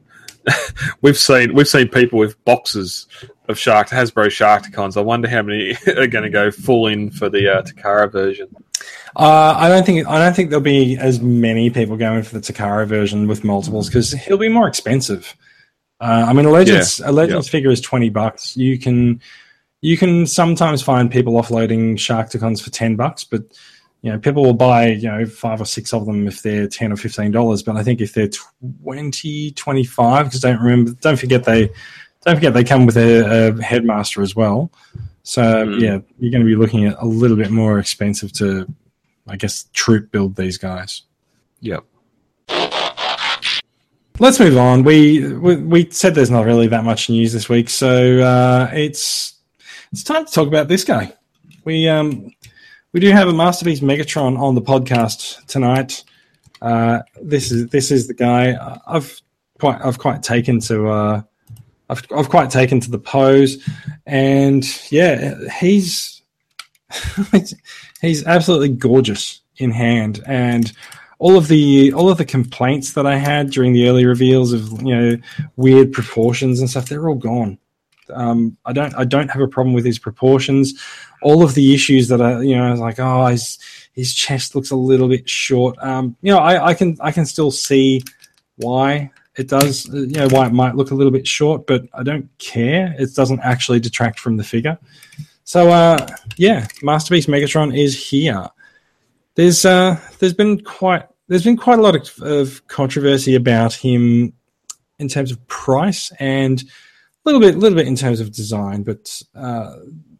we've 1.01 1.17
seen 1.17 1.53
we've 1.53 1.67
seen 1.67 1.87
people 1.87 2.19
with 2.19 2.43
boxes 2.45 3.07
of 3.47 3.57
Shark 3.57 3.89
Hasbro 3.89 4.27
Sharkticons. 4.27 4.97
I 4.97 5.01
wonder 5.01 5.27
how 5.27 5.41
many 5.41 5.75
are 5.87 6.07
going 6.07 6.23
to 6.23 6.29
go 6.29 6.51
full 6.51 6.87
in 6.87 7.11
for 7.11 7.29
the 7.29 7.49
uh, 7.53 7.61
Takara 7.61 8.11
version. 8.11 8.47
Uh, 9.15 9.53
I 9.57 9.69
don't 9.69 9.85
think 9.85 10.07
I 10.07 10.17
don't 10.17 10.35
think 10.35 10.49
there'll 10.49 10.63
be 10.63 10.97
as 10.97 11.21
many 11.21 11.69
people 11.69 11.97
going 11.97 12.23
for 12.23 12.37
the 12.37 12.41
Takara 12.41 12.87
version 12.87 13.27
with 13.27 13.43
multiples 13.43 13.87
because 13.87 14.11
he'll 14.11 14.37
be 14.37 14.49
more 14.49 14.67
expensive. 14.67 15.35
Uh, 15.99 16.25
I 16.27 16.33
mean, 16.33 16.45
a 16.45 16.51
Legends 16.51 16.99
a 16.99 17.11
Legends 17.11 17.47
figure 17.47 17.69
is 17.69 17.79
twenty 17.79 18.09
bucks. 18.09 18.57
You 18.57 18.79
can 18.79 19.21
you 19.81 19.97
can 19.97 20.25
sometimes 20.25 20.81
find 20.81 21.11
people 21.11 21.33
offloading 21.33 21.93
Sharkticons 21.93 22.61
for 22.61 22.71
ten 22.71 22.95
bucks, 22.95 23.23
but 23.23 23.43
you 24.03 24.11
know 24.11 24.19
people 24.19 24.43
will 24.43 24.53
buy 24.53 24.89
you 24.89 25.09
know 25.09 25.25
five 25.25 25.59
or 25.59 25.65
six 25.65 25.91
of 25.93 26.05
them 26.05 26.27
if 26.27 26.43
they're 26.43 26.67
ten 26.67 26.91
or 26.91 26.97
fifteen 26.97 27.31
dollars. 27.31 27.63
But 27.63 27.75
I 27.77 27.83
think 27.83 27.99
if 28.01 28.13
they're 28.13 28.29
20, 28.83 29.51
25, 29.51 30.25
because 30.25 30.39
don't 30.41 30.59
remember, 30.61 30.91
don't 31.01 31.17
forget 31.17 31.43
they 31.45 31.69
don't 32.25 32.35
forget 32.35 32.53
they 32.53 32.63
come 32.63 32.85
with 32.85 32.97
a, 32.97 33.55
a 33.57 33.63
headmaster 33.63 34.21
as 34.21 34.35
well. 34.35 34.71
So 35.23 35.41
Mm. 35.41 35.79
yeah, 35.81 35.99
you're 36.19 36.31
going 36.31 36.43
to 36.43 36.45
be 36.45 36.55
looking 36.55 36.85
at 36.85 36.97
a 36.99 37.05
little 37.05 37.37
bit 37.37 37.49
more 37.49 37.79
expensive 37.79 38.31
to, 38.33 38.67
I 39.27 39.37
guess, 39.37 39.65
troop 39.73 40.11
build 40.11 40.35
these 40.35 40.57
guys. 40.57 41.03
Yep. 41.61 41.85
Let's 44.19 44.39
move 44.39 44.57
on. 44.57 44.83
We, 44.83 45.33
we 45.33 45.55
we 45.55 45.89
said 45.89 46.13
there's 46.13 46.29
not 46.29 46.45
really 46.45 46.67
that 46.67 46.83
much 46.83 47.09
news 47.09 47.33
this 47.33 47.49
week, 47.49 47.67
so 47.69 48.19
uh, 48.19 48.69
it's 48.73 49.35
it's 49.91 50.03
time 50.03 50.25
to 50.25 50.31
talk 50.31 50.47
about 50.47 50.67
this 50.67 50.83
guy. 50.83 51.13
We 51.65 51.87
um 51.87 52.31
we 52.93 52.99
do 52.99 53.09
have 53.09 53.27
a 53.27 53.33
masterpiece 53.33 53.79
Megatron 53.79 54.39
on 54.39 54.55
the 54.55 54.61
podcast 54.61 55.45
tonight. 55.47 56.03
Uh, 56.61 56.99
this 57.21 57.51
is 57.51 57.67
this 57.69 57.91
is 57.91 58.07
the 58.07 58.13
guy 58.13 58.55
I've 58.87 59.19
quite 59.59 59.81
I've 59.83 59.97
quite 59.97 60.23
taken 60.23 60.59
to 60.61 60.87
uh, 60.87 61.21
I've 61.89 62.03
I've 62.15 62.29
quite 62.29 62.51
taken 62.51 62.79
to 62.79 62.91
the 62.91 62.99
pose, 62.99 63.67
and 64.05 64.63
yeah, 64.91 65.35
he's 65.59 66.21
he's 68.01 68.25
absolutely 68.25 68.69
gorgeous 68.69 69.41
in 69.57 69.71
hand, 69.71 70.21
and 70.27 70.71
all 71.17 71.35
of 71.35 71.47
the 71.47 71.91
all 71.93 72.09
of 72.09 72.19
the 72.19 72.25
complaints 72.25 72.93
that 72.93 73.07
I 73.07 73.17
had 73.17 73.49
during 73.49 73.73
the 73.73 73.89
early 73.89 74.05
reveals 74.05 74.53
of 74.53 74.81
you 74.83 74.95
know 74.95 75.17
weird 75.55 75.91
proportions 75.91 76.59
and 76.59 76.69
stuff, 76.69 76.89
they're 76.89 77.09
all 77.09 77.15
gone. 77.15 77.57
Um, 78.09 78.57
I 78.65 78.73
don't 78.73 78.93
I 78.95 79.05
don't 79.05 79.29
have 79.29 79.41
a 79.41 79.47
problem 79.47 79.73
with 79.73 79.85
his 79.85 79.99
proportions. 79.99 80.73
All 81.21 81.43
of 81.43 81.53
the 81.53 81.73
issues 81.73 82.07
that 82.09 82.21
are 82.21 82.43
you 82.43 82.57
know 82.57 82.73
like 82.75 82.99
oh 82.99 83.27
his 83.27 83.59
his 83.93 84.13
chest 84.13 84.55
looks 84.55 84.71
a 84.71 84.75
little 84.75 85.07
bit 85.07 85.29
short. 85.29 85.77
Um, 85.79 86.15
you 86.21 86.31
know 86.31 86.39
I, 86.39 86.67
I 86.67 86.73
can 86.73 86.97
I 86.99 87.11
can 87.11 87.25
still 87.25 87.51
see 87.51 88.03
why 88.57 89.11
It 89.35 89.47
does, 89.47 89.89
uh, 89.89 89.97
you 89.97 90.17
know, 90.17 90.27
why 90.27 90.45
it 90.45 90.53
might 90.53 90.75
look 90.75 90.91
a 90.91 90.95
little 90.95 91.11
bit 91.11 91.25
short, 91.25 91.65
but 91.65 91.81
I 91.93 92.03
don't 92.03 92.29
care. 92.37 92.95
It 92.99 93.15
doesn't 93.15 93.39
actually 93.39 93.79
detract 93.79 94.19
from 94.19 94.37
the 94.37 94.43
figure. 94.43 94.77
So, 95.43 95.71
uh, 95.71 96.07
yeah, 96.37 96.67
Masterpiece 96.83 97.25
Megatron 97.25 97.75
is 97.75 98.09
here. 98.09 98.47
There's 99.35 99.65
uh, 99.65 99.99
there's 100.19 100.35
been 100.35 100.61
quite 100.61 101.07
there's 101.27 101.43
been 101.43 101.57
quite 101.57 101.79
a 101.79 101.81
lot 101.81 101.95
of, 101.95 102.21
of 102.21 102.67
controversy 102.67 103.33
about 103.33 103.73
him 103.73 104.33
in 104.99 105.07
terms 105.07 105.31
of 105.31 105.45
price 105.47 106.11
and 106.19 106.63
little 107.25 107.41
bit 107.41 107.57
little 107.57 107.77
bit 107.77 107.87
in 107.87 107.95
terms 107.95 108.19
of 108.19 108.31
design, 108.31 108.83
but 108.83 109.21
uh, 109.35 109.75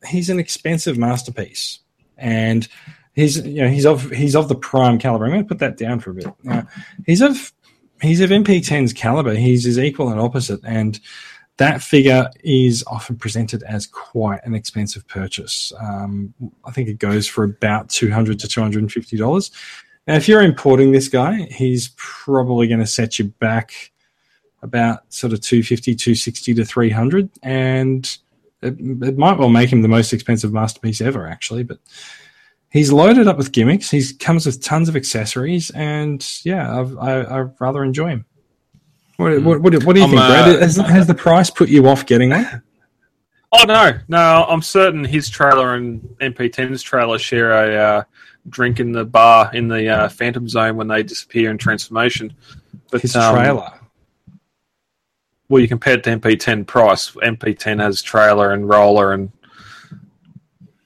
he's 0.08 0.30
an 0.30 0.40
expensive 0.40 0.98
masterpiece, 0.98 1.80
and 2.18 2.68
he's 3.14 3.46
you 3.46 3.62
know 3.62 3.70
he's 3.70 3.86
of 3.86 4.10
he's 4.12 4.36
of 4.36 4.48
the 4.48 4.56
prime 4.56 5.00
caliber. 5.00 5.26
I'm 5.26 5.32
going 5.32 5.44
to 5.44 5.48
put 5.48 5.60
that 5.60 5.78
down 5.78 6.00
for 6.00 6.12
a 6.12 6.14
bit. 6.16 6.28
He's 7.06 7.22
of 7.22 7.52
he's 8.02 8.22
of 8.22 8.30
MP10's 8.30 8.94
caliber. 8.94 9.34
He's 9.34 9.64
his 9.64 9.80
equal 9.80 10.10
and 10.10 10.20
opposite, 10.20 10.62
and 10.64 11.00
that 11.58 11.82
figure 11.82 12.30
is 12.44 12.84
often 12.88 13.16
presented 13.16 13.64
as 13.64 13.86
quite 13.86 14.44
an 14.44 14.56
expensive 14.56 15.08
purchase. 15.08 15.72
Um, 15.80 16.34
I 16.66 16.72
think 16.72 16.90
it 16.90 16.98
goes 17.00 17.28
for 17.28 17.44
about 17.44 17.90
two 17.90 18.12
hundred 18.12 18.40
to 18.40 18.48
two 18.48 18.62
hundred 18.62 18.84
and 18.84 18.92
fifty 18.92 19.18
dollars. 19.18 19.52
Now, 20.08 20.16
if 20.16 20.28
you're 20.28 20.42
importing 20.42 20.92
this 20.92 21.08
guy, 21.08 21.48
he's 21.50 21.94
probably 21.96 22.68
going 22.68 22.82
to 22.82 22.88
set 22.88 23.20
you 23.20 23.26
back 23.26 23.93
about 24.64 25.14
sort 25.14 25.34
of 25.34 25.42
250, 25.42 25.94
260 25.96 26.54
to 26.56 26.66
300. 26.66 27.30
And 27.44 28.06
it, 28.62 28.80
it 28.80 29.18
might 29.18 29.38
well 29.38 29.50
make 29.50 29.72
him 29.72 29.82
the 29.82 29.88
most 29.88 30.14
expensive 30.14 30.52
masterpiece 30.52 31.02
ever, 31.02 31.28
actually. 31.28 31.64
But 31.64 31.80
he's 32.72 32.92
loaded 32.92 33.28
up 33.28 33.38
with 33.38 33.52
gimmicks. 33.52 33.92
He 33.92 34.02
comes 34.14 34.46
with 34.46 34.64
tons 34.64 34.90
of 34.90 34.96
accessories. 34.96 35.70
And 35.72 36.26
yeah, 36.44 36.80
I've, 36.80 36.98
I, 36.98 37.22
I 37.22 37.40
rather 37.60 37.84
enjoy 37.84 38.08
him. 38.10 38.26
What, 39.18 39.44
what, 39.44 39.62
what, 39.62 39.84
what 39.84 39.94
do 39.94 40.00
you 40.00 40.06
I'm, 40.06 40.12
think, 40.12 40.22
Brad? 40.22 40.56
uh, 40.56 40.60
Has, 40.60 40.78
has 40.78 41.08
the 41.08 41.14
price 41.14 41.50
put 41.50 41.70
you 41.70 41.88
off 41.88 42.06
getting 42.06 42.32
one? 42.32 42.64
Oh 43.56 43.66
no, 43.66 43.92
no! 44.08 44.46
I'm 44.50 44.64
certain 44.64 45.04
his 45.04 45.30
trailer 45.30 45.76
and 45.76 46.02
MP10's 46.20 46.82
trailer 46.82 47.20
share 47.20 47.52
a 47.52 47.76
uh, 48.00 48.04
drink 48.50 48.80
in 48.80 48.94
the 48.94 49.06
bar 49.06 49.52
in 49.54 49.68
the 49.68 49.88
uh, 49.90 50.10
Phantom 50.10 50.48
Zone 50.48 50.76
when 50.76 50.88
they 50.88 51.04
disappear 51.04 51.52
in 51.52 51.60
transformation. 51.60 52.34
But 52.90 53.02
His 53.02 53.16
um, 53.16 53.36
trailer. 53.36 53.72
Well, 55.54 55.62
you 55.62 55.68
compare 55.68 55.94
it 55.94 56.04
to 56.06 56.10
MP10 56.18 56.66
price. 56.66 57.12
MP10 57.12 57.80
has 57.80 58.02
trailer 58.02 58.52
and 58.54 58.68
roller 58.68 59.14
and 59.14 59.32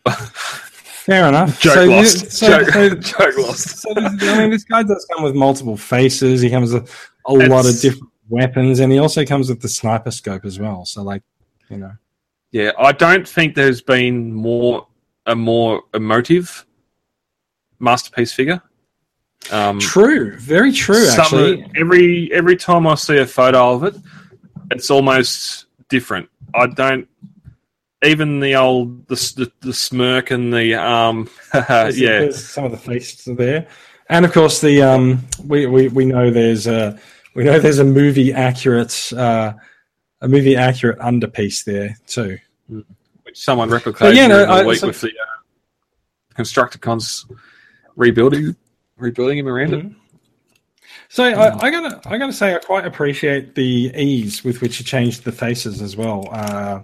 Fair 0.06 1.28
enough. 1.30 1.60
joke 1.62 1.74
So 1.74 1.84
you- 1.84 1.90
lost. 1.92 2.32
so- 2.32 2.48
joke, 2.48 2.70
so- 2.70 2.90
joke 2.96 3.38
lost. 3.38 3.78
So 3.80 3.90
I 3.96 4.38
mean, 4.38 4.50
this 4.52 4.64
guy 4.66 4.84
does 4.84 5.06
come 5.14 5.24
with 5.24 5.36
multiple 5.36 5.78
faces. 5.78 6.42
He 6.42 6.50
comes 6.50 6.74
with 6.74 6.94
a 7.28 7.34
lot 7.34 7.66
of 7.66 7.80
different 7.80 8.12
weapons, 8.30 8.80
and 8.80 8.92
he 8.92 9.00
also 9.00 9.26
comes 9.26 9.50
with 9.50 9.62
the 9.62 9.70
sniper 9.70 10.12
scope 10.12 10.46
as 10.46 10.60
well. 10.60 10.86
So, 10.86 11.02
like, 11.04 11.24
you 11.70 11.78
know, 11.78 11.94
Yeah, 12.52 12.72
I 12.78 12.92
don't 12.92 13.28
think 13.28 13.56
there's 13.56 13.82
been 13.82 14.34
more 14.34 14.88
a 15.26 15.36
more 15.36 15.84
emotive 15.94 16.66
masterpiece 17.80 18.34
figure. 18.34 18.62
Um, 19.52 19.80
true, 19.80 20.36
very 20.38 20.72
true. 20.74 21.08
Actually, 21.08 21.66
every 21.78 22.32
every 22.34 22.56
time 22.58 22.86
I 22.88 22.96
see 22.96 23.18
a 23.18 23.26
photo 23.26 23.72
of 23.74 23.84
it, 23.86 23.96
it's 24.72 24.90
almost 24.92 25.66
different. 25.90 26.30
I 26.56 26.68
don't 26.68 27.08
even 28.04 28.40
the 28.40 28.56
old 28.56 29.08
the 29.08 29.16
the, 29.38 29.52
the 29.68 29.74
smirk 29.74 30.32
and 30.32 30.54
the 30.54 30.76
um 30.76 31.30
There's- 31.54 32.00
yeah 32.00 32.20
there's 32.20 32.44
some 32.48 32.64
of 32.66 32.72
the 32.72 32.78
faces 32.78 33.28
are 33.28 33.36
there, 33.36 33.68
and 34.10 34.26
of 34.26 34.32
course, 34.34 34.62
the 34.62 34.82
um, 34.82 35.26
we 35.46 35.66
we 35.66 35.88
we 35.90 36.06
know 36.06 36.30
there's 36.32 36.68
a 36.68 37.00
we 37.36 37.44
know 37.44 37.60
there's 37.60 37.80
a 37.80 37.84
movie 37.86 38.34
accurate 38.34 39.12
uh, 39.14 39.54
a 40.22 40.28
movie 40.28 40.56
accurate 40.56 41.00
underpiece 41.00 41.64
there 41.64 41.96
too. 42.08 42.38
which 42.68 42.86
someone 43.38 43.70
replicated 43.70 44.00
But 44.00 44.16
yeah, 44.16 44.28
no, 44.28 44.40
the 44.40 44.52
I- 44.52 44.66
week 44.66 44.80
so- 44.80 44.88
with 44.88 45.02
the 45.02 45.10
uh, 45.10 46.34
Constructicons 46.36 47.30
rebuilding 47.96 48.56
rebuilding 48.98 49.38
him 49.40 49.48
around 49.48 49.74
it. 49.74 49.86
So 51.10 51.24
I, 51.24 51.58
I 51.66 51.72
gotta, 51.72 52.02
I 52.10 52.18
gotta 52.18 52.34
say, 52.34 52.54
I 52.54 52.60
quite 52.60 52.86
appreciate 52.86 53.56
the 53.56 53.92
ease 53.96 54.44
with 54.44 54.62
which 54.62 54.80
you 54.80 54.86
changed 54.86 55.24
the 55.24 55.32
faces 55.32 55.82
as 55.82 55.96
well. 55.96 56.28
Uh, 56.32 56.82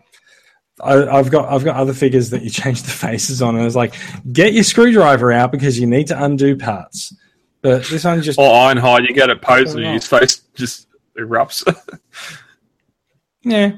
I, 0.81 1.17
I've 1.17 1.29
got, 1.29 1.49
I've 1.49 1.63
got 1.63 1.75
other 1.75 1.93
figures 1.93 2.29
that 2.29 2.41
you 2.41 2.49
change 2.61 2.83
the 2.83 2.91
faces 2.91 3.41
on, 3.41 3.55
and 3.55 3.65
it's 3.65 3.75
like, 3.75 3.95
get 4.31 4.53
your 4.53 4.63
screwdriver 4.63 5.31
out 5.31 5.51
because 5.51 5.79
you 5.79 5.87
need 5.87 6.07
to 6.07 6.23
undo 6.23 6.55
parts. 6.55 7.13
But 7.61 7.85
this 7.85 8.03
one 8.03 8.21
just, 8.21 8.39
Or 8.39 8.49
Ironhide, 8.49 9.07
you 9.07 9.13
get 9.13 9.29
it 9.29 9.41
posed 9.41 9.77
and 9.77 9.85
Oh, 9.85 9.93
his 9.93 10.05
face 10.05 10.41
just 10.53 10.87
erupts. 11.17 11.63
yeah. 13.43 13.77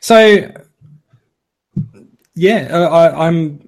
So, 0.00 0.52
yeah, 2.34 2.68
I, 2.72 3.26
I'm, 3.26 3.65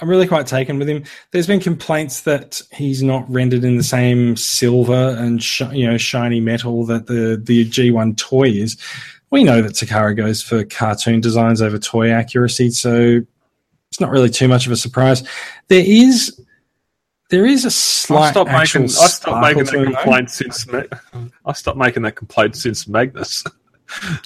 I'm 0.00 0.08
really 0.08 0.26
quite 0.26 0.46
taken 0.46 0.78
with 0.78 0.88
him. 0.88 1.04
There's 1.30 1.46
been 1.46 1.60
complaints 1.60 2.22
that 2.22 2.60
he's 2.72 3.02
not 3.02 3.30
rendered 3.30 3.64
in 3.64 3.76
the 3.76 3.82
same 3.82 4.36
silver 4.36 5.14
and 5.18 5.42
sh- 5.42 5.62
you 5.72 5.86
know 5.86 5.98
shiny 5.98 6.40
metal 6.40 6.84
that 6.86 7.06
the 7.06 7.40
the 7.42 7.68
G1 7.68 8.16
toy 8.16 8.48
is. 8.48 8.76
We 9.30 9.44
know 9.44 9.62
that 9.62 9.72
Takara 9.72 10.16
goes 10.16 10.42
for 10.42 10.64
cartoon 10.64 11.20
designs 11.20 11.62
over 11.62 11.78
toy 11.78 12.10
accuracy, 12.10 12.70
so 12.70 13.20
it's 13.90 14.00
not 14.00 14.10
really 14.10 14.30
too 14.30 14.48
much 14.48 14.66
of 14.66 14.72
a 14.72 14.76
surprise. 14.76 15.22
There 15.68 15.84
is 15.84 16.40
there 17.30 17.46
is 17.46 17.64
a 17.64 17.68
I 17.68 17.70
slight 17.70 18.30
stopped 18.30 18.50
making 18.50 18.84
I 18.84 18.86
stopped 18.86 19.42
making 19.42 19.64
that 19.64 19.94
complaint 19.94 20.30
since 20.30 20.66
I 21.44 21.52
stopped 21.52 21.78
making 21.78 22.02
that 22.02 22.16
complaint 22.16 22.56
since 22.56 22.88
Magnus. 22.88 23.44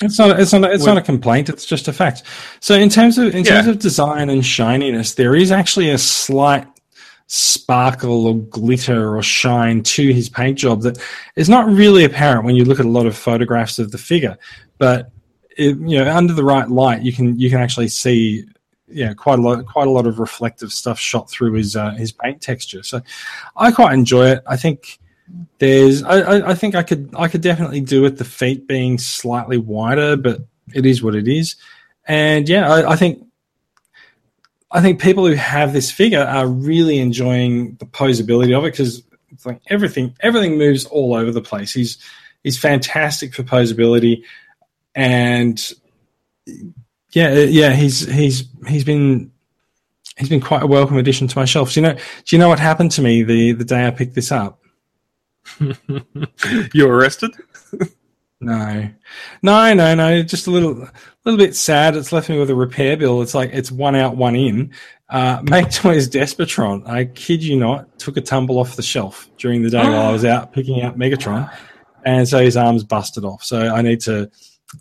It's 0.02 0.18
not. 0.18 0.38
It's 0.38 0.52
not. 0.52 0.72
It's 0.72 0.84
not 0.84 0.98
a 0.98 1.02
complaint. 1.02 1.48
It's 1.48 1.64
just 1.64 1.88
a 1.88 1.92
fact. 1.92 2.22
So 2.60 2.74
in 2.74 2.88
terms 2.88 3.18
of 3.18 3.34
in 3.34 3.44
Yeah. 3.44 3.56
terms 3.56 3.68
of 3.68 3.78
design 3.78 4.30
and 4.30 4.44
shininess, 4.44 5.14
there 5.14 5.34
is 5.34 5.50
actually 5.50 5.90
a 5.90 5.98
slight 5.98 6.66
sparkle 7.26 8.26
or 8.26 8.34
glitter 8.36 9.16
or 9.16 9.22
shine 9.22 9.82
to 9.82 10.12
his 10.12 10.28
paint 10.28 10.58
job 10.58 10.82
that 10.82 10.98
is 11.36 11.48
not 11.48 11.66
really 11.66 12.04
apparent 12.04 12.44
when 12.44 12.54
you 12.54 12.64
look 12.64 12.78
at 12.78 12.86
a 12.86 12.90
lot 12.90 13.06
of 13.06 13.16
photographs 13.16 13.78
of 13.78 13.90
the 13.90 13.98
figure. 13.98 14.36
But 14.78 15.10
it, 15.56 15.78
you 15.78 15.98
know, 15.98 16.14
under 16.14 16.34
the 16.34 16.44
right 16.44 16.68
light, 16.68 17.02
you 17.02 17.12
can 17.12 17.38
you 17.38 17.48
can 17.50 17.60
actually 17.60 17.88
see 17.88 18.44
yeah 18.86 19.14
quite 19.14 19.38
a 19.38 19.42
lot 19.42 19.64
quite 19.66 19.86
a 19.86 19.90
lot 19.90 20.06
of 20.06 20.18
reflective 20.18 20.70
stuff 20.70 20.98
shot 21.00 21.30
through 21.30 21.52
his 21.54 21.74
uh, 21.74 21.92
his 21.92 22.12
paint 22.12 22.40
texture. 22.42 22.82
So 22.82 23.00
I 23.56 23.72
quite 23.72 23.94
enjoy 23.94 24.28
it. 24.28 24.42
I 24.46 24.56
think 24.56 24.98
there's 25.58 26.02
I, 26.02 26.20
I, 26.20 26.50
I 26.50 26.54
think 26.54 26.74
I 26.74 26.82
could 26.82 27.10
I 27.16 27.28
could 27.28 27.40
definitely 27.40 27.80
do 27.80 28.02
with 28.02 28.18
the 28.18 28.24
feet 28.24 28.66
being 28.66 28.98
slightly 28.98 29.58
wider, 29.58 30.16
but 30.16 30.40
it 30.74 30.86
is 30.86 31.02
what 31.02 31.14
it 31.14 31.28
is. 31.28 31.56
And 32.06 32.48
yeah, 32.48 32.70
I, 32.70 32.92
I 32.92 32.96
think 32.96 33.24
I 34.70 34.80
think 34.82 35.00
people 35.00 35.26
who 35.26 35.34
have 35.34 35.72
this 35.72 35.90
figure 35.90 36.22
are 36.22 36.46
really 36.46 36.98
enjoying 36.98 37.76
the 37.76 37.86
posability 37.86 38.56
of 38.56 38.64
it 38.64 38.72
because 38.72 39.02
it's 39.30 39.46
like 39.46 39.60
everything 39.68 40.14
everything 40.20 40.58
moves 40.58 40.84
all 40.86 41.14
over 41.14 41.30
the 41.30 41.40
place. 41.40 41.72
He's 41.72 41.98
he's 42.42 42.58
fantastic 42.58 43.34
for 43.34 43.42
posability, 43.42 44.24
and 44.94 45.72
yeah, 47.12 47.32
yeah, 47.34 47.70
he's 47.70 48.00
he's 48.12 48.48
he's 48.66 48.84
been 48.84 49.32
he's 50.18 50.28
been 50.28 50.40
quite 50.40 50.62
a 50.62 50.66
welcome 50.66 50.98
addition 50.98 51.28
to 51.28 51.38
my 51.38 51.44
shelf. 51.44 51.72
Do 51.72 51.80
you 51.80 51.86
know? 51.86 51.94
Do 51.94 52.36
you 52.36 52.38
know 52.38 52.48
what 52.48 52.58
happened 52.58 52.90
to 52.92 53.02
me 53.02 53.22
the 53.22 53.52
the 53.52 53.64
day 53.64 53.86
I 53.86 53.90
picked 53.90 54.14
this 54.14 54.32
up? 54.32 54.60
you 56.74 56.88
arrested? 56.88 57.32
No, 58.40 58.90
no, 59.42 59.74
no, 59.74 59.94
no. 59.94 60.22
Just 60.22 60.46
a 60.46 60.50
little, 60.50 60.88
little 61.24 61.38
bit 61.38 61.56
sad. 61.56 61.96
It's 61.96 62.12
left 62.12 62.28
me 62.28 62.38
with 62.38 62.50
a 62.50 62.54
repair 62.54 62.96
bill. 62.96 63.22
It's 63.22 63.34
like 63.34 63.50
it's 63.52 63.72
one 63.72 63.94
out, 63.94 64.16
one 64.16 64.36
in. 64.36 64.72
Uh, 65.08 65.40
Make 65.48 65.70
Toys 65.70 66.08
Despotron. 66.08 66.86
I 66.88 67.06
kid 67.06 67.42
you 67.42 67.56
not, 67.58 67.98
took 67.98 68.16
a 68.16 68.20
tumble 68.20 68.58
off 68.58 68.76
the 68.76 68.82
shelf 68.82 69.28
during 69.38 69.62
the 69.62 69.70
day 69.70 69.82
while 69.82 70.08
I 70.08 70.12
was 70.12 70.24
out 70.26 70.52
picking 70.52 70.82
out 70.82 70.98
Megatron, 70.98 71.50
and 72.04 72.28
so 72.28 72.40
his 72.40 72.56
arm's 72.56 72.84
busted 72.84 73.24
off. 73.24 73.42
So 73.42 73.74
I 73.74 73.82
need 73.82 74.00
to, 74.02 74.30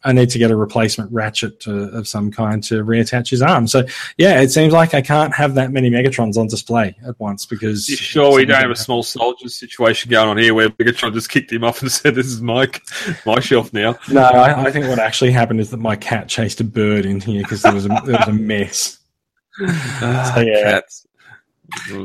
I 0.04 0.12
need 0.12 0.30
to 0.32 0.40
get 0.40 0.52
a 0.52 0.56
replacement 0.56 1.12
ratchet 1.12 1.60
to, 1.62 1.86
of 1.96 2.08
some 2.08 2.32
kind 2.32 2.64
to 2.66 2.84
reattach 2.84 3.30
his 3.30 3.42
arm. 3.42 3.68
So 3.68 3.86
yeah, 4.18 4.42
it 4.42 4.50
seems 4.50 4.74
like 4.74 4.94
I 4.94 5.02
can't 5.02 5.34
have 5.36 5.56
that 5.56 5.72
many 5.72 5.90
Megatrons 5.90 6.38
on 6.38 6.48
display 6.48 6.96
at 7.06 7.20
once 7.20 7.46
because. 7.46 7.88
You 7.90 7.96
sure 7.96 8.34
we 8.36 8.46
don't 8.46 8.62
have 8.62 8.72
a 8.72 8.76
small 8.76 9.04
soldiers 9.04 9.56
situation 9.56 10.12
going 10.12 10.30
on 10.30 10.38
here 10.38 10.54
where 10.54 10.70
Megatron 10.70 11.14
just 11.14 11.30
kicked 11.30 11.52
him 11.52 11.64
off 11.64 11.82
and 11.82 11.92
said, 11.92 12.16
"This 12.16 12.28
is 12.28 12.42
my 12.42 12.70
my 13.26 13.40
shelf 13.40 13.74
now"? 13.74 13.96
No, 14.10 14.22
I, 14.22 14.66
I 14.66 14.72
think 14.72 14.88
what 14.88 15.00
actually 15.00 15.32
happened 15.32 15.60
is 15.60 15.70
that 15.72 15.78
my 15.78 15.96
cat 15.96 16.28
chased 16.28 16.60
a 16.60 16.64
bird 16.64 17.06
in 17.06 17.20
here 17.20 17.44
because 17.44 17.62
there 17.62 17.74
was 17.74 17.86
a 17.86 17.90
there 18.06 18.18
was 18.18 18.28
a 18.28 18.34
mess. 18.34 19.00
Ah, 19.62 20.40
yeah. 20.40 20.64
cats. 20.64 21.06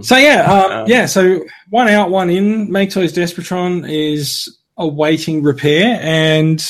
So 0.02 0.16
yeah, 0.16 0.42
um, 0.42 0.72
Um, 0.72 0.88
yeah. 0.88 1.06
So 1.06 1.44
one 1.70 1.88
out, 1.88 2.10
one 2.10 2.30
in. 2.30 2.70
Make 2.70 2.90
Toys 2.90 3.12
Despotron 3.12 3.88
is 3.88 4.58
awaiting 4.76 5.42
repair, 5.42 5.98
and 6.02 6.62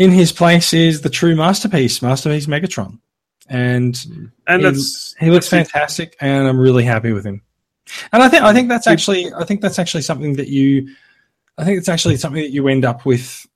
in 0.00 0.10
his 0.10 0.32
place 0.32 0.72
is 0.72 1.02
the 1.02 1.10
true 1.10 1.36
masterpiece, 1.36 2.00
Masterpiece 2.00 2.46
Megatron, 2.46 2.98
and 3.50 4.02
and 4.46 4.62
he- 4.62 4.66
that's 4.66 5.14
he 5.20 5.30
looks 5.30 5.46
fantastic, 5.46 6.16
and 6.22 6.48
I'm 6.48 6.58
really 6.58 6.84
happy 6.84 7.12
with 7.12 7.24
him. 7.26 7.42
And 8.10 8.22
I 8.22 8.28
think 8.30 8.42
I 8.42 8.54
think 8.54 8.70
that's 8.70 8.86
actually 8.86 9.30
I 9.34 9.44
think 9.44 9.60
that's 9.60 9.78
actually 9.78 10.00
something 10.02 10.36
that 10.36 10.48
you 10.48 10.88
I 11.58 11.64
think 11.64 11.76
it's 11.76 11.88
actually 11.90 12.16
something 12.16 12.40
that 12.40 12.50
you 12.50 12.66
end 12.68 12.86
up 12.86 13.04
with 13.04 13.46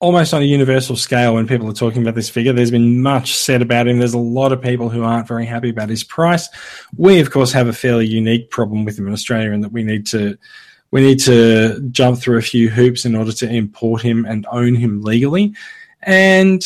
almost 0.00 0.34
on 0.34 0.42
a 0.42 0.44
universal 0.44 0.96
scale 0.96 1.32
when 1.32 1.46
people 1.46 1.70
are 1.70 1.72
talking 1.72 2.02
about 2.02 2.14
this 2.14 2.28
figure. 2.28 2.52
There's 2.52 2.70
been 2.70 3.00
much 3.00 3.32
said 3.34 3.62
about 3.62 3.88
him. 3.88 4.00
There's 4.00 4.12
a 4.12 4.18
lot 4.18 4.52
of 4.52 4.60
people 4.60 4.90
who 4.90 5.02
aren't 5.02 5.26
very 5.26 5.46
happy 5.46 5.70
about 5.70 5.88
his 5.88 6.04
price. 6.04 6.46
We, 6.94 7.20
of 7.20 7.30
course, 7.30 7.52
have 7.52 7.68
a 7.68 7.72
fairly 7.72 8.06
unique 8.06 8.50
problem 8.50 8.84
with 8.84 8.98
him 8.98 9.06
in 9.06 9.14
Australia 9.14 9.52
in 9.52 9.62
that 9.62 9.72
we 9.72 9.82
need 9.82 10.06
to 10.08 10.36
we 10.90 11.00
need 11.00 11.18
to 11.20 11.80
jump 11.90 12.18
through 12.18 12.38
a 12.38 12.42
few 12.42 12.70
hoops 12.70 13.04
in 13.04 13.14
order 13.14 13.32
to 13.32 13.48
import 13.48 14.02
him 14.02 14.24
and 14.24 14.46
own 14.50 14.74
him 14.74 15.02
legally. 15.02 15.54
And 16.02 16.62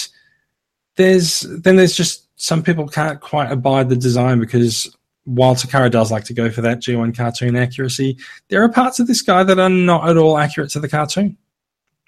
there's 0.96 1.40
then 1.40 1.76
there's 1.76 1.96
just 1.96 2.28
some 2.40 2.62
people 2.62 2.86
can't 2.88 3.20
quite 3.20 3.50
abide 3.50 3.88
the 3.88 3.96
design 3.96 4.38
because 4.38 4.94
while 5.24 5.54
Takara 5.54 5.90
does 5.90 6.10
like 6.10 6.24
to 6.24 6.34
go 6.34 6.50
for 6.50 6.62
that 6.62 6.80
G1 6.80 7.16
cartoon 7.16 7.56
accuracy, 7.56 8.16
there 8.48 8.62
are 8.62 8.68
parts 8.68 8.98
of 8.98 9.06
this 9.06 9.22
guy 9.22 9.42
that 9.44 9.58
are 9.58 9.68
not 9.68 10.08
at 10.08 10.16
all 10.16 10.38
accurate 10.38 10.70
to 10.70 10.80
the 10.80 10.88
cartoon. 10.88 11.36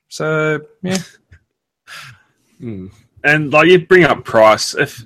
So 0.09 0.61
yeah, 0.83 0.99
Mm. 2.61 2.91
And 3.25 3.53
like 3.53 3.69
you 3.69 3.87
bring 3.87 4.05
up 4.05 4.25
price, 4.25 4.75
if 4.75 5.05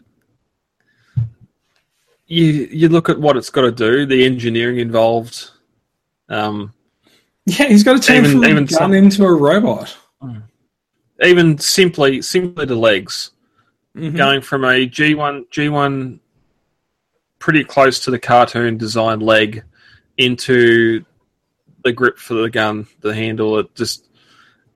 you 2.26 2.68
you 2.70 2.88
look 2.88 3.08
at 3.08 3.20
what 3.20 3.36
it's 3.36 3.50
got 3.50 3.62
to 3.62 3.72
do, 3.72 4.06
the 4.06 4.24
engineering 4.24 4.78
involved, 4.78 5.50
um, 6.28 6.72
yeah, 7.46 7.66
he's 7.66 7.82
got 7.84 8.00
to 8.00 8.06
turn 8.06 8.24
Even- 8.24 8.30
from 8.32 8.44
even 8.44 8.56
a 8.64 8.66
gun 8.66 8.68
some- 8.68 8.94
into 8.94 9.24
a 9.24 9.32
robot. 9.34 9.96
even 11.22 11.58
simply 11.58 12.20
simply 12.22 12.64
the 12.66 12.74
legs, 12.74 13.30
Mhm. 13.96 14.16
going 14.16 14.40
from 14.40 14.64
a 14.64 14.84
G 14.86 15.14
one 15.14 15.46
G 15.50 15.68
one, 15.68 16.20
pretty 17.38 17.62
close 17.64 18.00
to 18.00 18.10
the 18.10 18.18
cartoon 18.18 18.76
design 18.76 19.20
leg, 19.20 19.62
into 20.18 21.04
the 21.84 21.92
grip 21.92 22.18
for 22.18 22.34
the 22.34 22.50
gun, 22.50 22.86
the 23.00 23.14
handle. 23.14 23.58
It 23.58 23.74
just 23.74 24.08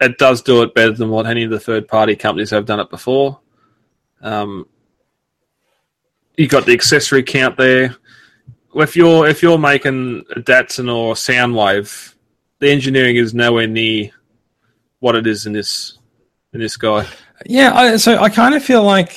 it 0.01 0.17
does 0.19 0.43
do 0.43 0.63
it 0.63 0.75
better 0.75 0.93
than 0.93 1.09
what 1.09 1.27
any 1.27 1.43
of 1.43 1.51
the 1.51 1.59
third 1.59 1.89
party 1.89 2.15
companies 2.15 2.51
have 2.51 2.67
done 2.67 2.79
it 2.79 2.89
before. 2.89 3.41
Um, 4.23 4.67
you 6.37 6.47
got 6.47 6.67
the 6.67 6.73
accessory 6.73 7.25
count 7.25 7.57
there. 7.57 7.97
If 8.77 8.95
you're 8.95 9.27
if 9.27 9.43
you're 9.43 9.59
making 9.59 10.25
a 10.37 10.41
Datsun 10.41 10.95
or 10.95 11.15
Soundwave, 11.15 12.15
the 12.61 12.71
engineering 12.71 13.17
is 13.17 13.35
nowhere 13.35 13.67
near 13.67 14.11
what 15.01 15.15
it 15.15 15.27
is 15.27 15.47
in 15.47 15.53
this 15.53 15.99
in 16.53 16.61
this 16.61 16.77
guy. 16.77 17.07
Yeah, 17.47 17.73
I, 17.75 17.97
so 17.97 18.19
I 18.19 18.29
kind 18.29 18.55
of 18.55 18.65
feel 18.65 18.83
like 18.83 19.15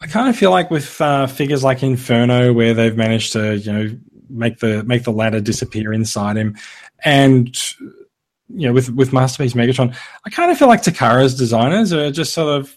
I 0.00 0.06
kind 0.06 0.28
of 0.28 0.36
feel 0.36 0.50
like 0.50 0.70
with 0.70 1.00
uh, 1.00 1.26
figures 1.26 1.64
like 1.64 1.82
Inferno, 1.82 2.52
where 2.52 2.74
they've 2.74 2.96
managed 2.96 3.32
to 3.34 3.56
you 3.56 3.72
know 3.72 3.98
make 4.28 4.58
the 4.58 4.82
make 4.84 5.04
the 5.04 5.12
ladder 5.12 5.40
disappear 5.40 5.92
inside 5.92 6.36
him, 6.36 6.56
and 7.04 7.56
you 8.48 8.66
know 8.66 8.72
with 8.72 8.90
with 8.90 9.12
Masterpiece 9.12 9.54
Megatron, 9.54 9.96
I 10.26 10.30
kind 10.30 10.50
of 10.50 10.58
feel 10.58 10.68
like 10.68 10.82
Takara's 10.82 11.34
designers 11.34 11.92
are 11.92 12.10
just 12.10 12.34
sort 12.34 12.60
of 12.60 12.76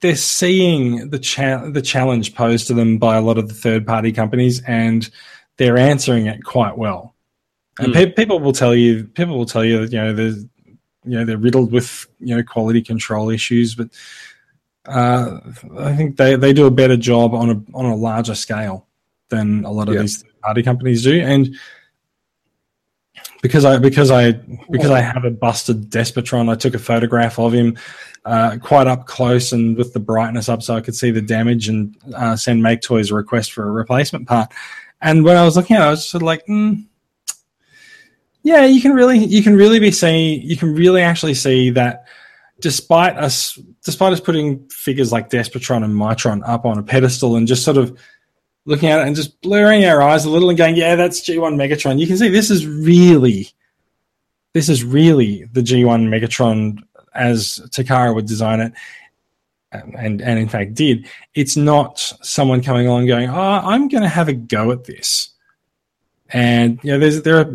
they're 0.00 0.16
seeing 0.16 1.10
the 1.10 1.18
cha- 1.18 1.70
the 1.70 1.82
challenge 1.82 2.34
posed 2.34 2.66
to 2.66 2.74
them 2.74 2.98
by 2.98 3.16
a 3.16 3.22
lot 3.22 3.38
of 3.38 3.48
the 3.48 3.54
third 3.54 3.86
party 3.86 4.12
companies, 4.12 4.62
and 4.66 5.08
they're 5.56 5.78
answering 5.78 6.26
it 6.26 6.44
quite 6.44 6.76
well. 6.76 7.15
And 7.78 7.88
Hmm. 7.88 7.92
pe- 7.92 8.12
people 8.12 8.38
will 8.40 8.52
tell 8.52 8.74
you, 8.74 9.04
people 9.04 9.36
will 9.36 9.46
tell 9.46 9.64
you 9.64 9.80
that 9.80 9.92
you 9.92 9.98
know 9.98 10.12
there's 10.14 10.44
you 11.04 11.18
know 11.18 11.24
they're 11.24 11.36
riddled 11.38 11.72
with 11.72 12.06
you 12.20 12.34
know 12.36 12.42
quality 12.42 12.82
control 12.82 13.30
issues, 13.30 13.74
but 13.74 13.88
uh, 14.86 15.40
I 15.78 15.94
think 15.94 16.16
they, 16.16 16.36
they 16.36 16.52
do 16.52 16.66
a 16.66 16.70
better 16.70 16.96
job 16.96 17.34
on 17.34 17.50
a 17.50 17.76
on 17.76 17.84
a 17.86 17.94
larger 17.96 18.34
scale 18.34 18.86
than 19.28 19.64
a 19.64 19.70
lot 19.70 19.88
of 19.88 19.94
Yeah. 19.94 20.02
these 20.02 20.24
party 20.42 20.62
companies 20.62 21.02
do, 21.02 21.20
and 21.20 21.54
because 23.42 23.64
I 23.64 23.78
because 23.78 24.10
I 24.10 24.32
because 24.70 24.90
I 24.90 25.00
have 25.00 25.24
a 25.24 25.30
busted 25.30 25.90
Despotron, 25.90 26.48
I 26.50 26.54
took 26.54 26.74
a 26.74 26.78
photograph 26.78 27.38
of 27.38 27.52
him 27.52 27.76
uh, 28.24 28.56
quite 28.62 28.86
up 28.86 29.06
close 29.06 29.52
and 29.52 29.76
with 29.76 29.92
the 29.92 30.00
brightness 30.00 30.48
up, 30.48 30.62
so 30.62 30.74
I 30.74 30.80
could 30.80 30.94
see 30.96 31.10
the 31.10 31.22
damage 31.22 31.68
and 31.68 31.96
uh, 32.14 32.36
send 32.36 32.62
Make 32.62 32.80
Toys 32.82 33.10
a 33.10 33.14
request 33.14 33.52
for 33.52 33.68
a 33.68 33.70
replacement 33.70 34.26
part. 34.26 34.52
And 35.00 35.24
when 35.24 35.36
I 35.36 35.44
was 35.44 35.56
looking 35.56 35.76
at 35.76 35.82
it, 35.82 35.84
I 35.84 35.90
was 35.90 36.08
sort 36.08 36.22
of 36.22 36.26
like, 36.26 36.44
mm, 36.46 36.84
yeah, 38.46 38.64
you 38.64 38.80
can 38.80 38.92
really 38.92 39.18
you 39.18 39.42
can 39.42 39.56
really 39.56 39.80
be 39.80 39.90
seeing 39.90 40.40
you 40.40 40.56
can 40.56 40.72
really 40.72 41.02
actually 41.02 41.34
see 41.34 41.70
that 41.70 42.04
despite 42.60 43.16
us 43.16 43.58
despite 43.84 44.12
us 44.12 44.20
putting 44.20 44.68
figures 44.68 45.10
like 45.10 45.30
Despotron 45.30 45.82
and 45.82 45.92
Mitron 45.92 46.48
up 46.48 46.64
on 46.64 46.78
a 46.78 46.82
pedestal 46.84 47.34
and 47.34 47.48
just 47.48 47.64
sort 47.64 47.76
of 47.76 47.98
looking 48.64 48.88
at 48.88 49.00
it 49.00 49.06
and 49.08 49.16
just 49.16 49.40
blurring 49.40 49.84
our 49.84 50.00
eyes 50.00 50.24
a 50.24 50.30
little 50.30 50.48
and 50.48 50.56
going, 50.56 50.76
yeah, 50.76 50.94
that's 50.94 51.28
G1 51.28 51.56
Megatron. 51.56 51.98
You 51.98 52.06
can 52.06 52.16
see 52.18 52.28
this 52.28 52.48
is 52.52 52.64
really 52.64 53.48
this 54.54 54.68
is 54.68 54.84
really 54.84 55.42
the 55.52 55.60
G1 55.60 56.06
Megatron 56.06 56.78
as 57.16 57.58
Takara 57.70 58.14
would 58.14 58.26
design 58.26 58.60
it. 58.60 58.72
Um, 59.72 59.92
and 59.98 60.22
and 60.22 60.38
in 60.38 60.48
fact 60.48 60.74
did. 60.74 61.08
It's 61.34 61.56
not 61.56 61.98
someone 62.22 62.62
coming 62.62 62.86
along 62.86 63.06
going, 63.06 63.28
"Oh, 63.28 63.60
I'm 63.64 63.88
going 63.88 64.04
to 64.04 64.08
have 64.08 64.28
a 64.28 64.34
go 64.34 64.70
at 64.70 64.84
this." 64.84 65.30
And 66.30 66.80
you 66.82 66.92
know, 66.92 66.98
there's 66.98 67.22
there 67.22 67.38
are 67.38 67.52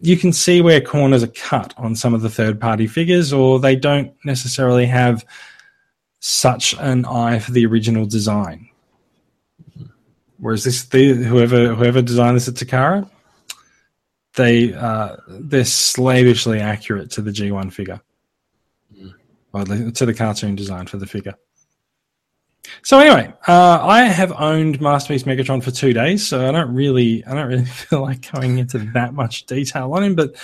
you 0.00 0.16
can 0.16 0.32
see 0.32 0.60
where 0.60 0.80
corners 0.80 1.22
are 1.24 1.28
cut 1.28 1.74
on 1.76 1.96
some 1.96 2.14
of 2.14 2.22
the 2.22 2.30
third 2.30 2.60
party 2.60 2.86
figures, 2.86 3.32
or 3.32 3.58
they 3.58 3.74
don't 3.74 4.12
necessarily 4.24 4.86
have 4.86 5.24
such 6.20 6.74
an 6.78 7.04
eye 7.04 7.40
for 7.40 7.50
the 7.50 7.66
original 7.66 8.06
design. 8.06 8.68
Whereas 10.38 10.64
this, 10.64 10.84
the, 10.86 11.14
whoever 11.14 11.74
whoever 11.74 12.02
designed 12.02 12.36
this 12.36 12.48
at 12.48 12.54
Takara, 12.54 13.08
they 14.34 14.72
uh, 14.74 15.16
they're 15.28 15.64
slavishly 15.64 16.60
accurate 16.60 17.10
to 17.12 17.22
the 17.22 17.30
G1 17.32 17.72
figure, 17.72 18.00
or 19.52 19.64
the- 19.64 19.90
to 19.92 20.06
the 20.06 20.14
cartoon 20.14 20.54
design 20.54 20.86
for 20.86 20.96
the 20.96 21.06
figure. 21.06 21.34
So 22.82 22.98
anyway, 22.98 23.32
uh, 23.46 23.78
I 23.82 24.02
have 24.04 24.32
owned 24.32 24.80
Masterpiece 24.80 25.24
Megatron 25.24 25.62
for 25.62 25.70
two 25.70 25.92
days, 25.92 26.26
so 26.26 26.48
I 26.48 26.52
don't 26.52 26.74
really, 26.74 27.24
I 27.26 27.34
don't 27.34 27.46
really 27.48 27.64
feel 27.66 28.02
like 28.02 28.30
going 28.32 28.58
into 28.58 28.78
that 28.94 29.14
much 29.14 29.44
detail 29.46 29.92
on 29.92 30.02
him. 30.02 30.14
But 30.14 30.34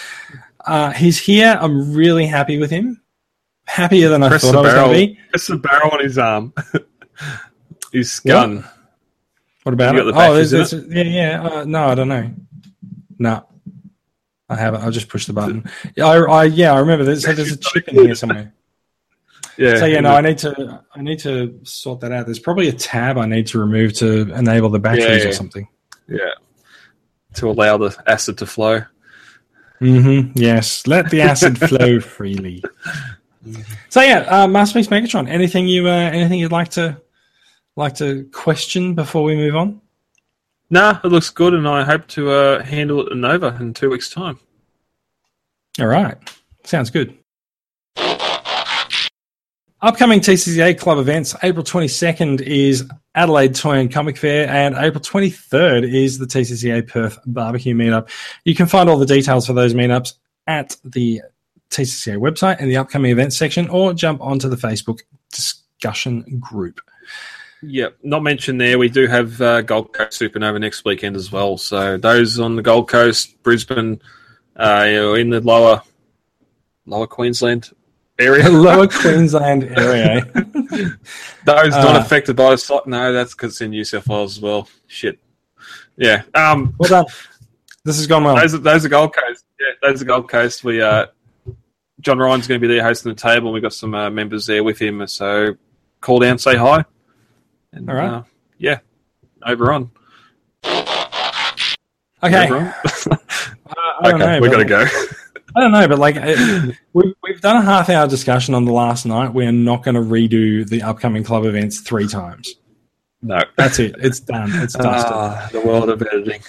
uh, 0.67 0.91
he's 0.93 1.19
here. 1.19 1.57
I'm 1.61 1.93
really 1.95 2.27
happy 2.27 2.59
with 2.59 2.71
him. 2.71 3.01
Happier 3.67 4.09
than 4.09 4.23
I 4.23 4.29
Press 4.29 4.43
thought 4.43 4.57
I 4.57 4.61
was 4.61 4.75
going 4.75 4.89
to 4.89 5.07
be. 5.15 5.21
Press 5.31 5.47
the 5.47 5.57
barrel 5.57 5.91
on 5.93 6.01
his 6.03 6.19
arm. 6.19 6.53
his 7.93 8.19
What? 8.21 8.31
gun. 8.33 8.65
What 9.65 9.73
about 9.75 9.95
You 9.95 10.01
it? 10.09 10.13
the 10.13 10.19
oh, 10.19 10.35
there's, 10.35 10.51
there's, 10.51 10.73
yeah, 10.73 11.03
yeah. 11.03 11.43
Uh, 11.43 11.65
no, 11.65 11.89
I 11.89 11.95
don't 11.95 12.09
know. 12.09 12.33
No, 13.19 13.47
I 14.49 14.57
haven't. 14.57 14.83
I 14.83 14.89
just 14.91 15.09
pushed 15.11 15.27
the 15.27 15.35
button. 15.35 15.69
Yeah, 15.97 16.07
I, 16.07 16.21
I 16.23 16.45
yeah, 16.45 16.73
I 16.73 16.79
remember. 16.79 17.05
There's, 17.05 17.25
there's 17.25 17.53
a 17.53 17.57
chip 17.59 17.89
in 17.89 17.97
here 17.97 18.15
somewhere. 18.15 18.55
Yeah. 19.59 19.77
So 19.77 19.87
yeah, 19.87 20.01
no, 20.01 20.11
I 20.15 20.21
need 20.21 20.39
to. 20.39 20.85
I 20.95 21.03
need 21.03 21.19
to 21.21 21.59
sort 21.65 22.01
that 22.01 22.13
out. 22.13 22.27
There's 22.27 22.39
probably 22.39 22.69
a 22.69 22.73
tab 22.73 23.19
I 23.19 23.27
need 23.27 23.47
to 23.49 23.59
remove 23.59 23.93
to 23.95 24.33
enable 24.33 24.69
the 24.71 24.79
batteries 24.79 25.05
Yeah, 25.07 25.17
yeah. 25.17 25.29
or 25.29 25.33
something. 25.33 25.69
yeah. 26.07 26.31
To 27.35 27.51
allow 27.51 27.77
the 27.77 27.97
acid 28.07 28.39
to 28.39 28.47
flow. 28.47 28.83
Mm-hmm. 29.81 30.33
Yes, 30.39 30.87
let 30.87 31.11
the 31.11 31.21
acid 31.23 31.59
flow 31.69 32.01
freely. 32.01 32.63
So 33.89 34.01
yeah, 34.01 34.21
uh, 34.29 34.47
Masterpiece 34.49 34.89
Megatron. 34.89 35.29
Anything 35.29 35.67
you, 35.69 35.89
uh, 35.89 35.91
anything 35.93 36.39
you'd 36.39 36.53
like 36.53 36.71
to, 36.71 37.01
like 37.77 37.95
to 37.97 38.25
question 38.33 38.95
before 38.95 39.23
we 39.25 39.37
move 39.37 39.55
on? 39.57 39.81
Nah, 40.71 41.01
it 41.03 41.09
looks 41.09 41.31
good, 41.31 41.55
and 41.55 41.67
I 41.67 41.85
hope 41.85 42.07
to 42.09 42.31
uh, 42.31 42.63
handle 42.63 43.07
it 43.07 43.13
at 43.13 43.17
Nova 43.17 43.57
in 43.61 43.73
two 43.73 43.91
weeks' 43.91 44.11
time. 44.11 44.39
All 45.81 45.87
right, 45.87 46.17
sounds 46.65 46.91
good. 46.91 47.17
Upcoming 49.81 50.19
TCCA 50.19 50.77
club 50.77 50.99
events. 50.99 51.37
April 51.41 51.63
22nd 51.63 52.41
is 52.41 52.85
Adelaide 53.15 53.55
Toy 53.55 53.79
and 53.79 53.93
Comic 53.93 54.17
Fair, 54.17 54.49
and 54.49 54.75
April 54.75 55.01
23rd 55.01 55.85
is 55.85 56.19
the 56.19 56.27
TCCA 56.27 56.89
Perth 56.89 57.17
Barbecue 57.27 57.77
Meetup. 57.77 58.11
You 58.45 58.57
can 58.57 58.67
find 58.67 58.91
all 58.91 58.99
the 58.99 59.07
details 59.07 59.47
for 59.47 59.53
those 59.53 59.75
meetups 59.75 60.15
at 60.49 60.77
the 60.83 61.23
TCCA 61.71 62.19
website 62.19 62.59
in 62.59 62.69
the 62.69 62.77
upcoming 62.77 63.13
events 63.13 63.37
section, 63.37 63.69
or 63.69 63.95
jump 63.95 64.21
onto 64.21 64.49
the 64.49 64.57
Facebook 64.57 65.03
discussion 65.31 66.41
group. 66.41 66.81
Yeah, 67.63 67.91
not 68.03 68.25
mentioned 68.25 68.61
there. 68.61 68.81
We 68.81 68.89
do 68.89 69.07
have 69.07 69.41
uh, 69.41 69.63
Gold 69.63 69.93
Coast 69.93 70.21
Supernova 70.21 70.61
next 70.61 70.85
weekend 70.85 71.15
as 71.15 71.31
well. 71.31 71.57
So 71.57 71.97
those 71.97 72.41
on 72.41 72.57
the 72.57 72.63
Gold 72.63 72.89
Coast, 72.89 73.41
Brisbane, 73.45 74.03
uh, 74.57 75.15
in 75.17 75.31
the 75.31 75.41
lower 75.41 75.83
lower 76.85 77.07
Queensland 77.07 77.71
area, 78.19 78.49
Lower 78.51 78.87
Queensland 78.89 79.65
area. 79.65 80.25
those 81.45 81.71
not 81.71 81.97
Uh, 81.97 82.01
affected 82.01 82.37
by 82.37 82.51
the 82.51 82.59
stock. 82.59 82.87
No, 82.87 83.13
that's 83.13 83.35
because 83.35 83.61
in 83.61 83.71
New 83.71 83.85
South 83.85 84.07
Wales 84.09 84.37
as 84.37 84.43
well. 84.43 84.69
Shit. 84.87 85.19
Yeah. 85.97 86.23
Um. 86.35 86.75
Well 86.79 86.89
done. 86.89 87.07
This 87.85 87.97
has 87.97 88.07
gone 88.07 88.25
well. 88.25 88.37
Those 88.37 88.55
are, 88.55 88.59
those 88.59 88.85
are 88.85 88.89
Gold 88.89 89.15
Coast. 89.15 89.45
Yeah, 89.59 89.67
those 89.89 90.03
are 90.03 90.05
Gold 90.05 90.29
Coast. 90.29 90.63
We 90.63 90.83
uh, 90.83 91.07
John 92.01 92.19
Ryan's 92.19 92.47
going 92.47 92.61
to 92.61 92.67
be 92.67 92.73
there 92.73 92.83
hosting 92.85 93.13
the 93.13 93.21
table. 93.21 93.53
We've 93.53 93.63
got 93.63 93.73
some 93.73 93.95
uh, 93.95 94.11
members 94.11 94.47
there 94.47 94.63
with 94.63 94.79
him. 94.79 95.07
So 95.07 95.57
call 96.01 96.19
down, 96.21 96.39
say 96.39 96.57
hi. 96.57 96.85
And, 97.73 97.89
All 97.91 97.97
right. 97.97 98.09
Uh, 98.09 98.23
yeah. 98.59 98.79
Over 99.45 99.73
on. 99.73 99.91
Okay. 102.23 102.45
Over 102.47 102.57
on. 102.57 102.75
Uh, 103.69 104.09
okay, 104.09 104.19
know, 104.19 104.41
we 104.41 104.49
got 104.49 104.57
to 104.59 104.65
go. 104.65 104.87
I 105.57 105.61
don't 105.61 105.73
know, 105.73 105.89
but 105.89 105.99
like 105.99 106.17
it, 106.17 106.77
we've, 106.93 107.15
we've 107.23 107.41
done 107.41 107.57
a 107.57 107.63
half 107.63 107.89
hour 107.89 108.07
discussion 108.07 108.55
on 108.55 108.65
the 108.65 108.73
Last 108.73 109.07
Knight. 109.07 109.33
We're 109.33 109.53
not 109.53 109.83
going 109.83 109.95
to 109.95 110.01
redo 110.01 110.69
the 110.69 110.83
upcoming 110.83 111.25
club 111.25 111.45
events 111.45 111.81
three 111.81 112.07
times. 112.07 112.55
no. 113.23 113.41
That's 113.57 113.79
it. 113.79 113.95
It's 113.99 114.21
done. 114.21 114.51
It's 114.55 114.75
dusted. 114.75 115.13
Ah, 115.13 115.49
the 115.53 115.61
world 115.61 115.91
of 115.91 116.03
editing. 116.03 116.43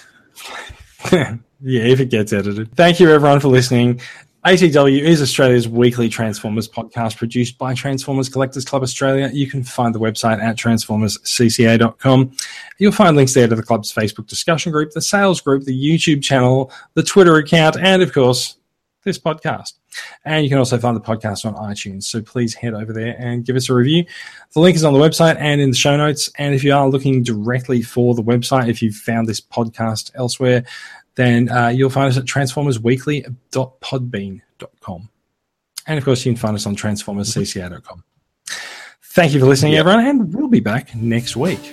yeah, 1.60 1.82
if 1.82 2.00
it 2.00 2.10
gets 2.10 2.32
edited. 2.32 2.74
Thank 2.76 3.00
you, 3.00 3.10
everyone, 3.10 3.40
for 3.40 3.48
listening. 3.48 4.00
ATW 4.46 5.02
is 5.02 5.20
Australia's 5.20 5.68
weekly 5.68 6.08
Transformers 6.08 6.66
podcast 6.66 7.18
produced 7.18 7.58
by 7.58 7.74
Transformers 7.74 8.30
Collectors 8.30 8.64
Club 8.64 8.82
Australia. 8.82 9.28
You 9.30 9.46
can 9.46 9.62
find 9.62 9.94
the 9.94 10.00
website 10.00 10.42
at 10.42 10.56
transformerscca.com. 10.56 12.32
You'll 12.78 12.92
find 12.92 13.16
links 13.16 13.34
there 13.34 13.46
to 13.46 13.54
the 13.54 13.62
club's 13.62 13.92
Facebook 13.92 14.28
discussion 14.28 14.72
group, 14.72 14.92
the 14.92 15.02
sales 15.02 15.42
group, 15.42 15.64
the 15.64 15.78
YouTube 15.78 16.22
channel, 16.22 16.72
the 16.94 17.02
Twitter 17.02 17.36
account, 17.36 17.76
and 17.78 18.00
of 18.00 18.14
course, 18.14 18.56
this 19.04 19.18
podcast. 19.18 19.74
And 20.24 20.44
you 20.44 20.50
can 20.50 20.58
also 20.58 20.78
find 20.78 20.96
the 20.96 21.00
podcast 21.00 21.44
on 21.44 21.54
iTunes. 21.54 22.04
So 22.04 22.22
please 22.22 22.54
head 22.54 22.74
over 22.74 22.92
there 22.92 23.16
and 23.18 23.44
give 23.44 23.56
us 23.56 23.68
a 23.68 23.74
review. 23.74 24.04
The 24.52 24.60
link 24.60 24.76
is 24.76 24.84
on 24.84 24.92
the 24.92 24.98
website 24.98 25.36
and 25.38 25.60
in 25.60 25.70
the 25.70 25.76
show 25.76 25.96
notes. 25.96 26.30
And 26.38 26.54
if 26.54 26.62
you 26.62 26.72
are 26.74 26.88
looking 26.88 27.22
directly 27.22 27.82
for 27.82 28.14
the 28.14 28.22
website, 28.22 28.68
if 28.68 28.82
you've 28.82 28.94
found 28.94 29.28
this 29.28 29.40
podcast 29.40 30.10
elsewhere, 30.14 30.64
then 31.14 31.48
uh, 31.50 31.68
you'll 31.68 31.90
find 31.90 32.08
us 32.08 32.16
at 32.16 32.24
transformersweekly.podbean.com. 32.24 35.08
And 35.86 35.98
of 35.98 36.04
course, 36.04 36.24
you 36.24 36.32
can 36.32 36.38
find 36.38 36.54
us 36.54 36.66
on 36.66 36.76
transformerscca.com. 36.76 38.04
Thank 39.02 39.34
you 39.34 39.40
for 39.40 39.46
listening, 39.46 39.74
everyone, 39.74 40.06
and 40.06 40.32
we'll 40.32 40.46
be 40.46 40.60
back 40.60 40.94
next 40.94 41.34
week. 41.36 41.72